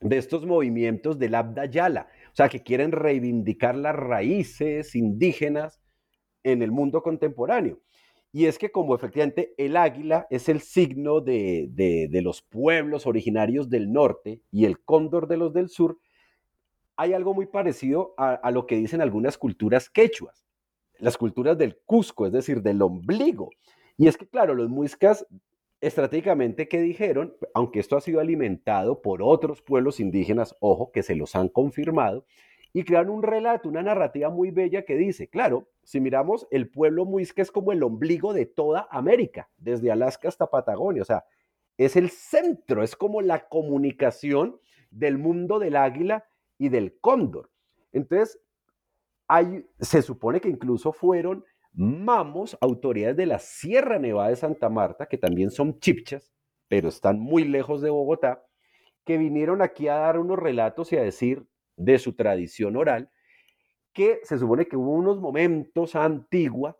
de 0.00 0.18
estos 0.18 0.46
movimientos 0.46 1.18
del 1.18 1.34
Abda 1.34 1.66
Yala, 1.66 2.08
o 2.32 2.36
sea, 2.36 2.48
que 2.48 2.62
quieren 2.62 2.92
reivindicar 2.92 3.74
las 3.74 3.96
raíces 3.96 4.94
indígenas 4.94 5.80
en 6.44 6.62
el 6.62 6.70
mundo 6.70 7.02
contemporáneo. 7.02 7.80
Y 8.32 8.46
es 8.46 8.58
que 8.58 8.70
como 8.70 8.94
efectivamente 8.94 9.54
el 9.56 9.76
águila 9.76 10.26
es 10.30 10.48
el 10.48 10.60
signo 10.60 11.20
de, 11.20 11.68
de, 11.70 12.22
los 12.22 12.42
pueblos 12.42 13.06
originarios 13.06 13.70
del 13.70 13.90
norte 13.90 14.42
y 14.50 14.66
el 14.66 14.80
cóndor 14.80 15.28
de 15.28 15.38
los 15.38 15.52
del 15.54 15.70
sur, 15.70 15.98
hay 16.96 17.14
algo 17.14 17.32
muy 17.32 17.46
parecido 17.46 18.14
a, 18.18 18.50
lo 18.50 18.66
que 18.66 18.76
dicen 18.76 19.00
algunas 19.00 19.38
culturas 19.38 19.88
quechuas, 19.88 20.46
las 20.98 21.16
culturas 21.16 21.56
del 21.56 21.78
Cusco, 21.86 22.26
es 22.26 22.32
decir, 22.32 22.60
del 22.60 22.82
ombligo. 22.82 23.50
Y 23.96 24.08
es 24.08 24.16
que, 24.16 24.28
claro, 24.28 24.54
los 24.54 24.68
muiscas 24.68 25.26
estratégicamente 25.80 26.68
que 26.68 26.80
dijeron, 26.80 27.36
aunque 27.54 27.78
esto 27.78 27.96
ha 27.96 28.00
sido 28.00 28.20
alimentado 28.20 29.00
por 29.00 29.22
otros 29.22 29.62
pueblos 29.62 30.00
indígenas, 30.00 30.56
ojo, 30.60 30.90
que 30.92 31.04
se 31.04 31.14
los 31.14 31.36
han 31.36 31.48
confirmado, 31.48 32.26
y 32.72 32.84
crearon 32.84 33.10
un 33.10 33.22
relato, 33.22 33.68
una 33.68 33.82
narrativa 33.82 34.30
muy 34.30 34.50
bella 34.50 34.84
que 34.84 34.96
dice, 34.96 35.28
claro, 35.28 35.68
si 35.84 36.00
miramos, 36.00 36.46
el 36.50 36.70
pueblo 36.70 37.04
muisca 37.04 37.42
es 37.42 37.50
como 37.50 37.72
el 37.72 37.82
ombligo 37.82 38.34
de 38.34 38.46
toda 38.46 38.88
América, 38.90 39.48
desde 39.56 39.90
Alaska 39.90 40.28
hasta 40.28 40.50
Patagonia, 40.50 41.02
o 41.02 41.06
sea, 41.06 41.24
es 41.76 41.96
el 41.96 42.10
centro, 42.10 42.82
es 42.82 42.96
como 42.96 43.22
la 43.22 43.48
comunicación 43.48 44.60
del 44.90 45.18
mundo 45.18 45.58
del 45.58 45.76
águila 45.76 46.24
y 46.58 46.68
del 46.68 46.98
cóndor. 47.00 47.50
Entonces, 47.92 48.40
hay, 49.28 49.66
se 49.78 50.02
supone 50.02 50.40
que 50.40 50.48
incluso 50.48 50.92
fueron 50.92 51.44
mamos, 51.72 52.58
autoridades 52.60 53.16
de 53.16 53.26
la 53.26 53.38
Sierra 53.38 53.98
Nevada 53.98 54.30
de 54.30 54.36
Santa 54.36 54.68
Marta, 54.68 55.06
que 55.06 55.16
también 55.16 55.50
son 55.50 55.78
chipchas, 55.78 56.32
pero 56.66 56.88
están 56.88 57.20
muy 57.20 57.44
lejos 57.44 57.80
de 57.80 57.90
Bogotá, 57.90 58.44
que 59.04 59.16
vinieron 59.16 59.62
aquí 59.62 59.86
a 59.86 59.94
dar 59.94 60.18
unos 60.18 60.38
relatos 60.38 60.92
y 60.92 60.96
a 60.96 61.02
decir 61.02 61.46
de 61.78 61.98
su 61.98 62.14
tradición 62.14 62.76
oral, 62.76 63.10
que 63.92 64.20
se 64.22 64.38
supone 64.38 64.66
que 64.66 64.76
hubo 64.76 64.92
unos 64.92 65.18
momentos 65.20 65.96
antigua 65.96 66.78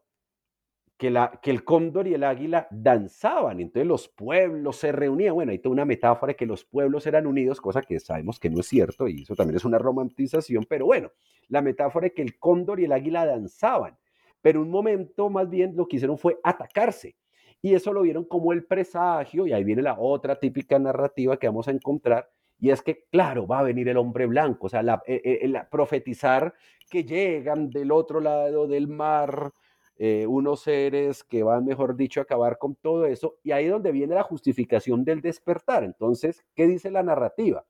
que, 0.99 1.11
la, 1.11 1.39
que 1.41 1.51
el 1.51 1.65
cóndor 1.65 2.09
y 2.09 2.15
el 2.15 2.25
águila 2.25 2.67
danzaban, 2.71 3.61
entonces 3.61 3.87
los 3.87 4.09
pueblos 4.09 4.77
se 4.77 4.91
reunían. 4.91 5.35
Bueno, 5.35 5.53
hay 5.53 5.61
toda 5.61 5.73
una 5.73 5.85
metáfora 5.85 6.33
de 6.33 6.37
que 6.37 6.45
los 6.45 6.65
pueblos 6.65 7.07
eran 7.07 7.27
unidos, 7.27 7.61
cosa 7.61 7.83
que 7.83 8.01
sabemos 8.01 8.41
que 8.41 8.51
no 8.51 8.61
es 8.61 8.67
cierto, 8.67 9.07
y 9.07 9.23
eso 9.23 9.37
también 9.37 9.57
es 9.57 9.65
una 9.65 9.79
romantización, 9.79 10.67
pero 10.69 10.87
bueno, 10.87 11.13
la 11.49 11.63
metáfora 11.63 12.05
de 12.05 12.15
que 12.15 12.23
el 12.23 12.39
cóndor 12.39 12.81
y 12.81 12.85
el 12.85 12.93
águila 12.93 13.25
danzaban, 13.25 13.97
pero 14.43 14.61
un 14.61 14.71
momento 14.71 15.31
más 15.31 15.49
bien 15.49 15.77
lo 15.77 15.87
que 15.87 15.97
hicieron 15.97 16.19
fue 16.19 16.39
atacarse. 16.43 17.17
Y 17.61 17.75
eso 17.75 17.93
lo 17.93 18.03
vieron 18.03 18.25
como 18.25 18.53
el 18.53 18.65
presagio, 18.65 19.47
y 19.47 19.53
ahí 19.53 19.65
viene 19.65 19.83
la 19.83 19.99
otra 19.99 20.39
típica 20.39 20.79
narrativa 20.79 21.37
que 21.39 21.47
vamos 21.47 21.69
a 21.69 21.73
encontrar, 21.73 22.29
y 22.61 22.71
es 22.71 22.83
que, 22.83 23.05
claro, 23.11 23.47
va 23.47 23.61
a 23.61 23.63
venir 23.65 23.89
el 23.89 23.97
hombre 23.97 24.27
blanco, 24.27 24.67
o 24.67 24.69
sea, 24.69 24.83
eh, 25.07 25.21
eh, 25.25 25.63
profetizar 25.71 26.55
que 26.91 27.05
llegan 27.05 27.71
del 27.71 27.93
otro 27.93 28.21
lado 28.21 28.67
del 28.67 28.89
mar, 28.89 29.53
eh, 29.97 30.27
unos 30.27 30.61
seres 30.63 31.23
que 31.23 31.43
van, 31.43 31.65
mejor 31.65 31.97
dicho, 31.97 32.21
a 32.21 32.25
acabar 32.25 32.59
con 32.59 32.75
todo 32.75 33.07
eso, 33.07 33.39
y 33.43 33.53
ahí 33.53 33.67
es 33.67 33.71
donde 33.71 33.93
viene 33.93 34.15
la 34.15 34.23
justificación 34.23 35.05
del 35.05 35.21
despertar. 35.21 35.85
Entonces, 35.85 36.45
¿qué 36.55 36.67
dice 36.67 36.91
la 36.91 37.03
narrativa? 37.03 37.65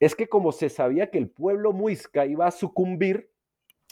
Es 0.00 0.14
que 0.14 0.26
como 0.26 0.52
se 0.52 0.68
sabía 0.68 1.10
que 1.10 1.18
el 1.18 1.30
pueblo 1.30 1.72
muisca 1.72 2.26
iba 2.26 2.46
a 2.46 2.50
sucumbir, 2.50 3.30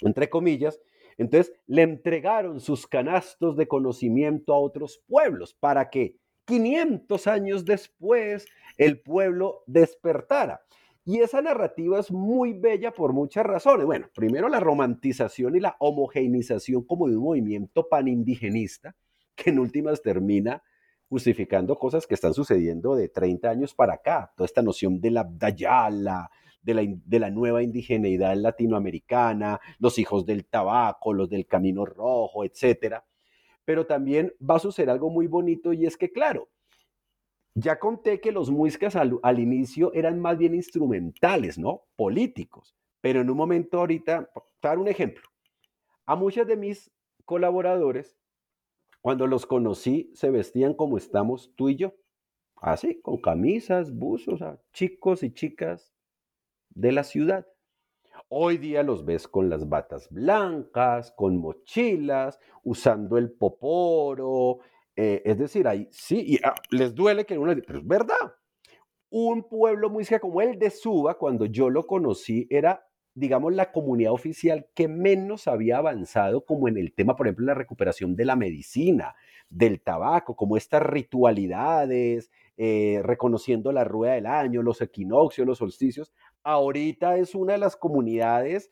entre 0.00 0.30
comillas, 0.30 0.80
entonces 1.18 1.52
le 1.66 1.82
entregaron 1.82 2.60
sus 2.60 2.86
canastos 2.86 3.56
de 3.56 3.68
conocimiento 3.68 4.54
a 4.54 4.58
otros 4.58 5.02
pueblos 5.06 5.54
para 5.54 5.90
que 5.90 6.16
500 6.44 7.26
años 7.26 7.64
después 7.64 8.46
el 8.76 9.00
pueblo 9.00 9.62
despertara. 9.66 10.62
Y 11.04 11.18
esa 11.18 11.42
narrativa 11.42 11.98
es 11.98 12.12
muy 12.12 12.52
bella 12.52 12.92
por 12.92 13.12
muchas 13.12 13.44
razones. 13.44 13.86
Bueno, 13.86 14.08
primero 14.14 14.48
la 14.48 14.60
romantización 14.60 15.56
y 15.56 15.60
la 15.60 15.76
homogeneización 15.80 16.84
como 16.84 17.08
de 17.08 17.16
un 17.16 17.24
movimiento 17.24 17.88
panindigenista, 17.88 18.94
que 19.34 19.50
en 19.50 19.58
últimas 19.58 20.00
termina 20.00 20.62
justificando 21.08 21.78
cosas 21.78 22.06
que 22.06 22.14
están 22.14 22.34
sucediendo 22.34 22.94
de 22.94 23.08
30 23.08 23.50
años 23.50 23.74
para 23.74 23.94
acá. 23.94 24.32
Toda 24.36 24.46
esta 24.46 24.62
noción 24.62 25.00
de 25.00 25.10
la 25.10 25.28
Dayala, 25.28 26.30
de 26.62 26.74
la, 26.74 26.82
de 26.86 27.18
la 27.18 27.30
nueva 27.30 27.62
indigeneidad 27.62 28.36
latinoamericana, 28.36 29.60
los 29.78 29.98
hijos 29.98 30.24
del 30.24 30.46
tabaco, 30.46 31.12
los 31.12 31.28
del 31.28 31.46
camino 31.46 31.84
rojo, 31.84 32.44
etcétera. 32.44 33.04
Pero 33.64 33.86
también 33.86 34.32
va 34.38 34.56
a 34.56 34.60
suceder 34.60 34.90
algo 34.90 35.10
muy 35.10 35.26
bonito 35.26 35.72
y 35.72 35.86
es 35.86 35.96
que, 35.96 36.10
claro, 36.10 36.48
ya 37.54 37.78
conté 37.78 38.20
que 38.20 38.32
los 38.32 38.50
muiscas 38.50 38.96
al, 38.96 39.38
inicio 39.38 39.92
eran 39.92 40.18
más 40.20 40.38
bien 40.38 40.54
instrumentales, 40.54 41.58
¿no? 41.58 41.82
Políticos. 41.96 42.74
Pero 43.00 43.20
en 43.20 43.30
un 43.30 43.36
momento 43.36 43.78
ahorita, 43.78 44.30
dar 44.62 44.78
un 44.78 44.88
ejemplo, 44.88 45.28
a 46.06 46.16
muchos 46.16 46.46
de 46.46 46.56
mis 46.56 46.90
colaboradores, 47.24 48.16
cuando 49.00 49.26
los 49.26 49.46
conocí, 49.46 50.10
se 50.14 50.30
vestían 50.30 50.74
como 50.74 50.96
estamos 50.96 51.52
tú 51.56 51.68
y 51.68 51.76
yo. 51.76 51.94
Así, 52.56 53.00
con 53.02 53.20
camisas, 53.20 53.92
buzos, 53.92 54.40
chicos 54.72 55.24
y 55.24 55.32
chicas 55.32 55.92
de 56.70 56.92
la 56.92 57.02
ciudad. 57.02 57.46
Hoy 58.28 58.58
día 58.58 58.82
los 58.82 59.04
ves 59.04 59.28
con 59.28 59.50
las 59.50 59.68
batas 59.68 60.08
blancas, 60.10 61.12
con 61.12 61.38
mochilas, 61.38 62.38
usando 62.62 63.18
el 63.18 63.30
poporo, 63.30 64.60
eh, 64.96 65.22
es 65.24 65.38
decir, 65.38 65.66
ahí 65.66 65.88
sí, 65.90 66.22
y 66.26 66.38
ah, 66.44 66.54
les 66.70 66.94
duele 66.94 67.24
que 67.24 67.38
uno, 67.38 67.54
pero 67.66 67.78
es 67.78 67.86
verdad. 67.86 68.34
Un 69.10 69.48
pueblo 69.48 69.90
muy 69.90 70.04
como 70.20 70.40
el 70.40 70.58
de 70.58 70.70
Suba, 70.70 71.18
cuando 71.18 71.46
yo 71.46 71.70
lo 71.70 71.86
conocí, 71.86 72.46
era, 72.50 72.86
digamos, 73.14 73.52
la 73.54 73.72
comunidad 73.72 74.12
oficial 74.12 74.66
que 74.74 74.88
menos 74.88 75.48
había 75.48 75.78
avanzado 75.78 76.44
como 76.44 76.68
en 76.68 76.78
el 76.78 76.94
tema, 76.94 77.16
por 77.16 77.26
ejemplo, 77.26 77.46
la 77.46 77.54
recuperación 77.54 78.16
de 78.16 78.24
la 78.24 78.36
medicina, 78.36 79.14
del 79.50 79.82
tabaco, 79.82 80.34
como 80.34 80.56
estas 80.56 80.82
ritualidades, 80.82 82.30
eh, 82.56 83.00
reconociendo 83.02 83.70
la 83.72 83.84
rueda 83.84 84.14
del 84.14 84.26
año, 84.26 84.62
los 84.62 84.80
equinoccios, 84.80 85.46
los 85.46 85.58
solsticios. 85.58 86.12
Ahorita 86.44 87.16
es 87.16 87.34
una 87.34 87.52
de 87.52 87.58
las 87.58 87.76
comunidades 87.76 88.70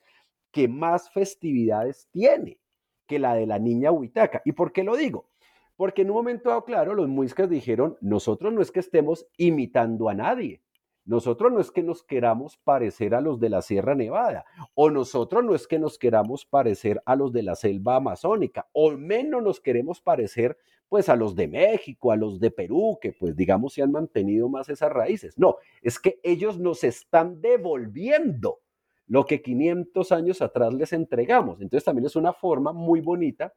que 0.51 0.67
más 0.67 1.09
festividades 1.11 2.07
tiene 2.11 2.59
que 3.07 3.19
la 3.19 3.33
de 3.33 3.45
la 3.45 3.59
niña 3.59 3.91
Huitaca. 3.91 4.41
¿Y 4.45 4.51
por 4.51 4.71
qué 4.71 4.83
lo 4.83 4.95
digo? 4.95 5.29
Porque 5.75 6.03
en 6.03 6.11
un 6.11 6.17
momento 6.17 6.49
dado, 6.49 6.65
claro, 6.65 6.93
los 6.93 7.07
muiscas 7.07 7.49
dijeron, 7.49 7.97
nosotros 8.01 8.53
no 8.53 8.61
es 8.61 8.71
que 8.71 8.79
estemos 8.79 9.27
imitando 9.37 10.09
a 10.09 10.13
nadie, 10.13 10.61
nosotros 11.05 11.51
no 11.51 11.59
es 11.59 11.71
que 11.71 11.83
nos 11.83 12.03
queramos 12.03 12.57
parecer 12.57 13.15
a 13.15 13.21
los 13.21 13.39
de 13.39 13.49
la 13.49 13.61
Sierra 13.61 13.95
Nevada, 13.95 14.45
o 14.75 14.89
nosotros 14.89 15.43
no 15.43 15.55
es 15.55 15.67
que 15.67 15.79
nos 15.79 15.97
queramos 15.97 16.45
parecer 16.45 17.01
a 17.05 17.15
los 17.15 17.31
de 17.31 17.43
la 17.43 17.55
selva 17.55 17.95
amazónica, 17.95 18.67
o 18.73 18.91
menos 18.91 19.41
nos 19.41 19.59
queremos 19.59 20.01
parecer 20.01 20.57
pues 20.89 21.07
a 21.07 21.15
los 21.15 21.35
de 21.35 21.47
México, 21.47 22.11
a 22.11 22.17
los 22.17 22.39
de 22.39 22.51
Perú, 22.51 22.99
que 23.01 23.13
pues 23.13 23.35
digamos 23.35 23.73
se 23.73 23.81
han 23.81 23.91
mantenido 23.91 24.49
más 24.49 24.67
esas 24.67 24.91
raíces. 24.91 25.37
No, 25.37 25.55
es 25.81 25.99
que 25.99 26.19
ellos 26.21 26.59
nos 26.59 26.83
están 26.83 27.41
devolviendo 27.41 28.59
lo 29.07 29.25
que 29.25 29.41
500 29.41 30.11
años 30.11 30.41
atrás 30.41 30.73
les 30.73 30.93
entregamos. 30.93 31.61
Entonces 31.61 31.85
también 31.85 32.05
es 32.05 32.15
una 32.15 32.33
forma 32.33 32.73
muy 32.73 33.01
bonita 33.01 33.53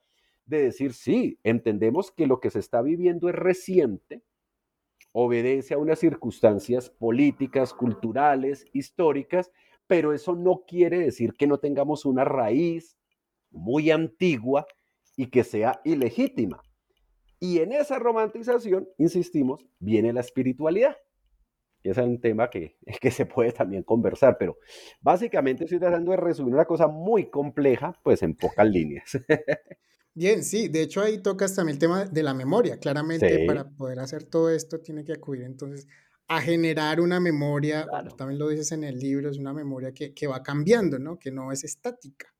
de 0.46 0.64
decir, 0.64 0.92
sí, 0.92 1.38
entendemos 1.42 2.10
que 2.10 2.26
lo 2.26 2.40
que 2.40 2.50
se 2.50 2.58
está 2.58 2.82
viviendo 2.82 3.28
es 3.28 3.34
reciente, 3.34 4.22
obedece 5.16 5.74
a 5.74 5.78
unas 5.78 6.00
circunstancias 6.00 6.90
políticas, 6.90 7.72
culturales, 7.72 8.66
históricas, 8.72 9.52
pero 9.86 10.12
eso 10.12 10.34
no 10.34 10.64
quiere 10.66 10.98
decir 10.98 11.34
que 11.34 11.46
no 11.46 11.58
tengamos 11.58 12.04
una 12.04 12.24
raíz 12.24 12.98
muy 13.52 13.92
antigua 13.92 14.66
y 15.16 15.26
que 15.26 15.44
sea 15.44 15.80
ilegítima. 15.84 16.60
Y 17.38 17.60
en 17.60 17.70
esa 17.70 18.00
romantización, 18.00 18.88
insistimos, 18.98 19.64
viene 19.78 20.12
la 20.12 20.20
espiritualidad. 20.20 20.96
Ese 21.84 22.00
es 22.00 22.06
un 22.08 22.20
tema 22.20 22.50
que, 22.50 22.76
que 23.00 23.12
se 23.12 23.24
puede 23.24 23.52
también 23.52 23.84
conversar, 23.84 24.36
pero 24.36 24.58
básicamente 25.00 25.62
estoy 25.62 25.78
tratando 25.78 26.10
de 26.10 26.16
resumir 26.16 26.54
una 26.54 26.64
cosa 26.64 26.88
muy 26.88 27.30
compleja, 27.30 27.96
pues 28.02 28.20
en 28.24 28.34
pocas 28.34 28.66
líneas. 28.66 29.16
Bien, 30.14 30.44
sí, 30.44 30.68
de 30.68 30.82
hecho 30.82 31.00
ahí 31.00 31.18
tocas 31.18 31.54
también 31.54 31.74
el 31.74 31.78
tema 31.80 32.04
de 32.04 32.22
la 32.22 32.34
memoria. 32.34 32.78
Claramente 32.78 33.44
para 33.46 33.68
poder 33.68 33.98
hacer 33.98 34.24
todo 34.24 34.50
esto 34.50 34.80
tiene 34.80 35.04
que 35.04 35.12
acudir 35.12 35.42
entonces 35.42 35.88
a 36.28 36.40
generar 36.40 37.00
una 37.00 37.20
memoria, 37.20 37.86
también 38.16 38.38
lo 38.38 38.48
dices 38.48 38.72
en 38.72 38.84
el 38.84 38.98
libro, 38.98 39.28
es 39.28 39.38
una 39.38 39.52
memoria 39.52 39.92
que, 39.92 40.14
que 40.14 40.26
va 40.26 40.42
cambiando, 40.42 40.98
¿no? 40.98 41.18
Que 41.18 41.30
no 41.30 41.52
es 41.52 41.64
estática. 41.64 42.32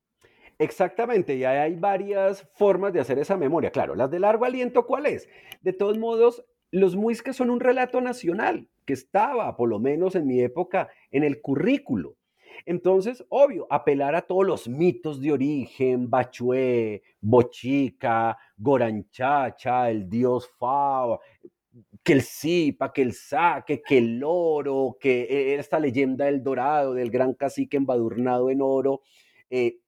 Exactamente, 0.58 1.34
y 1.34 1.44
hay 1.44 1.74
varias 1.74 2.48
formas 2.54 2.92
de 2.92 3.00
hacer 3.00 3.18
esa 3.18 3.36
memoria. 3.36 3.70
Claro, 3.70 3.94
las 3.94 4.10
de 4.10 4.20
largo 4.20 4.44
aliento, 4.44 4.86
¿cuál 4.86 5.06
es? 5.06 5.28
De 5.60 5.72
todos 5.72 5.98
modos, 5.98 6.44
los 6.70 6.96
muiscas 6.96 7.36
son 7.36 7.50
un 7.50 7.60
relato 7.60 8.00
nacional 8.00 8.68
que 8.86 8.92
estaba, 8.92 9.56
por 9.56 9.68
lo 9.68 9.80
menos 9.80 10.14
en 10.14 10.26
mi 10.26 10.40
época, 10.40 10.88
en 11.10 11.24
el 11.24 11.40
currículo. 11.40 12.16
Entonces, 12.66 13.24
obvio, 13.28 13.66
apelar 13.70 14.14
a 14.14 14.22
todos 14.22 14.46
los 14.46 14.68
mitos 14.68 15.20
de 15.20 15.32
origen, 15.32 16.08
Bachué, 16.08 17.02
Bochica, 17.20 18.36
Goranchacha, 18.56 19.90
el 19.90 20.08
dios 20.08 20.50
Fa, 20.58 21.18
que 22.02 22.12
el 22.12 22.22
Zipa, 22.22 22.92
que 22.92 23.02
el 23.02 23.12
Saque, 23.12 23.82
que 23.82 23.98
el 23.98 24.22
oro, 24.24 24.96
que 25.00 25.22
e, 25.22 25.54
esta 25.56 25.78
leyenda 25.78 26.26
del 26.26 26.42
dorado, 26.42 26.94
del 26.94 27.10
gran 27.10 27.34
cacique 27.34 27.76
embadurnado 27.76 28.50
en 28.50 28.60
oro. 28.62 29.02
Eh, 29.50 29.78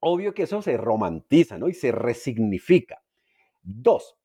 obvio 0.00 0.34
que 0.34 0.44
eso 0.44 0.62
se 0.62 0.76
romantiza, 0.76 1.58
¿no? 1.58 1.68
Y 1.68 1.74
se 1.74 1.92
resignifica. 1.92 3.02
Dos, 3.62 4.16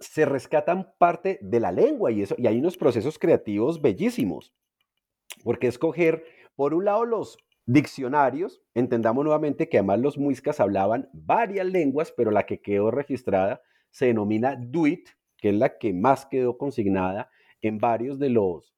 se 0.00 0.24
rescatan 0.24 0.92
parte 0.98 1.38
de 1.42 1.60
la 1.60 1.72
lengua 1.72 2.10
y, 2.10 2.22
eso, 2.22 2.34
y 2.38 2.46
hay 2.46 2.58
unos 2.58 2.76
procesos 2.76 3.18
creativos 3.18 3.80
bellísimos. 3.80 4.52
Porque 5.44 5.68
escoger, 5.68 6.24
por 6.56 6.74
un 6.74 6.84
lado, 6.84 7.04
los 7.04 7.38
diccionarios, 7.66 8.62
entendamos 8.74 9.24
nuevamente 9.24 9.68
que 9.68 9.78
además 9.78 10.00
los 10.00 10.18
muiscas 10.18 10.60
hablaban 10.60 11.08
varias 11.12 11.66
lenguas, 11.66 12.12
pero 12.16 12.30
la 12.30 12.44
que 12.44 12.60
quedó 12.60 12.90
registrada 12.90 13.62
se 13.90 14.06
denomina 14.06 14.56
Duit, 14.56 15.08
que 15.36 15.50
es 15.50 15.54
la 15.54 15.78
que 15.78 15.92
más 15.92 16.26
quedó 16.26 16.58
consignada 16.58 17.30
en 17.60 17.78
varios 17.78 18.18
de 18.18 18.30
los, 18.30 18.74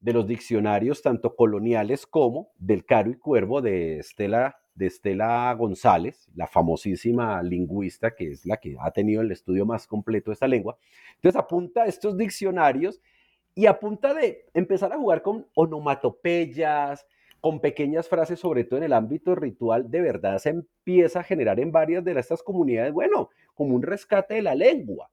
de 0.00 0.12
los 0.12 0.26
diccionarios, 0.26 1.02
tanto 1.02 1.36
coloniales 1.36 2.06
como 2.06 2.52
del 2.58 2.84
Caro 2.84 3.10
y 3.10 3.16
Cuervo 3.16 3.60
de 3.60 3.98
Estela 3.98 4.56
de 4.74 4.86
Estela 4.86 5.52
González, 5.54 6.28
la 6.34 6.46
famosísima 6.46 7.42
lingüista 7.42 8.14
que 8.14 8.30
es 8.30 8.46
la 8.46 8.56
que 8.56 8.76
ha 8.80 8.90
tenido 8.90 9.20
el 9.20 9.30
estudio 9.30 9.66
más 9.66 9.86
completo 9.86 10.30
de 10.30 10.34
esta 10.34 10.48
lengua. 10.48 10.78
Entonces 11.16 11.38
apunta 11.38 11.82
a 11.82 11.86
estos 11.86 12.16
diccionarios 12.16 13.00
y 13.54 13.66
apunta 13.66 14.14
de 14.14 14.46
empezar 14.54 14.92
a 14.92 14.98
jugar 14.98 15.22
con 15.22 15.46
onomatopeyas, 15.54 17.06
con 17.40 17.60
pequeñas 17.60 18.08
frases, 18.08 18.38
sobre 18.38 18.64
todo 18.64 18.78
en 18.78 18.84
el 18.84 18.92
ámbito 18.92 19.34
ritual, 19.34 19.90
de 19.90 20.00
verdad 20.00 20.38
se 20.38 20.50
empieza 20.50 21.20
a 21.20 21.24
generar 21.24 21.58
en 21.58 21.72
varias 21.72 22.04
de 22.04 22.18
estas 22.18 22.42
comunidades, 22.42 22.92
bueno, 22.92 23.30
como 23.54 23.74
un 23.74 23.82
rescate 23.82 24.34
de 24.34 24.42
la 24.42 24.54
lengua. 24.54 25.10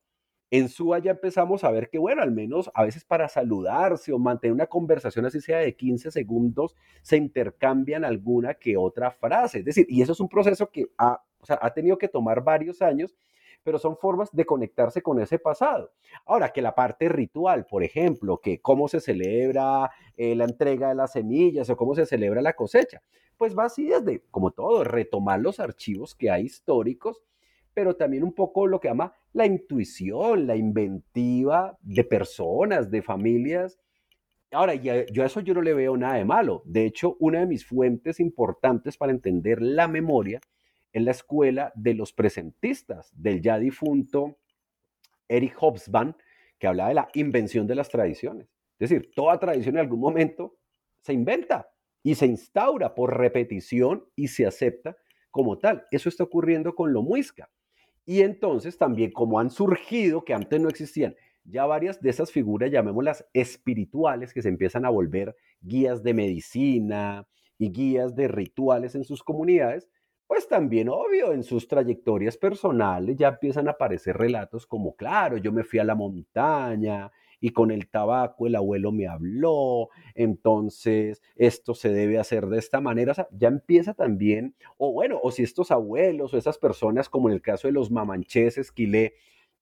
En 0.52 0.70
SUA 0.70 1.00
ya 1.00 1.12
empezamos 1.12 1.64
a 1.64 1.72
ver 1.72 1.90
que, 1.90 2.00
bueno, 2.00 2.22
al 2.22 2.32
menos 2.32 2.72
a 2.74 2.84
veces 2.84 3.04
para 3.04 3.28
saludarse 3.28 4.12
o 4.14 4.20
mantener 4.20 4.54
una 4.54 4.66
conversación 4.68 5.26
así 5.26 5.42
sea 5.42 5.60
de 5.60 5.76
15 5.76 6.12
segundos, 6.12 6.76
se 7.02 7.18
intercambian 7.18 8.04
alguna 8.04 8.56
que 8.56 8.78
otra 8.78 9.12
frase. 9.12 9.60
Es 9.60 9.66
decir, 9.66 9.86
y 9.90 10.02
eso 10.02 10.14
es 10.14 10.20
un 10.20 10.30
proceso 10.30 10.70
que 10.72 10.86
ha, 10.98 11.24
ha 11.48 11.74
tenido 11.74 11.98
que 11.98 12.08
tomar 12.08 12.44
varios 12.44 12.82
años, 12.82 13.16
pero 13.64 13.80
son 13.80 13.98
formas 13.98 14.30
de 14.32 14.46
conectarse 14.46 15.02
con 15.02 15.20
ese 15.20 15.40
pasado. 15.40 15.92
Ahora, 16.26 16.50
que 16.50 16.62
la 16.62 16.76
parte 16.76 17.10
ritual, 17.10 17.66
por 17.66 17.84
ejemplo, 17.84 18.40
que 18.40 18.62
cómo 18.62 18.88
se 18.88 19.00
celebra 19.00 19.90
eh, 20.18 20.36
la 20.36 20.46
entrega 20.46 20.90
de 20.90 20.96
las 20.96 21.14
semillas 21.14 21.70
o 21.70 21.78
cómo 21.78 21.96
se 21.96 22.06
celebra 22.06 22.42
la 22.42 22.54
cosecha, 22.54 23.02
pues 23.38 23.58
va 23.58 23.66
así 23.66 23.88
desde, 23.88 24.24
como 24.32 24.52
todo, 24.52 24.84
retomar 24.84 25.40
los 25.40 25.60
archivos 25.60 26.16
que 26.16 26.30
hay 26.30 26.44
históricos 26.44 27.24
pero 27.80 27.96
también 27.96 28.26
un 28.26 28.34
poco 28.34 28.68
lo 28.68 28.82
que 28.82 28.90
llama 28.90 29.14
la 29.32 29.46
intuición, 29.46 30.48
la 30.48 30.58
inventiva 30.58 31.78
de 31.82 32.04
personas, 32.04 32.92
de 32.92 33.02
familias. 33.02 33.80
Ahora, 34.52 34.74
yo 34.74 35.24
a 35.24 35.26
eso 35.26 35.40
yo 35.40 35.54
no 35.54 35.62
le 35.62 35.74
veo 35.74 35.96
nada 35.96 36.16
de 36.16 36.26
malo. 36.26 36.62
De 36.66 36.86
hecho, 36.86 37.16
una 37.20 37.40
de 37.40 37.46
mis 37.46 37.66
fuentes 37.66 38.20
importantes 38.20 38.98
para 38.98 39.14
entender 39.14 39.62
la 39.62 39.88
memoria 39.88 40.42
es 40.94 41.04
la 41.04 41.12
escuela 41.12 41.72
de 41.76 41.94
los 41.94 42.14
presentistas 42.14 43.12
del 43.16 43.42
ya 43.42 43.60
difunto 43.60 44.40
Eric 45.28 45.56
Hobsbawm, 45.60 46.16
que 46.58 46.68
hablaba 46.68 46.90
de 46.90 46.96
la 46.96 47.10
invención 47.14 47.68
de 47.68 47.76
las 47.76 47.90
tradiciones. 47.90 48.48
Es 48.80 48.90
decir, 48.90 49.12
toda 49.16 49.40
tradición 49.40 49.76
en 49.76 49.82
algún 49.82 50.00
momento 50.00 50.58
se 51.02 51.14
inventa 51.14 51.70
y 52.04 52.16
se 52.16 52.26
instaura 52.26 52.96
por 52.96 53.18
repetición 53.18 54.06
y 54.16 54.30
se 54.30 54.46
acepta 54.46 54.98
como 55.32 55.60
tal. 55.60 55.86
Eso 55.92 56.10
está 56.10 56.24
ocurriendo 56.24 56.74
con 56.74 56.94
lo 56.94 57.02
muisca. 57.02 57.50
Y 58.06 58.22
entonces 58.22 58.78
también 58.78 59.12
como 59.12 59.40
han 59.40 59.52
surgido, 59.52 60.24
que 60.26 60.34
antes 60.34 60.60
no 60.60 60.70
existían, 60.70 61.16
ya 61.44 61.66
varias 61.66 62.02
de 62.02 62.10
esas 62.10 62.32
figuras, 62.32 62.72
llamémoslas 62.72 63.26
espirituales, 63.34 64.34
que 64.34 64.42
se 64.42 64.50
empiezan 64.50 64.86
a 64.86 64.90
volver 64.90 65.36
guías 65.62 66.04
de 66.04 66.14
medicina 66.14 67.28
y 67.58 67.72
guías 67.72 68.16
de 68.16 68.28
rituales 68.28 68.96
en 68.96 69.04
sus 69.04 69.24
comunidades, 69.24 69.90
pues 70.30 70.48
también, 70.48 70.90
obvio, 70.90 71.34
en 71.34 71.44
sus 71.44 71.68
trayectorias 71.68 72.38
personales 72.38 73.18
ya 73.18 73.30
empiezan 73.30 73.68
a 73.68 73.72
aparecer 73.72 74.16
relatos 74.16 74.68
como, 74.68 74.96
claro, 74.96 75.38
yo 75.38 75.52
me 75.52 75.64
fui 75.64 75.80
a 75.80 75.84
la 75.84 75.96
montaña 75.96 77.12
y 77.40 77.50
con 77.50 77.72
el 77.72 77.90
tabaco 77.90 78.46
el 78.46 78.56
abuelo 78.56 78.92
me 78.92 79.08
habló, 79.08 79.90
entonces 80.14 81.24
esto 81.36 81.74
se 81.74 81.90
debe 81.90 82.20
hacer 82.20 82.46
de 82.46 82.60
esta 82.60 82.80
manera, 82.80 83.14
o 83.14 83.16
sea, 83.16 83.28
ya 83.32 83.48
empieza 83.48 83.96
también, 83.96 84.54
o 84.78 84.94
bueno, 84.94 85.20
o 85.24 85.32
si 85.32 85.42
estos 85.42 85.72
abuelos 85.72 86.32
o 86.32 86.38
esas 86.38 86.60
personas, 86.60 87.10
como 87.10 87.30
en 87.30 87.34
el 87.34 87.42
caso 87.42 87.68
de 87.68 87.72
los 87.72 87.90
mamanches, 87.90 88.60
Esquilé, 88.60 89.16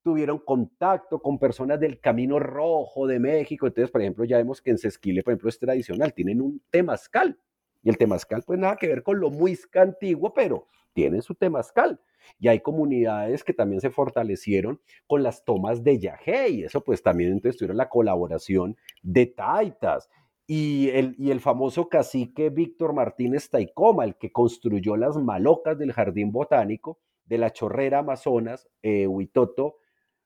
tuvieron 0.04 0.40
contacto 0.40 1.22
con 1.22 1.40
personas 1.40 1.80
del 1.80 2.02
Camino 2.02 2.40
Rojo 2.40 3.08
de 3.08 3.20
México, 3.22 3.68
entonces, 3.68 3.90
por 3.90 4.02
ejemplo, 4.02 4.26
ya 4.26 4.36
vemos 4.36 4.62
que 4.62 4.72
en 4.72 4.80
Sesquile, 4.80 5.24
por 5.24 5.32
ejemplo, 5.32 5.48
es 5.48 5.60
tradicional, 5.60 6.14
tienen 6.14 6.42
un 6.42 6.62
temazcal, 6.70 7.40
y 7.84 7.90
el 7.90 7.98
temazcal, 7.98 8.44
pues 8.46 8.60
nada 8.60 8.76
que 8.76 8.88
ver 8.88 9.04
con 9.04 9.20
lo 9.20 9.30
muisca 9.30 9.82
antiguo, 9.82 10.34
pero 10.34 10.68
tienen 10.94 11.22
su 11.22 11.36
temazcal. 11.36 12.00
Y 12.40 12.48
hay 12.48 12.60
comunidades 12.60 13.44
que 13.44 13.54
también 13.54 13.82
se 13.82 13.90
fortalecieron 13.90 14.82
con 15.06 15.24
las 15.24 15.46
tomas 15.46 15.84
de 15.84 16.00
Yajé, 16.00 16.50
y 16.50 16.64
eso 16.64 16.84
pues 16.84 17.04
también 17.04 17.32
entonces 17.32 17.58
tuvieron 17.58 17.78
la 17.78 17.90
colaboración 17.90 18.76
de 19.02 19.28
Taitas. 19.28 20.10
Y 20.48 20.90
el, 20.90 21.16
y 21.20 21.32
el 21.32 21.42
famoso 21.42 21.90
cacique 21.90 22.50
Víctor 22.50 22.94
Martínez 22.94 23.50
Taicoma, 23.50 24.06
el 24.06 24.16
que 24.16 24.32
construyó 24.32 24.96
las 24.96 25.18
malocas 25.18 25.78
del 25.78 25.92
jardín 25.92 26.32
botánico 26.32 27.00
de 27.26 27.38
la 27.38 27.52
chorrera 27.52 28.00
Amazonas, 28.00 28.70
eh, 28.82 29.08
Huitoto, 29.08 29.78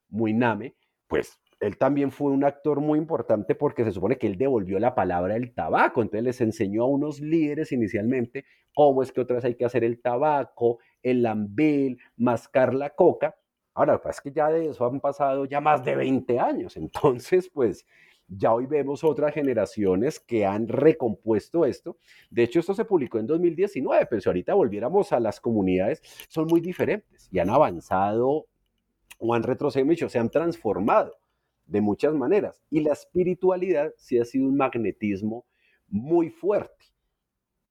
Muiname, 0.09 0.75
pues 1.07 1.39
él 1.61 1.77
también 1.77 2.11
fue 2.11 2.31
un 2.31 2.43
actor 2.43 2.81
muy 2.81 2.97
importante 2.97 3.53
porque 3.53 3.83
se 3.85 3.91
supone 3.91 4.17
que 4.17 4.25
él 4.25 4.35
devolvió 4.35 4.79
la 4.79 4.95
palabra 4.95 5.35
del 5.35 5.53
tabaco, 5.53 6.01
entonces 6.01 6.23
les 6.23 6.41
enseñó 6.41 6.83
a 6.83 6.87
unos 6.87 7.21
líderes 7.21 7.71
inicialmente 7.71 8.45
cómo 8.73 9.03
es 9.03 9.11
que 9.11 9.21
otras 9.21 9.45
hay 9.45 9.53
que 9.53 9.65
hacer 9.65 9.83
el 9.83 10.01
tabaco, 10.01 10.79
el 11.03 11.21
lambil, 11.21 11.99
mascar 12.17 12.73
la 12.73 12.89
coca. 12.89 13.35
Ahora, 13.75 14.01
lo 14.03 14.09
es 14.09 14.19
que 14.19 14.31
ya 14.31 14.49
de 14.49 14.69
eso 14.69 14.85
han 14.85 14.99
pasado 14.99 15.45
ya 15.45 15.61
más 15.61 15.85
de 15.85 15.95
20 15.95 16.39
años, 16.39 16.75
entonces 16.77 17.47
pues 17.53 17.85
ya 18.27 18.53
hoy 18.53 18.65
vemos 18.65 19.03
otras 19.03 19.31
generaciones 19.31 20.19
que 20.19 20.45
han 20.45 20.67
recompuesto 20.67 21.65
esto. 21.65 21.97
De 22.31 22.43
hecho, 22.43 22.59
esto 22.59 22.73
se 22.73 22.85
publicó 22.85 23.19
en 23.19 23.27
2019, 23.27 24.07
pero 24.09 24.19
si 24.19 24.29
ahorita 24.29 24.55
volviéramos 24.55 25.13
a 25.13 25.19
las 25.19 25.39
comunidades, 25.39 26.01
son 26.27 26.47
muy 26.47 26.59
diferentes 26.59 27.29
y 27.31 27.37
han 27.37 27.51
avanzado 27.51 28.47
o 29.19 29.33
han 29.35 29.43
retrocedido, 29.43 30.09
se 30.09 30.17
han 30.17 30.31
transformado 30.31 31.20
de 31.71 31.81
muchas 31.81 32.13
maneras. 32.13 32.61
Y 32.69 32.81
la 32.81 32.93
espiritualidad 32.93 33.93
sí 33.97 34.19
ha 34.19 34.25
sido 34.25 34.47
un 34.47 34.57
magnetismo 34.57 35.45
muy 35.87 36.29
fuerte, 36.29 36.85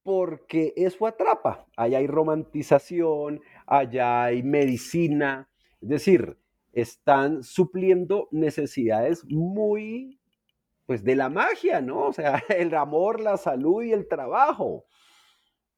porque 0.02 0.72
eso 0.74 1.06
atrapa. 1.06 1.66
Allá 1.76 1.98
hay 1.98 2.06
romantización, 2.06 3.40
allá 3.66 4.24
hay 4.24 4.42
medicina, 4.42 5.48
es 5.82 5.88
decir, 5.88 6.38
están 6.72 7.42
supliendo 7.42 8.28
necesidades 8.30 9.24
muy, 9.26 10.18
pues, 10.86 11.04
de 11.04 11.16
la 11.16 11.28
magia, 11.28 11.82
¿no? 11.82 12.06
O 12.06 12.12
sea, 12.12 12.42
el 12.48 12.74
amor, 12.74 13.20
la 13.20 13.36
salud 13.36 13.82
y 13.82 13.92
el 13.92 14.08
trabajo. 14.08 14.86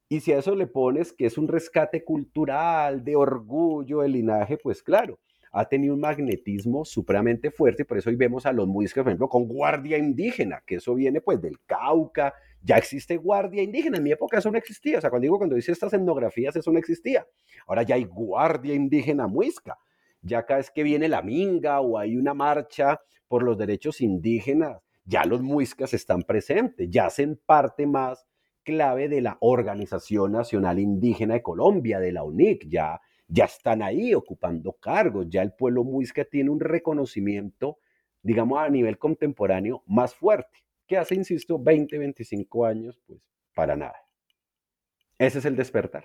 Y 0.08 0.20
si 0.20 0.32
a 0.32 0.38
eso 0.38 0.54
le 0.54 0.66
pones 0.66 1.12
que 1.12 1.26
es 1.26 1.38
un 1.38 1.48
rescate 1.48 2.04
cultural, 2.04 3.02
de 3.02 3.16
orgullo, 3.16 4.00
de 4.00 4.08
linaje, 4.08 4.58
pues 4.58 4.82
claro, 4.82 5.18
ha 5.52 5.66
tenido 5.66 5.94
un 5.94 6.00
magnetismo 6.00 6.84
supremamente 6.84 7.50
fuerte, 7.50 7.84
por 7.84 7.98
eso 7.98 8.08
hoy 8.08 8.16
vemos 8.16 8.46
a 8.46 8.52
los 8.52 8.66
muiscas, 8.66 9.04
por 9.04 9.10
ejemplo, 9.10 9.28
con 9.28 9.46
guardia 9.46 9.98
indígena, 9.98 10.62
que 10.66 10.76
eso 10.76 10.94
viene 10.94 11.20
pues 11.20 11.42
del 11.42 11.60
Cauca, 11.66 12.32
ya 12.62 12.78
existe 12.78 13.18
guardia 13.18 13.62
indígena, 13.62 13.98
en 13.98 14.02
mi 14.02 14.12
época 14.12 14.38
eso 14.38 14.50
no 14.50 14.56
existía, 14.56 14.96
o 14.96 15.00
sea, 15.02 15.10
cuando 15.10 15.24
digo, 15.24 15.36
cuando 15.36 15.54
dice 15.54 15.72
estas 15.72 15.92
etnografías, 15.92 16.56
eso 16.56 16.72
no 16.72 16.78
existía, 16.78 17.26
ahora 17.66 17.82
ya 17.82 17.96
hay 17.96 18.04
guardia 18.04 18.74
indígena 18.74 19.26
muisca, 19.26 19.78
ya 20.22 20.46
cada 20.46 20.58
vez 20.58 20.70
que 20.70 20.82
viene 20.82 21.06
la 21.08 21.20
minga 21.20 21.80
o 21.80 21.98
hay 21.98 22.16
una 22.16 22.32
marcha 22.32 23.00
por 23.28 23.42
los 23.42 23.58
derechos 23.58 24.00
indígenas, 24.00 24.80
ya 25.04 25.24
los 25.24 25.42
muiscas 25.42 25.92
están 25.92 26.22
presentes, 26.22 26.88
ya 26.90 27.06
hacen 27.06 27.38
parte 27.44 27.86
más 27.86 28.26
clave 28.62 29.08
de 29.08 29.20
la 29.20 29.36
Organización 29.40 30.32
Nacional 30.32 30.78
Indígena 30.78 31.34
de 31.34 31.42
Colombia, 31.42 31.98
de 31.98 32.12
la 32.12 32.22
UNIC, 32.22 32.68
ya 32.68 33.00
ya 33.32 33.46
están 33.46 33.82
ahí 33.82 34.12
ocupando 34.12 34.74
cargos, 34.74 35.26
ya 35.30 35.40
el 35.40 35.52
pueblo 35.52 35.84
muisca 35.84 36.24
tiene 36.24 36.50
un 36.50 36.60
reconocimiento, 36.60 37.78
digamos, 38.22 38.58
a 38.58 38.68
nivel 38.68 38.98
contemporáneo 38.98 39.82
más 39.86 40.14
fuerte, 40.14 40.58
que 40.86 40.98
hace, 40.98 41.14
insisto, 41.14 41.58
20, 41.58 41.96
25 41.96 42.66
años, 42.66 43.00
pues 43.06 43.22
para 43.54 43.74
nada. 43.74 43.96
Ese 45.18 45.38
es 45.38 45.46
el 45.46 45.56
despertar. 45.56 46.04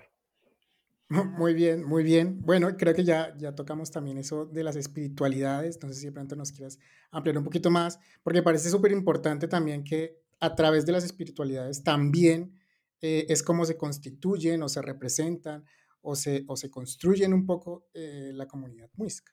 Muy 1.10 1.52
bien, 1.52 1.84
muy 1.84 2.02
bien. 2.02 2.40
Bueno, 2.40 2.74
creo 2.76 2.94
que 2.94 3.04
ya, 3.04 3.34
ya 3.36 3.54
tocamos 3.54 3.90
también 3.90 4.18
eso 4.18 4.46
de 4.46 4.62
las 4.62 4.76
espiritualidades. 4.76 5.78
Sé 5.80 5.94
si 5.94 6.06
de 6.06 6.12
pronto 6.12 6.36
nos 6.36 6.52
quieras 6.52 6.78
ampliar 7.10 7.36
un 7.36 7.44
poquito 7.44 7.70
más, 7.70 7.98
porque 8.22 8.42
parece 8.42 8.70
súper 8.70 8.92
importante 8.92 9.48
también 9.48 9.84
que 9.84 10.18
a 10.40 10.54
través 10.54 10.86
de 10.86 10.92
las 10.92 11.04
espiritualidades 11.04 11.82
también 11.82 12.54
eh, 13.00 13.26
es 13.28 13.42
como 13.42 13.64
se 13.64 13.76
constituyen 13.76 14.62
o 14.62 14.68
se 14.68 14.82
representan 14.82 15.64
o 16.08 16.16
se, 16.16 16.44
o 16.46 16.56
se 16.56 16.70
construyen 16.70 17.34
un 17.34 17.44
poco 17.44 17.84
eh, 17.92 18.30
la 18.32 18.46
comunidad 18.46 18.88
muisca 18.96 19.30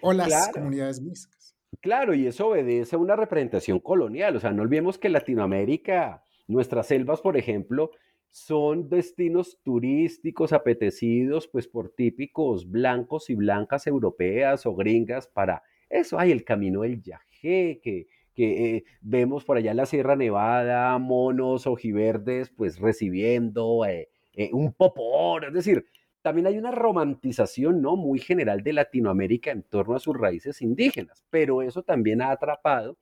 o 0.00 0.14
las 0.14 0.48
comunidades 0.52 1.00
muiscas. 1.02 1.54
Claro, 1.82 2.14
y 2.14 2.26
eso 2.26 2.48
obedece 2.48 2.96
a 2.96 2.98
una 2.98 3.14
representación 3.14 3.78
colonial. 3.78 4.34
O 4.36 4.40
sea, 4.40 4.50
no 4.50 4.62
olvidemos 4.62 4.96
que 4.96 5.10
Latinoamérica, 5.10 6.24
nuestras 6.46 6.86
selvas, 6.86 7.20
por 7.20 7.36
ejemplo, 7.36 7.90
son 8.30 8.88
destinos 8.88 9.60
turísticos 9.62 10.54
apetecidos 10.54 11.46
pues 11.46 11.68
por 11.68 11.90
típicos 11.90 12.70
blancos 12.70 13.28
y 13.28 13.34
blancas 13.34 13.86
europeas 13.86 14.64
o 14.64 14.74
gringas 14.74 15.26
para 15.26 15.62
eso. 15.90 16.18
Hay 16.18 16.32
el 16.32 16.42
camino 16.42 16.80
del 16.82 17.02
yajé, 17.02 17.80
que, 17.82 18.06
que 18.34 18.76
eh, 18.76 18.84
vemos 19.02 19.44
por 19.44 19.58
allá 19.58 19.72
en 19.72 19.76
la 19.76 19.86
Sierra 19.86 20.16
Nevada, 20.16 20.98
monos 20.98 21.66
ojiverdes 21.66 22.50
pues 22.50 22.78
recibiendo 22.78 23.84
eh, 23.84 24.08
eh, 24.36 24.50
un 24.52 24.72
popor, 24.72 25.44
es 25.44 25.52
decir, 25.52 25.86
también 26.24 26.46
hay 26.46 26.56
una 26.56 26.70
romantización 26.70 27.82
no 27.82 27.96
muy 27.96 28.18
general 28.18 28.62
de 28.62 28.72
Latinoamérica 28.72 29.50
en 29.50 29.62
torno 29.62 29.94
a 29.94 29.98
sus 29.98 30.16
raíces 30.16 30.62
indígenas, 30.62 31.22
pero 31.28 31.60
eso 31.60 31.82
también 31.82 32.22
ha 32.22 32.30
atrapado 32.30 32.96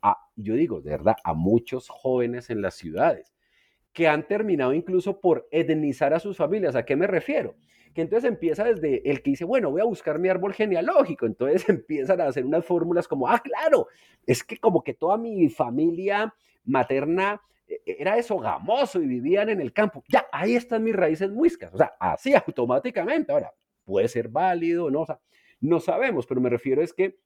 a, 0.00 0.16
yo 0.36 0.54
digo, 0.54 0.80
de 0.80 0.90
verdad, 0.90 1.16
a 1.24 1.34
muchos 1.34 1.88
jóvenes 1.88 2.50
en 2.50 2.62
las 2.62 2.76
ciudades 2.76 3.34
que 3.92 4.06
han 4.06 4.28
terminado 4.28 4.72
incluso 4.74 5.20
por 5.20 5.48
etnizar 5.50 6.14
a 6.14 6.20
sus 6.20 6.36
familias. 6.36 6.76
¿A 6.76 6.84
qué 6.84 6.94
me 6.94 7.08
refiero? 7.08 7.56
Que 7.92 8.02
entonces 8.02 8.30
empieza 8.30 8.62
desde 8.62 9.10
el 9.10 9.22
que 9.22 9.30
dice, 9.30 9.44
bueno, 9.44 9.72
voy 9.72 9.80
a 9.80 9.84
buscar 9.84 10.20
mi 10.20 10.28
árbol 10.28 10.54
genealógico. 10.54 11.26
Entonces 11.26 11.68
empiezan 11.68 12.20
a 12.20 12.26
hacer 12.26 12.46
unas 12.46 12.64
fórmulas 12.64 13.08
como, 13.08 13.26
ah, 13.26 13.40
claro, 13.40 13.88
es 14.24 14.44
que 14.44 14.56
como 14.56 14.84
que 14.84 14.94
toda 14.94 15.18
mi 15.18 15.48
familia 15.48 16.32
materna 16.64 17.42
eh, 17.68 17.82
era 17.98 18.16
esogamoso 18.16 19.00
y 19.02 19.06
vivían 19.06 19.48
en 19.50 19.60
el 19.60 19.72
campo. 19.72 20.02
Ya, 20.08 20.26
ahí 20.32 20.54
están 20.54 20.84
mis 20.84 20.96
raíces 20.96 21.30
muiscas. 21.30 21.72
O 21.74 21.78
sea, 21.78 21.94
así 22.00 22.32
automáticamente. 22.46 23.32
Ahora, 23.32 23.52
puede 23.84 24.08
ser 24.08 24.28
válido, 24.28 24.90
no, 24.90 25.06
no 25.60 25.80
sabemos, 25.80 26.26
pero 26.26 26.40
me 26.40 26.50
refiero 26.50 26.82
es 26.82 26.92
que 26.92 27.18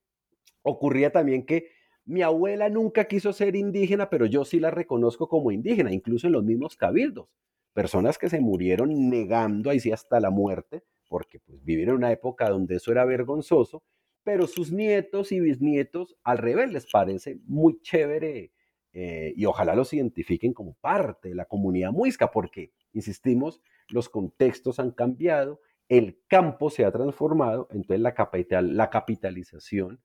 ocurría 0.62 1.10
también 1.10 1.44
que 1.44 1.70
mi 2.04 2.22
abuela 2.22 2.68
nunca 2.68 3.04
quiso 3.04 3.32
ser 3.32 3.54
indígena, 3.54 4.10
pero 4.10 4.26
yo 4.26 4.44
sí 4.44 4.58
la 4.58 4.70
reconozco 4.70 5.28
como 5.28 5.52
indígena, 5.52 5.92
incluso 5.92 6.26
en 6.26 6.32
los 6.32 6.44
mismos 6.44 6.76
cabildos. 6.76 7.28
Personas 7.72 8.18
que 8.18 8.28
se 8.28 8.40
murieron 8.40 9.08
negando 9.08 9.70
ahí 9.70 9.80
sí 9.80 9.92
hasta 9.92 10.20
la 10.20 10.30
muerte, 10.30 10.82
porque 11.08 11.38
pues 11.40 11.62
vivieron 11.64 11.94
en 11.94 11.98
una 11.98 12.12
época 12.12 12.48
donde 12.48 12.76
eso 12.76 12.90
era 12.90 13.04
vergonzoso, 13.04 13.82
pero 14.24 14.46
sus 14.46 14.72
nietos 14.72 15.32
y 15.32 15.40
bisnietos 15.40 16.16
al 16.22 16.38
revés 16.38 16.72
les 16.72 16.90
parece 16.90 17.38
muy 17.44 17.80
chévere 17.80 18.52
eh, 18.92 19.32
y 19.36 19.46
ojalá 19.46 19.74
los 19.74 19.92
identifiquen 19.92 20.52
como 20.52 20.74
parte 20.74 21.30
de 21.30 21.34
la 21.34 21.46
comunidad 21.46 21.92
muisca, 21.92 22.30
porque, 22.30 22.72
insistimos, 22.92 23.62
los 23.88 24.08
contextos 24.08 24.78
han 24.78 24.90
cambiado, 24.90 25.60
el 25.88 26.18
campo 26.28 26.70
se 26.70 26.84
ha 26.84 26.92
transformado, 26.92 27.68
entonces 27.70 28.00
la, 28.00 28.14
capital, 28.14 28.76
la 28.76 28.90
capitalización 28.90 30.00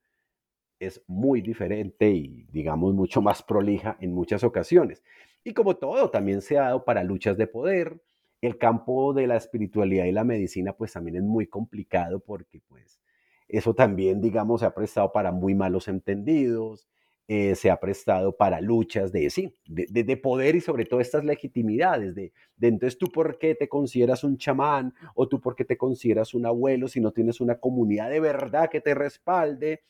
es 0.79 1.03
muy 1.07 1.41
diferente 1.41 2.09
y, 2.09 2.43
digamos, 2.51 2.93
mucho 2.93 3.21
más 3.21 3.41
prolija 3.43 3.97
en 3.99 4.13
muchas 4.13 4.43
ocasiones. 4.43 5.03
Y 5.43 5.53
como 5.53 5.77
todo, 5.77 6.09
también 6.09 6.41
se 6.41 6.57
ha 6.57 6.63
dado 6.63 6.85
para 6.85 7.03
luchas 7.03 7.37
de 7.37 7.47
poder. 7.47 8.01
El 8.41 8.57
campo 8.57 9.13
de 9.13 9.25
la 9.25 9.35
espiritualidad 9.37 10.05
y 10.05 10.11
la 10.11 10.23
medicina, 10.23 10.73
pues 10.73 10.93
también 10.93 11.17
es 11.17 11.23
muy 11.23 11.47
complicado 11.47 12.19
porque, 12.19 12.61
pues, 12.67 13.01
eso 13.47 13.73
también, 13.73 14.21
digamos, 14.21 14.59
se 14.59 14.67
ha 14.67 14.75
prestado 14.75 15.11
para 15.11 15.31
muy 15.31 15.55
malos 15.55 15.87
entendidos, 15.87 16.87
eh, 17.27 17.55
se 17.55 17.69
ha 17.69 17.79
prestado 17.79 18.35
para 18.35 18.61
luchas 18.61 19.11
de, 19.11 19.29
sí, 19.29 19.53
de, 19.65 20.17
poder 20.17 20.55
y 20.55 20.61
sobre 20.61 20.85
todo 20.85 21.01
estas 21.01 21.25
legitimidades, 21.25 22.15
de, 22.15 22.31
de 22.55 22.67
entonces 22.67 22.97
tú 22.97 23.07
por 23.07 23.37
qué 23.37 23.53
te 23.53 23.67
consideras 23.67 24.23
un 24.23 24.37
chamán 24.37 24.93
o 25.13 25.27
tú 25.27 25.41
por 25.41 25.55
qué 25.55 25.65
te 25.65 25.77
consideras 25.77 26.33
un 26.33 26.45
abuelo 26.45 26.87
si 26.87 27.01
no 27.01 27.11
tienes 27.11 27.41
una 27.41 27.59
comunidad 27.59 28.09
de 28.09 28.21
verdad 28.21 28.69
que 28.69 28.79
te 28.79 28.95
respalde 28.95 29.83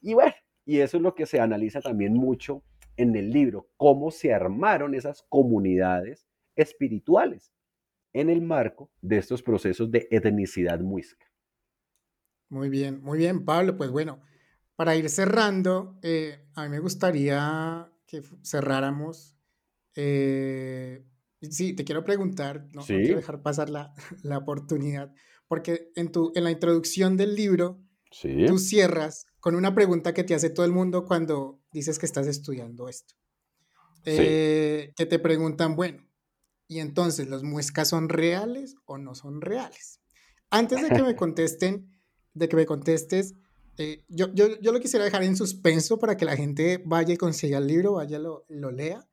y 0.00 0.14
bueno, 0.14 0.32
y 0.64 0.78
eso 0.78 0.96
es 0.96 1.02
lo 1.02 1.14
que 1.14 1.26
se 1.26 1.40
analiza 1.40 1.80
también 1.80 2.14
mucho 2.14 2.62
en 2.96 3.14
el 3.16 3.30
libro, 3.30 3.68
cómo 3.76 4.10
se 4.10 4.32
armaron 4.32 4.94
esas 4.94 5.22
comunidades 5.28 6.26
espirituales 6.56 7.52
en 8.12 8.30
el 8.30 8.42
marco 8.42 8.90
de 9.00 9.18
estos 9.18 9.42
procesos 9.42 9.90
de 9.90 10.08
etnicidad 10.10 10.80
muisca. 10.80 11.26
Muy 12.48 12.70
bien, 12.70 13.02
muy 13.02 13.18
bien, 13.18 13.44
Pablo. 13.44 13.76
Pues 13.76 13.90
bueno, 13.90 14.20
para 14.78 14.94
ir 14.94 15.10
cerrando, 15.10 15.98
eh, 16.02 16.46
a 16.54 16.62
mí 16.62 16.68
me 16.68 16.78
gustaría 16.78 17.90
que 18.06 18.22
cerráramos. 18.44 19.36
Eh, 19.96 21.04
sí, 21.50 21.72
te 21.72 21.84
quiero 21.84 22.04
preguntar, 22.04 22.68
no, 22.72 22.84
quiero 22.84 23.16
dejar 23.16 23.42
pasar 23.42 23.70
la, 23.70 23.92
la, 24.22 24.38
oportunidad, 24.38 25.12
porque 25.48 25.90
en, 25.96 26.12
tu, 26.12 26.30
en 26.36 26.44
la 26.44 26.52
introducción 26.52 27.16
del 27.16 27.34
libro, 27.34 27.82
tú 28.46 28.58
cierras 28.60 29.26
con 29.40 29.56
una 29.56 29.74
pregunta 29.74 30.14
que 30.14 30.22
te 30.22 30.36
hace 30.36 30.48
todo 30.48 30.64
el 30.64 30.70
mundo 30.70 31.06
cuando 31.06 31.60
dices 31.72 31.98
que 31.98 32.06
estás 32.06 32.28
estudiando 32.28 32.88
esto. 32.88 33.16
Eh, 34.04 34.92
que 34.94 35.06
te 35.06 35.18
preguntan, 35.18 35.74
bueno, 35.74 36.06
y 36.68 36.78
entonces, 36.78 37.26
¿los 37.26 37.42
muescas 37.42 37.88
son 37.88 38.08
reales 38.08 38.76
o 38.84 38.96
no 38.96 39.16
son 39.16 39.40
reales? 39.40 40.00
Antes 40.50 40.80
de 40.82 40.88
que 40.90 41.02
me 41.02 41.16
contesten, 41.16 42.00
de 42.32 42.48
que 42.48 42.54
me 42.54 42.64
contestes, 42.64 43.34
eh, 43.78 44.04
yo, 44.08 44.32
yo, 44.34 44.58
yo, 44.60 44.72
lo 44.72 44.80
quisiera 44.80 45.04
dejar 45.04 45.22
en 45.22 45.36
suspenso 45.36 45.98
para 45.98 46.16
que 46.16 46.24
la 46.24 46.36
gente 46.36 46.82
vaya 46.84 47.14
y 47.14 47.16
consiga 47.16 47.58
el 47.58 47.66
libro, 47.66 47.94
vaya 47.94 48.18
lo, 48.18 48.44
lo 48.48 48.70
lea. 48.72 49.08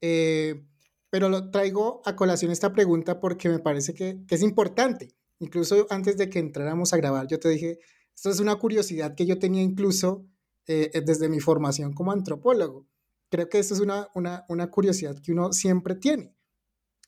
Eh, 0.00 0.62
pero 1.08 1.28
lo 1.28 1.50
traigo 1.50 2.02
a 2.04 2.14
colación 2.14 2.52
esta 2.52 2.72
pregunta 2.72 3.18
porque 3.18 3.48
me 3.48 3.58
parece 3.58 3.94
que, 3.94 4.20
que, 4.28 4.34
es 4.34 4.42
importante. 4.42 5.14
Incluso 5.38 5.86
antes 5.90 6.16
de 6.16 6.28
que 6.28 6.38
entráramos 6.38 6.92
a 6.92 6.98
grabar, 6.98 7.26
yo 7.26 7.40
te 7.40 7.48
dije, 7.48 7.78
esto 8.14 8.30
es 8.30 8.40
una 8.40 8.56
curiosidad 8.56 9.14
que 9.14 9.26
yo 9.26 9.38
tenía 9.38 9.62
incluso 9.62 10.26
eh, 10.66 11.02
desde 11.04 11.28
mi 11.28 11.40
formación 11.40 11.94
como 11.94 12.12
antropólogo. 12.12 12.86
Creo 13.30 13.48
que 13.48 13.58
esto 13.58 13.74
es 13.74 13.80
una, 13.80 14.08
una, 14.14 14.44
una 14.48 14.70
curiosidad 14.70 15.18
que 15.20 15.32
uno 15.32 15.52
siempre 15.52 15.94
tiene. 15.94 16.34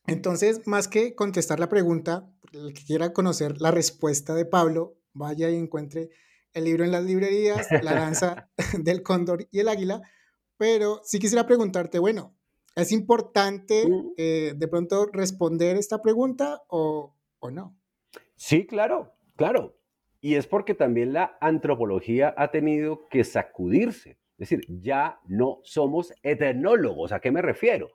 Entonces, 0.06 0.66
más 0.66 0.88
que 0.88 1.14
contestar 1.14 1.60
la 1.60 1.68
pregunta, 1.68 2.28
el 2.52 2.72
que 2.72 2.84
quiera 2.84 3.12
conocer 3.12 3.60
la 3.60 3.70
respuesta 3.70 4.34
de 4.34 4.46
Pablo, 4.46 4.96
vaya 5.12 5.50
y 5.50 5.56
encuentre 5.56 6.10
el 6.55 6.64
libro 6.64 6.84
en 6.84 6.92
las 6.92 7.05
librerías, 7.05 7.68
La 7.82 7.94
danza 7.94 8.50
del 8.78 9.03
cóndor 9.03 9.46
y 9.50 9.61
el 9.61 9.68
águila. 9.68 10.03
Pero 10.57 11.00
sí 11.05 11.18
quisiera 11.18 11.46
preguntarte, 11.46 11.98
bueno, 11.98 12.36
¿es 12.76 12.92
importante 12.92 13.88
mm. 13.88 14.12
eh, 14.16 14.55
de 14.57 14.68
pronto 14.68 15.07
responder 15.12 15.76
esta 15.76 16.00
pregunta 16.00 16.62
o, 16.68 17.16
o 17.40 17.50
no? 17.50 17.76
Sí, 18.36 18.66
claro, 18.66 19.14
claro. 19.36 19.76
Y 20.20 20.36
es 20.36 20.46
porque 20.46 20.74
también 20.74 21.12
la 21.12 21.36
antropología 21.40 22.32
ha 22.36 22.50
tenido 22.50 23.09
que 23.09 23.24
sacudirse. 23.24 24.18
Es 24.38 24.50
decir, 24.50 24.64
ya 24.68 25.20
no 25.26 25.61
somos 25.64 26.12
etnólogos. 26.22 27.12
¿A 27.12 27.20
qué 27.20 27.30
me 27.30 27.42
refiero? 27.42 27.90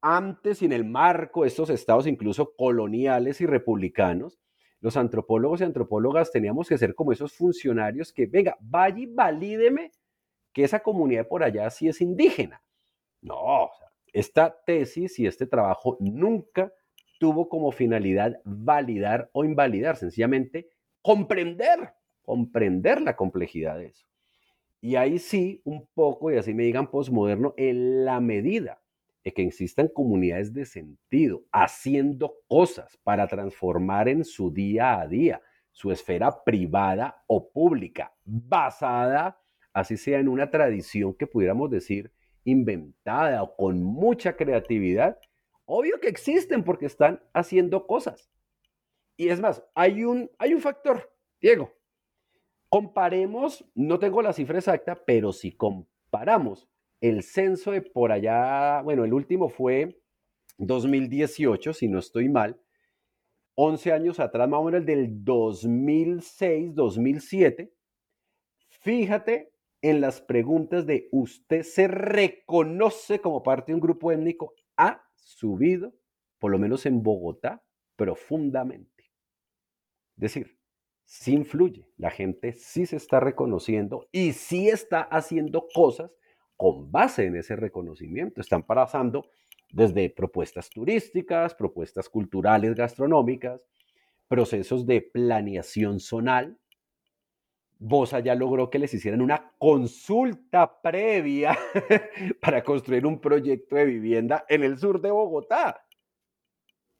Antes, 0.00 0.62
en 0.62 0.72
el 0.72 0.84
marco 0.84 1.42
de 1.42 1.48
estos 1.48 1.70
estados 1.70 2.06
incluso 2.06 2.54
coloniales 2.56 3.40
y 3.40 3.46
republicanos, 3.46 4.40
los 4.82 4.96
antropólogos 4.96 5.60
y 5.60 5.64
antropólogas 5.64 6.32
teníamos 6.32 6.68
que 6.68 6.76
ser 6.76 6.94
como 6.96 7.12
esos 7.12 7.32
funcionarios 7.32 8.12
que, 8.12 8.26
venga, 8.26 8.58
vaya 8.60 8.98
y 8.98 9.06
valídeme 9.06 9.92
que 10.52 10.64
esa 10.64 10.80
comunidad 10.80 11.28
por 11.28 11.44
allá 11.44 11.70
sí 11.70 11.86
es 11.88 12.00
indígena. 12.00 12.62
No, 13.20 13.70
esta 14.12 14.60
tesis 14.66 15.20
y 15.20 15.26
este 15.26 15.46
trabajo 15.46 15.96
nunca 16.00 16.72
tuvo 17.20 17.48
como 17.48 17.70
finalidad 17.70 18.40
validar 18.44 19.30
o 19.32 19.44
invalidar, 19.44 19.96
sencillamente 19.96 20.68
comprender, 21.00 21.94
comprender 22.20 23.00
la 23.02 23.14
complejidad 23.14 23.78
de 23.78 23.86
eso. 23.86 24.04
Y 24.80 24.96
ahí 24.96 25.20
sí, 25.20 25.62
un 25.64 25.86
poco, 25.94 26.32
y 26.32 26.38
así 26.38 26.54
me 26.54 26.64
digan 26.64 26.90
posmoderno, 26.90 27.54
en 27.56 28.04
la 28.04 28.18
medida 28.20 28.81
de 29.24 29.32
que 29.32 29.42
existan 29.42 29.88
comunidades 29.88 30.52
de 30.52 30.66
sentido, 30.66 31.44
haciendo 31.52 32.34
cosas 32.48 32.98
para 33.04 33.26
transformar 33.28 34.08
en 34.08 34.24
su 34.24 34.50
día 34.50 35.00
a 35.00 35.06
día 35.06 35.40
su 35.70 35.90
esfera 35.90 36.44
privada 36.44 37.22
o 37.26 37.50
pública, 37.50 38.14
basada, 38.24 39.40
así 39.72 39.96
sea, 39.96 40.18
en 40.18 40.28
una 40.28 40.50
tradición 40.50 41.14
que 41.14 41.26
pudiéramos 41.26 41.70
decir 41.70 42.12
inventada 42.44 43.42
o 43.42 43.56
con 43.56 43.82
mucha 43.82 44.36
creatividad, 44.36 45.18
obvio 45.64 46.00
que 46.00 46.08
existen 46.08 46.64
porque 46.64 46.86
están 46.86 47.22
haciendo 47.32 47.86
cosas. 47.86 48.30
Y 49.16 49.28
es 49.28 49.40
más, 49.40 49.64
hay 49.74 50.04
un, 50.04 50.30
hay 50.38 50.54
un 50.54 50.60
factor, 50.60 51.10
Diego. 51.40 51.72
Comparemos, 52.68 53.64
no 53.74 53.98
tengo 53.98 54.22
la 54.22 54.32
cifra 54.32 54.58
exacta, 54.58 55.04
pero 55.04 55.32
si 55.32 55.52
comparamos 55.52 56.68
el 57.02 57.24
censo 57.24 57.72
de 57.72 57.82
por 57.82 58.12
allá, 58.12 58.80
bueno, 58.82 59.04
el 59.04 59.12
último 59.12 59.48
fue 59.48 60.00
2018, 60.58 61.74
si 61.74 61.88
no 61.88 61.98
estoy 61.98 62.28
mal, 62.28 62.60
11 63.56 63.92
años 63.92 64.20
atrás, 64.20 64.48
más 64.48 64.60
o 64.60 64.64
menos 64.64 64.80
el 64.80 64.86
del 64.86 65.24
2006, 65.24 66.74
2007, 66.74 67.74
fíjate 68.68 69.52
en 69.82 70.00
las 70.00 70.20
preguntas 70.20 70.86
de 70.86 71.08
usted 71.10 71.64
se 71.64 71.88
reconoce 71.88 73.20
como 73.20 73.42
parte 73.42 73.72
de 73.72 73.74
un 73.74 73.80
grupo 73.80 74.12
étnico, 74.12 74.54
ha 74.76 75.02
subido, 75.16 75.92
por 76.38 76.52
lo 76.52 76.58
menos 76.60 76.86
en 76.86 77.02
Bogotá, 77.02 77.64
profundamente. 77.96 79.10
Es 80.16 80.20
decir, 80.20 80.56
sí 81.04 81.32
influye, 81.32 81.88
la 81.96 82.10
gente 82.10 82.52
sí 82.52 82.86
se 82.86 82.94
está 82.94 83.18
reconociendo 83.18 84.08
y 84.12 84.34
sí 84.34 84.68
está 84.68 85.00
haciendo 85.00 85.66
cosas 85.74 86.12
con 86.62 86.92
base 86.92 87.24
en 87.24 87.34
ese 87.34 87.56
reconocimiento. 87.56 88.40
Están 88.40 88.62
pasando 88.62 89.28
desde 89.72 90.08
propuestas 90.10 90.70
turísticas, 90.70 91.56
propuestas 91.56 92.08
culturales, 92.08 92.76
gastronómicas, 92.76 93.66
procesos 94.28 94.86
de 94.86 95.02
planeación 95.02 95.98
zonal. 95.98 96.56
Bosa 97.80 98.20
ya 98.20 98.36
logró 98.36 98.70
que 98.70 98.78
les 98.78 98.94
hicieran 98.94 99.22
una 99.22 99.52
consulta 99.58 100.80
previa 100.80 101.58
para 102.40 102.62
construir 102.62 103.06
un 103.06 103.20
proyecto 103.20 103.74
de 103.74 103.84
vivienda 103.84 104.44
en 104.48 104.62
el 104.62 104.78
sur 104.78 105.00
de 105.00 105.10
Bogotá. 105.10 105.84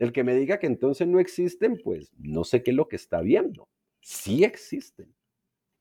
El 0.00 0.12
que 0.12 0.24
me 0.24 0.34
diga 0.34 0.58
que 0.58 0.66
entonces 0.66 1.06
no 1.06 1.20
existen, 1.20 1.80
pues 1.84 2.10
no 2.18 2.42
sé 2.42 2.64
qué 2.64 2.72
es 2.72 2.76
lo 2.76 2.88
que 2.88 2.96
está 2.96 3.20
viendo. 3.20 3.68
Sí 4.00 4.42
existen. 4.42 5.14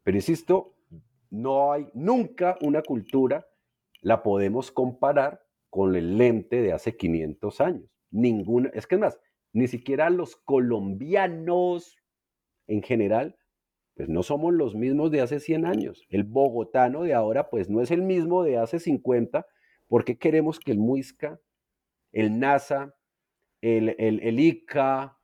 Pero 0.04 0.18
insisto, 0.18 0.76
no 1.32 1.72
hay 1.72 1.88
nunca 1.96 2.60
una 2.62 2.84
cultura 2.84 3.48
la 4.02 4.24
podemos 4.24 4.72
comparar 4.72 5.44
con 5.70 5.96
el 5.96 6.18
lente 6.18 6.62
de 6.62 6.74
hace 6.74 6.98
500 6.98 7.62
años. 7.62 7.90
Ninguna, 8.12 8.70
es 8.74 8.88
que 8.88 8.96
es 8.96 9.02
más, 9.02 9.20
ni 9.54 9.68
siquiera 9.68 10.10
los 10.10 10.36
colombianos 10.36 11.98
en 12.68 12.84
general, 12.84 13.38
pues 13.96 14.10
no 14.10 14.24
somos 14.24 14.54
los 14.54 14.76
mismos 14.76 15.12
de 15.12 15.22
hace 15.22 15.40
100 15.40 15.66
años. 15.66 16.06
El 16.10 16.24
bogotano 16.24 17.04
de 17.04 17.14
ahora, 17.14 17.50
pues 17.50 17.70
no 17.70 17.82
es 17.82 17.92
el 17.92 18.02
mismo 18.02 18.44
de 18.44 18.58
hace 18.58 18.80
50, 18.80 19.46
porque 19.88 20.18
queremos 20.18 20.60
que 20.60 20.72
el 20.72 20.80
Muisca, 20.80 21.40
el 22.12 22.40
NASA, 22.40 22.96
el, 23.62 23.96
el, 24.00 24.40
ICA, 24.40 25.18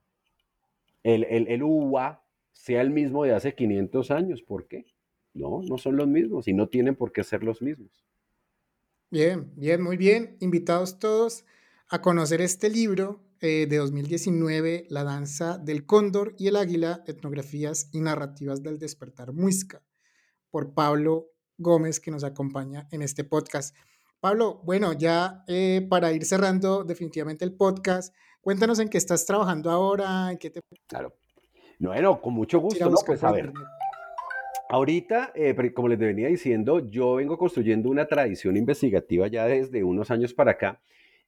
el, 1.04 1.24
el, 1.26 1.48
el 1.48 1.64
UBA, 1.64 2.24
sea 2.52 2.82
el 2.82 2.92
mismo 2.92 3.24
de 3.24 3.34
hace 3.34 3.56
500 3.56 4.12
años. 4.12 4.42
¿Por 4.44 4.68
qué? 4.68 4.86
No, 5.34 5.62
no 5.62 5.78
son 5.78 5.96
los 5.96 6.08
mismos 6.08 6.48
y 6.48 6.54
no 6.54 6.68
tienen 6.68 6.96
por 6.96 7.12
qué 7.12 7.24
ser 7.24 7.44
los 7.44 7.62
mismos. 7.62 8.07
Bien, 9.10 9.54
bien, 9.56 9.82
muy 9.82 9.96
bien. 9.96 10.36
Invitados 10.42 11.00
todos 11.00 11.46
a 11.90 12.02
conocer 12.02 12.42
este 12.42 12.70
libro 12.70 13.24
eh, 13.40 13.66
de 13.70 13.78
2019, 13.78 14.88
La 14.90 15.06
danza 15.06 15.58
del 15.58 15.86
cóndor 15.86 16.36
y 16.38 16.48
el 16.48 16.58
águila, 16.58 17.04
etnografías 17.08 17.90
y 17.94 18.02
narrativas 18.02 18.64
del 18.64 18.80
despertar 18.80 19.32
muisca, 19.32 19.82
por 20.50 20.74
Pablo 20.74 21.28
Gómez, 21.58 22.02
que 22.02 22.12
nos 22.12 22.26
acompaña 22.26 22.90
en 22.92 23.02
este 23.02 23.24
podcast. 23.24 23.74
Pablo, 24.20 24.60
bueno, 24.66 24.92
ya 24.92 25.46
eh, 25.48 25.88
para 25.90 26.12
ir 26.12 26.26
cerrando 26.26 26.84
definitivamente 26.84 27.46
el 27.46 27.54
podcast, 27.54 28.14
cuéntanos 28.42 28.80
en 28.80 28.90
qué 28.90 28.98
estás 28.98 29.26
trabajando 29.26 29.72
ahora, 29.72 30.32
en 30.32 30.38
qué 30.38 30.50
te... 30.50 30.60
Claro. 30.86 31.16
Bueno, 31.80 32.20
con 32.20 32.34
mucho 32.34 32.60
gusto, 32.60 32.90
¿no? 32.90 32.98
Pues 33.06 33.24
a 33.24 33.32
ver. 33.32 33.54
Ahorita, 34.70 35.32
eh, 35.36 35.56
como 35.74 35.88
les 35.88 35.98
venía 35.98 36.28
diciendo, 36.28 36.80
yo 36.90 37.16
vengo 37.16 37.38
construyendo 37.38 37.90
una 37.90 38.06
tradición 38.06 38.58
investigativa 38.58 39.28
ya 39.28 39.46
desde 39.46 39.84
unos 39.84 40.12
años 40.12 40.34
para 40.34 40.52
acá 40.52 40.82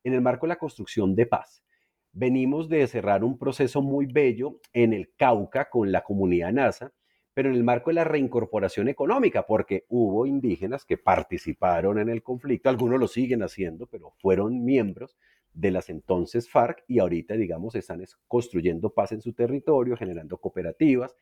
en 0.03 0.13
el 0.13 0.21
marco 0.21 0.45
de 0.45 0.49
la 0.49 0.57
construcción 0.57 1.15
de 1.15 1.25
paz. 1.25 1.63
Venimos 2.11 2.69
de 2.69 2.85
cerrar 2.87 3.23
un 3.23 3.37
proceso 3.37 3.81
muy 3.81 4.07
bello 4.07 4.59
en 4.73 4.93
el 4.93 5.13
Cauca 5.15 5.69
con 5.69 5.91
la 5.91 6.01
comunidad 6.03 6.51
NASA, 6.51 6.91
pero 7.33 7.49
en 7.49 7.55
el 7.55 7.63
marco 7.63 7.91
de 7.91 7.95
la 7.95 8.03
reincorporación 8.03 8.89
económica, 8.89 9.45
porque 9.45 9.85
hubo 9.87 10.25
indígenas 10.25 10.83
que 10.83 10.97
participaron 10.97 11.99
en 11.99 12.09
el 12.09 12.23
conflicto, 12.23 12.69
algunos 12.69 12.99
lo 12.99 13.07
siguen 13.07 13.43
haciendo, 13.43 13.87
pero 13.87 14.11
fueron 14.17 14.65
miembros 14.65 15.15
de 15.53 15.71
las 15.71 15.89
entonces 15.89 16.49
FARC 16.49 16.83
y 16.87 16.99
ahorita, 16.99 17.35
digamos, 17.35 17.75
están 17.75 18.03
construyendo 18.27 18.93
paz 18.93 19.11
en 19.11 19.21
su 19.21 19.33
territorio, 19.33 19.95
generando 19.95 20.37
cooperativas, 20.37 21.15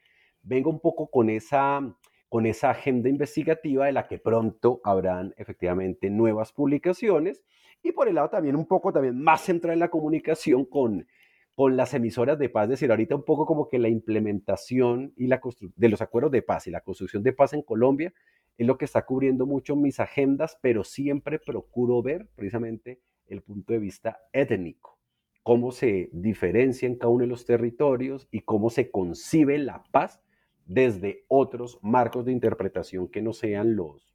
vengo 0.47 0.69
un 0.69 0.79
poco 0.79 1.09
con 1.09 1.29
esa, 1.29 1.81
con 2.29 2.45
esa 2.45 2.71
agenda 2.71 3.09
investigativa 3.09 3.85
de 3.85 3.91
la 3.91 4.07
que 4.07 4.17
pronto 4.17 4.79
habrán 4.83 5.33
efectivamente 5.37 6.09
nuevas 6.09 6.53
publicaciones. 6.53 7.43
Y 7.83 7.91
por 7.91 8.07
el 8.07 8.15
lado 8.15 8.29
también 8.29 8.55
un 8.55 8.65
poco 8.65 8.91
también 8.91 9.21
más 9.21 9.41
centrada 9.41 9.73
en 9.73 9.79
la 9.79 9.89
comunicación 9.89 10.65
con, 10.65 11.05
con 11.53 11.77
las 11.77 11.93
emisoras 11.93 12.39
de 12.39 12.49
paz, 12.49 12.65
es 12.65 12.69
decir, 12.69 12.89
ahorita 12.89 13.15
un 13.15 13.23
poco 13.23 13.45
como 13.45 13.69
que 13.69 13.77
la 13.77 13.89
implementación 13.89 15.13
y 15.15 15.27
la 15.27 15.39
de 15.75 15.89
los 15.89 16.01
acuerdos 16.01 16.31
de 16.31 16.41
paz 16.41 16.67
y 16.67 16.71
la 16.71 16.81
construcción 16.81 17.23
de 17.23 17.33
paz 17.33 17.53
en 17.53 17.61
Colombia 17.61 18.13
es 18.57 18.65
lo 18.65 18.77
que 18.77 18.85
está 18.85 19.05
cubriendo 19.05 19.45
mucho 19.45 19.75
mis 19.75 19.99
agendas, 19.99 20.57
pero 20.61 20.83
siempre 20.83 21.39
procuro 21.39 22.01
ver 22.01 22.27
precisamente 22.35 23.01
el 23.27 23.41
punto 23.41 23.73
de 23.73 23.79
vista 23.79 24.19
étnico, 24.33 24.97
cómo 25.43 25.71
se 25.71 26.09
diferencia 26.11 26.87
en 26.87 26.95
cada 26.95 27.11
uno 27.11 27.23
de 27.23 27.29
los 27.29 27.45
territorios 27.45 28.27
y 28.31 28.41
cómo 28.41 28.69
se 28.69 28.89
concibe 28.89 29.57
la 29.59 29.83
paz 29.91 30.21
desde 30.67 31.23
otros 31.27 31.79
marcos 31.81 32.25
de 32.25 32.33
interpretación 32.33 33.07
que 33.07 33.21
no 33.21 33.33
sean 33.33 33.75
los 33.75 34.13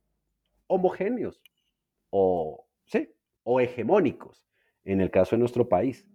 homogéneos 0.67 1.43
o, 2.11 2.67
sí, 2.85 3.09
o 3.43 3.61
hegemónicos 3.61 4.45
en 4.85 5.01
el 5.01 5.11
caso 5.11 5.35
de 5.35 5.41
nuestro 5.41 5.69
país. 5.69 6.07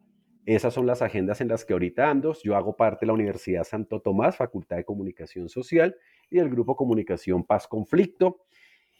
Esas 0.45 0.73
son 0.73 0.85
las 0.85 1.01
agendas 1.01 1.41
en 1.41 1.49
las 1.49 1.65
que 1.65 1.73
ahorita 1.73 2.09
ando. 2.09 2.33
Yo 2.41 2.55
hago 2.55 2.77
parte 2.77 3.01
de 3.01 3.07
la 3.07 3.13
Universidad 3.13 3.65
Santo 3.65 3.99
Tomás, 3.99 4.37
Facultad 4.37 4.77
de 4.77 4.85
Comunicación 4.85 5.49
Social 5.49 5.95
y 6.29 6.37
del 6.37 6.49
Grupo 6.49 6.75
Comunicación 6.77 7.43
Paz 7.43 7.67
Conflicto. 7.67 8.45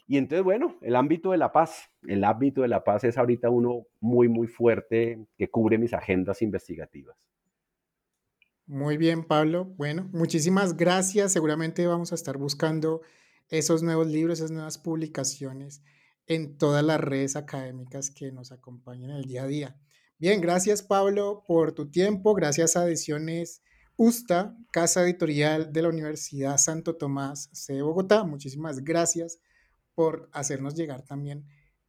Y 0.08 0.18
entonces, 0.18 0.44
bueno, 0.44 0.78
el 0.82 0.96
ámbito 0.96 1.32
de 1.32 1.38
la 1.38 1.52
paz, 1.52 1.90
el 2.08 2.24
ámbito 2.24 2.62
de 2.62 2.68
la 2.68 2.84
paz 2.84 3.04
es 3.04 3.18
ahorita 3.18 3.50
uno 3.50 3.86
muy, 4.00 4.28
muy 4.28 4.48
fuerte 4.48 5.26
que 5.38 5.50
cubre 5.50 5.78
mis 5.78 5.94
agendas 5.94 6.42
investigativas. 6.42 7.18
Muy 8.68 8.98
bien, 8.98 9.24
Pablo. 9.24 9.64
Bueno, 9.78 10.10
muchísimas 10.12 10.76
gracias. 10.76 11.32
Seguramente 11.32 11.88
vamos 11.88 12.12
a 12.12 12.16
estar 12.16 12.38
buscando 12.38 13.02
esos 13.48 13.82
nuevos 13.82 14.08
libros, 14.08 14.40
esas 14.40 14.52
nuevas 14.52 14.78
publicaciones 14.78 15.82
en 16.26 16.58
todas 16.58 16.84
las 16.84 17.00
redes 17.00 17.38
académicas 17.38 18.12
que 18.12 18.34
nos 18.34 18.52
acompañan 18.52 19.12
el 19.12 19.24
día 19.24 19.44
a 19.44 19.48
día. 19.48 19.80
Bien, 20.20 20.42
gracias 20.42 20.84
Pablo 20.84 21.46
por 21.48 21.72
tu 21.72 21.90
tiempo. 21.90 22.34
Gracias 22.34 22.76
a 22.76 22.86
Ediciones 22.86 23.62
USTA, 23.96 24.58
Casa 24.74 25.04
Editorial 25.04 25.72
de 25.72 25.84
la 25.84 25.88
Universidad 25.88 26.58
Santo 26.58 26.98
Tomás 26.98 27.50
de 27.70 27.82
Bogotá. 27.82 28.26
Muchísimas 28.26 28.84
gracias 28.84 29.40
por 29.96 30.30
hacernos 30.34 30.76
llegar 30.76 31.04
también 31.04 31.46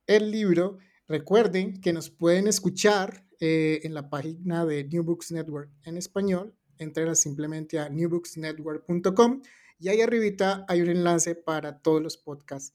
el 0.07 0.31
libro. 0.31 0.79
Recuerden 1.09 1.81
que 1.81 1.93
nos 1.93 2.09
pueden 2.09 2.47
escuchar 2.47 3.27
eh, 3.41 3.81
en 3.83 3.95
la 3.95 4.09
página 4.11 4.65
de 4.65 4.85
New 4.85 5.03
Books 5.03 5.33
Network 5.33 5.73
en 5.83 5.97
español 5.97 6.55
entren 6.79 7.15
simplemente 7.17 7.79
a 7.79 7.89
newbooksnetwork.com 7.89 9.43
y 9.79 9.89
ahí 9.89 10.01
arribita 10.01 10.65
hay 10.69 10.81
un 10.83 10.89
enlace 10.89 11.35
para 11.35 11.81
todos 11.81 12.03
los 12.03 12.17
podcasts 12.17 12.75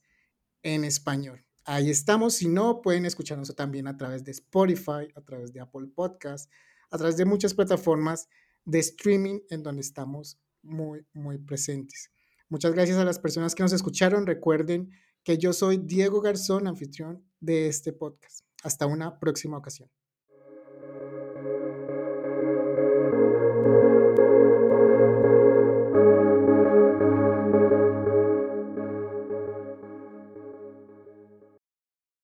en 0.62 0.84
español. 0.84 1.44
Ahí 1.64 1.90
estamos. 1.90 2.34
Si 2.34 2.48
no, 2.48 2.82
pueden 2.82 3.06
escucharnos 3.06 3.54
también 3.54 3.86
a 3.86 3.96
través 3.96 4.24
de 4.24 4.32
Spotify, 4.32 5.08
a 5.14 5.20
través 5.22 5.52
de 5.52 5.60
Apple 5.60 5.88
Podcasts, 5.94 6.50
a 6.90 6.98
través 6.98 7.16
de 7.16 7.24
muchas 7.24 7.54
plataformas 7.54 8.28
de 8.64 8.78
streaming 8.78 9.40
en 9.50 9.62
donde 9.62 9.80
estamos 9.82 10.38
muy, 10.62 11.06
muy 11.12 11.38
presentes. 11.38 12.10
Muchas 12.48 12.72
gracias 12.72 12.98
a 12.98 13.04
las 13.04 13.18
personas 13.18 13.54
que 13.54 13.62
nos 13.62 13.72
escucharon. 13.72 14.26
Recuerden 14.26 14.90
que 15.22 15.38
yo 15.38 15.52
soy 15.52 15.78
Diego 15.78 16.20
Garzón, 16.20 16.66
anfitrión 16.66 17.24
de 17.40 17.68
este 17.68 17.92
podcast. 17.92 18.44
Hasta 18.62 18.86
una 18.86 19.18
próxima 19.18 19.56
ocasión. 19.56 19.90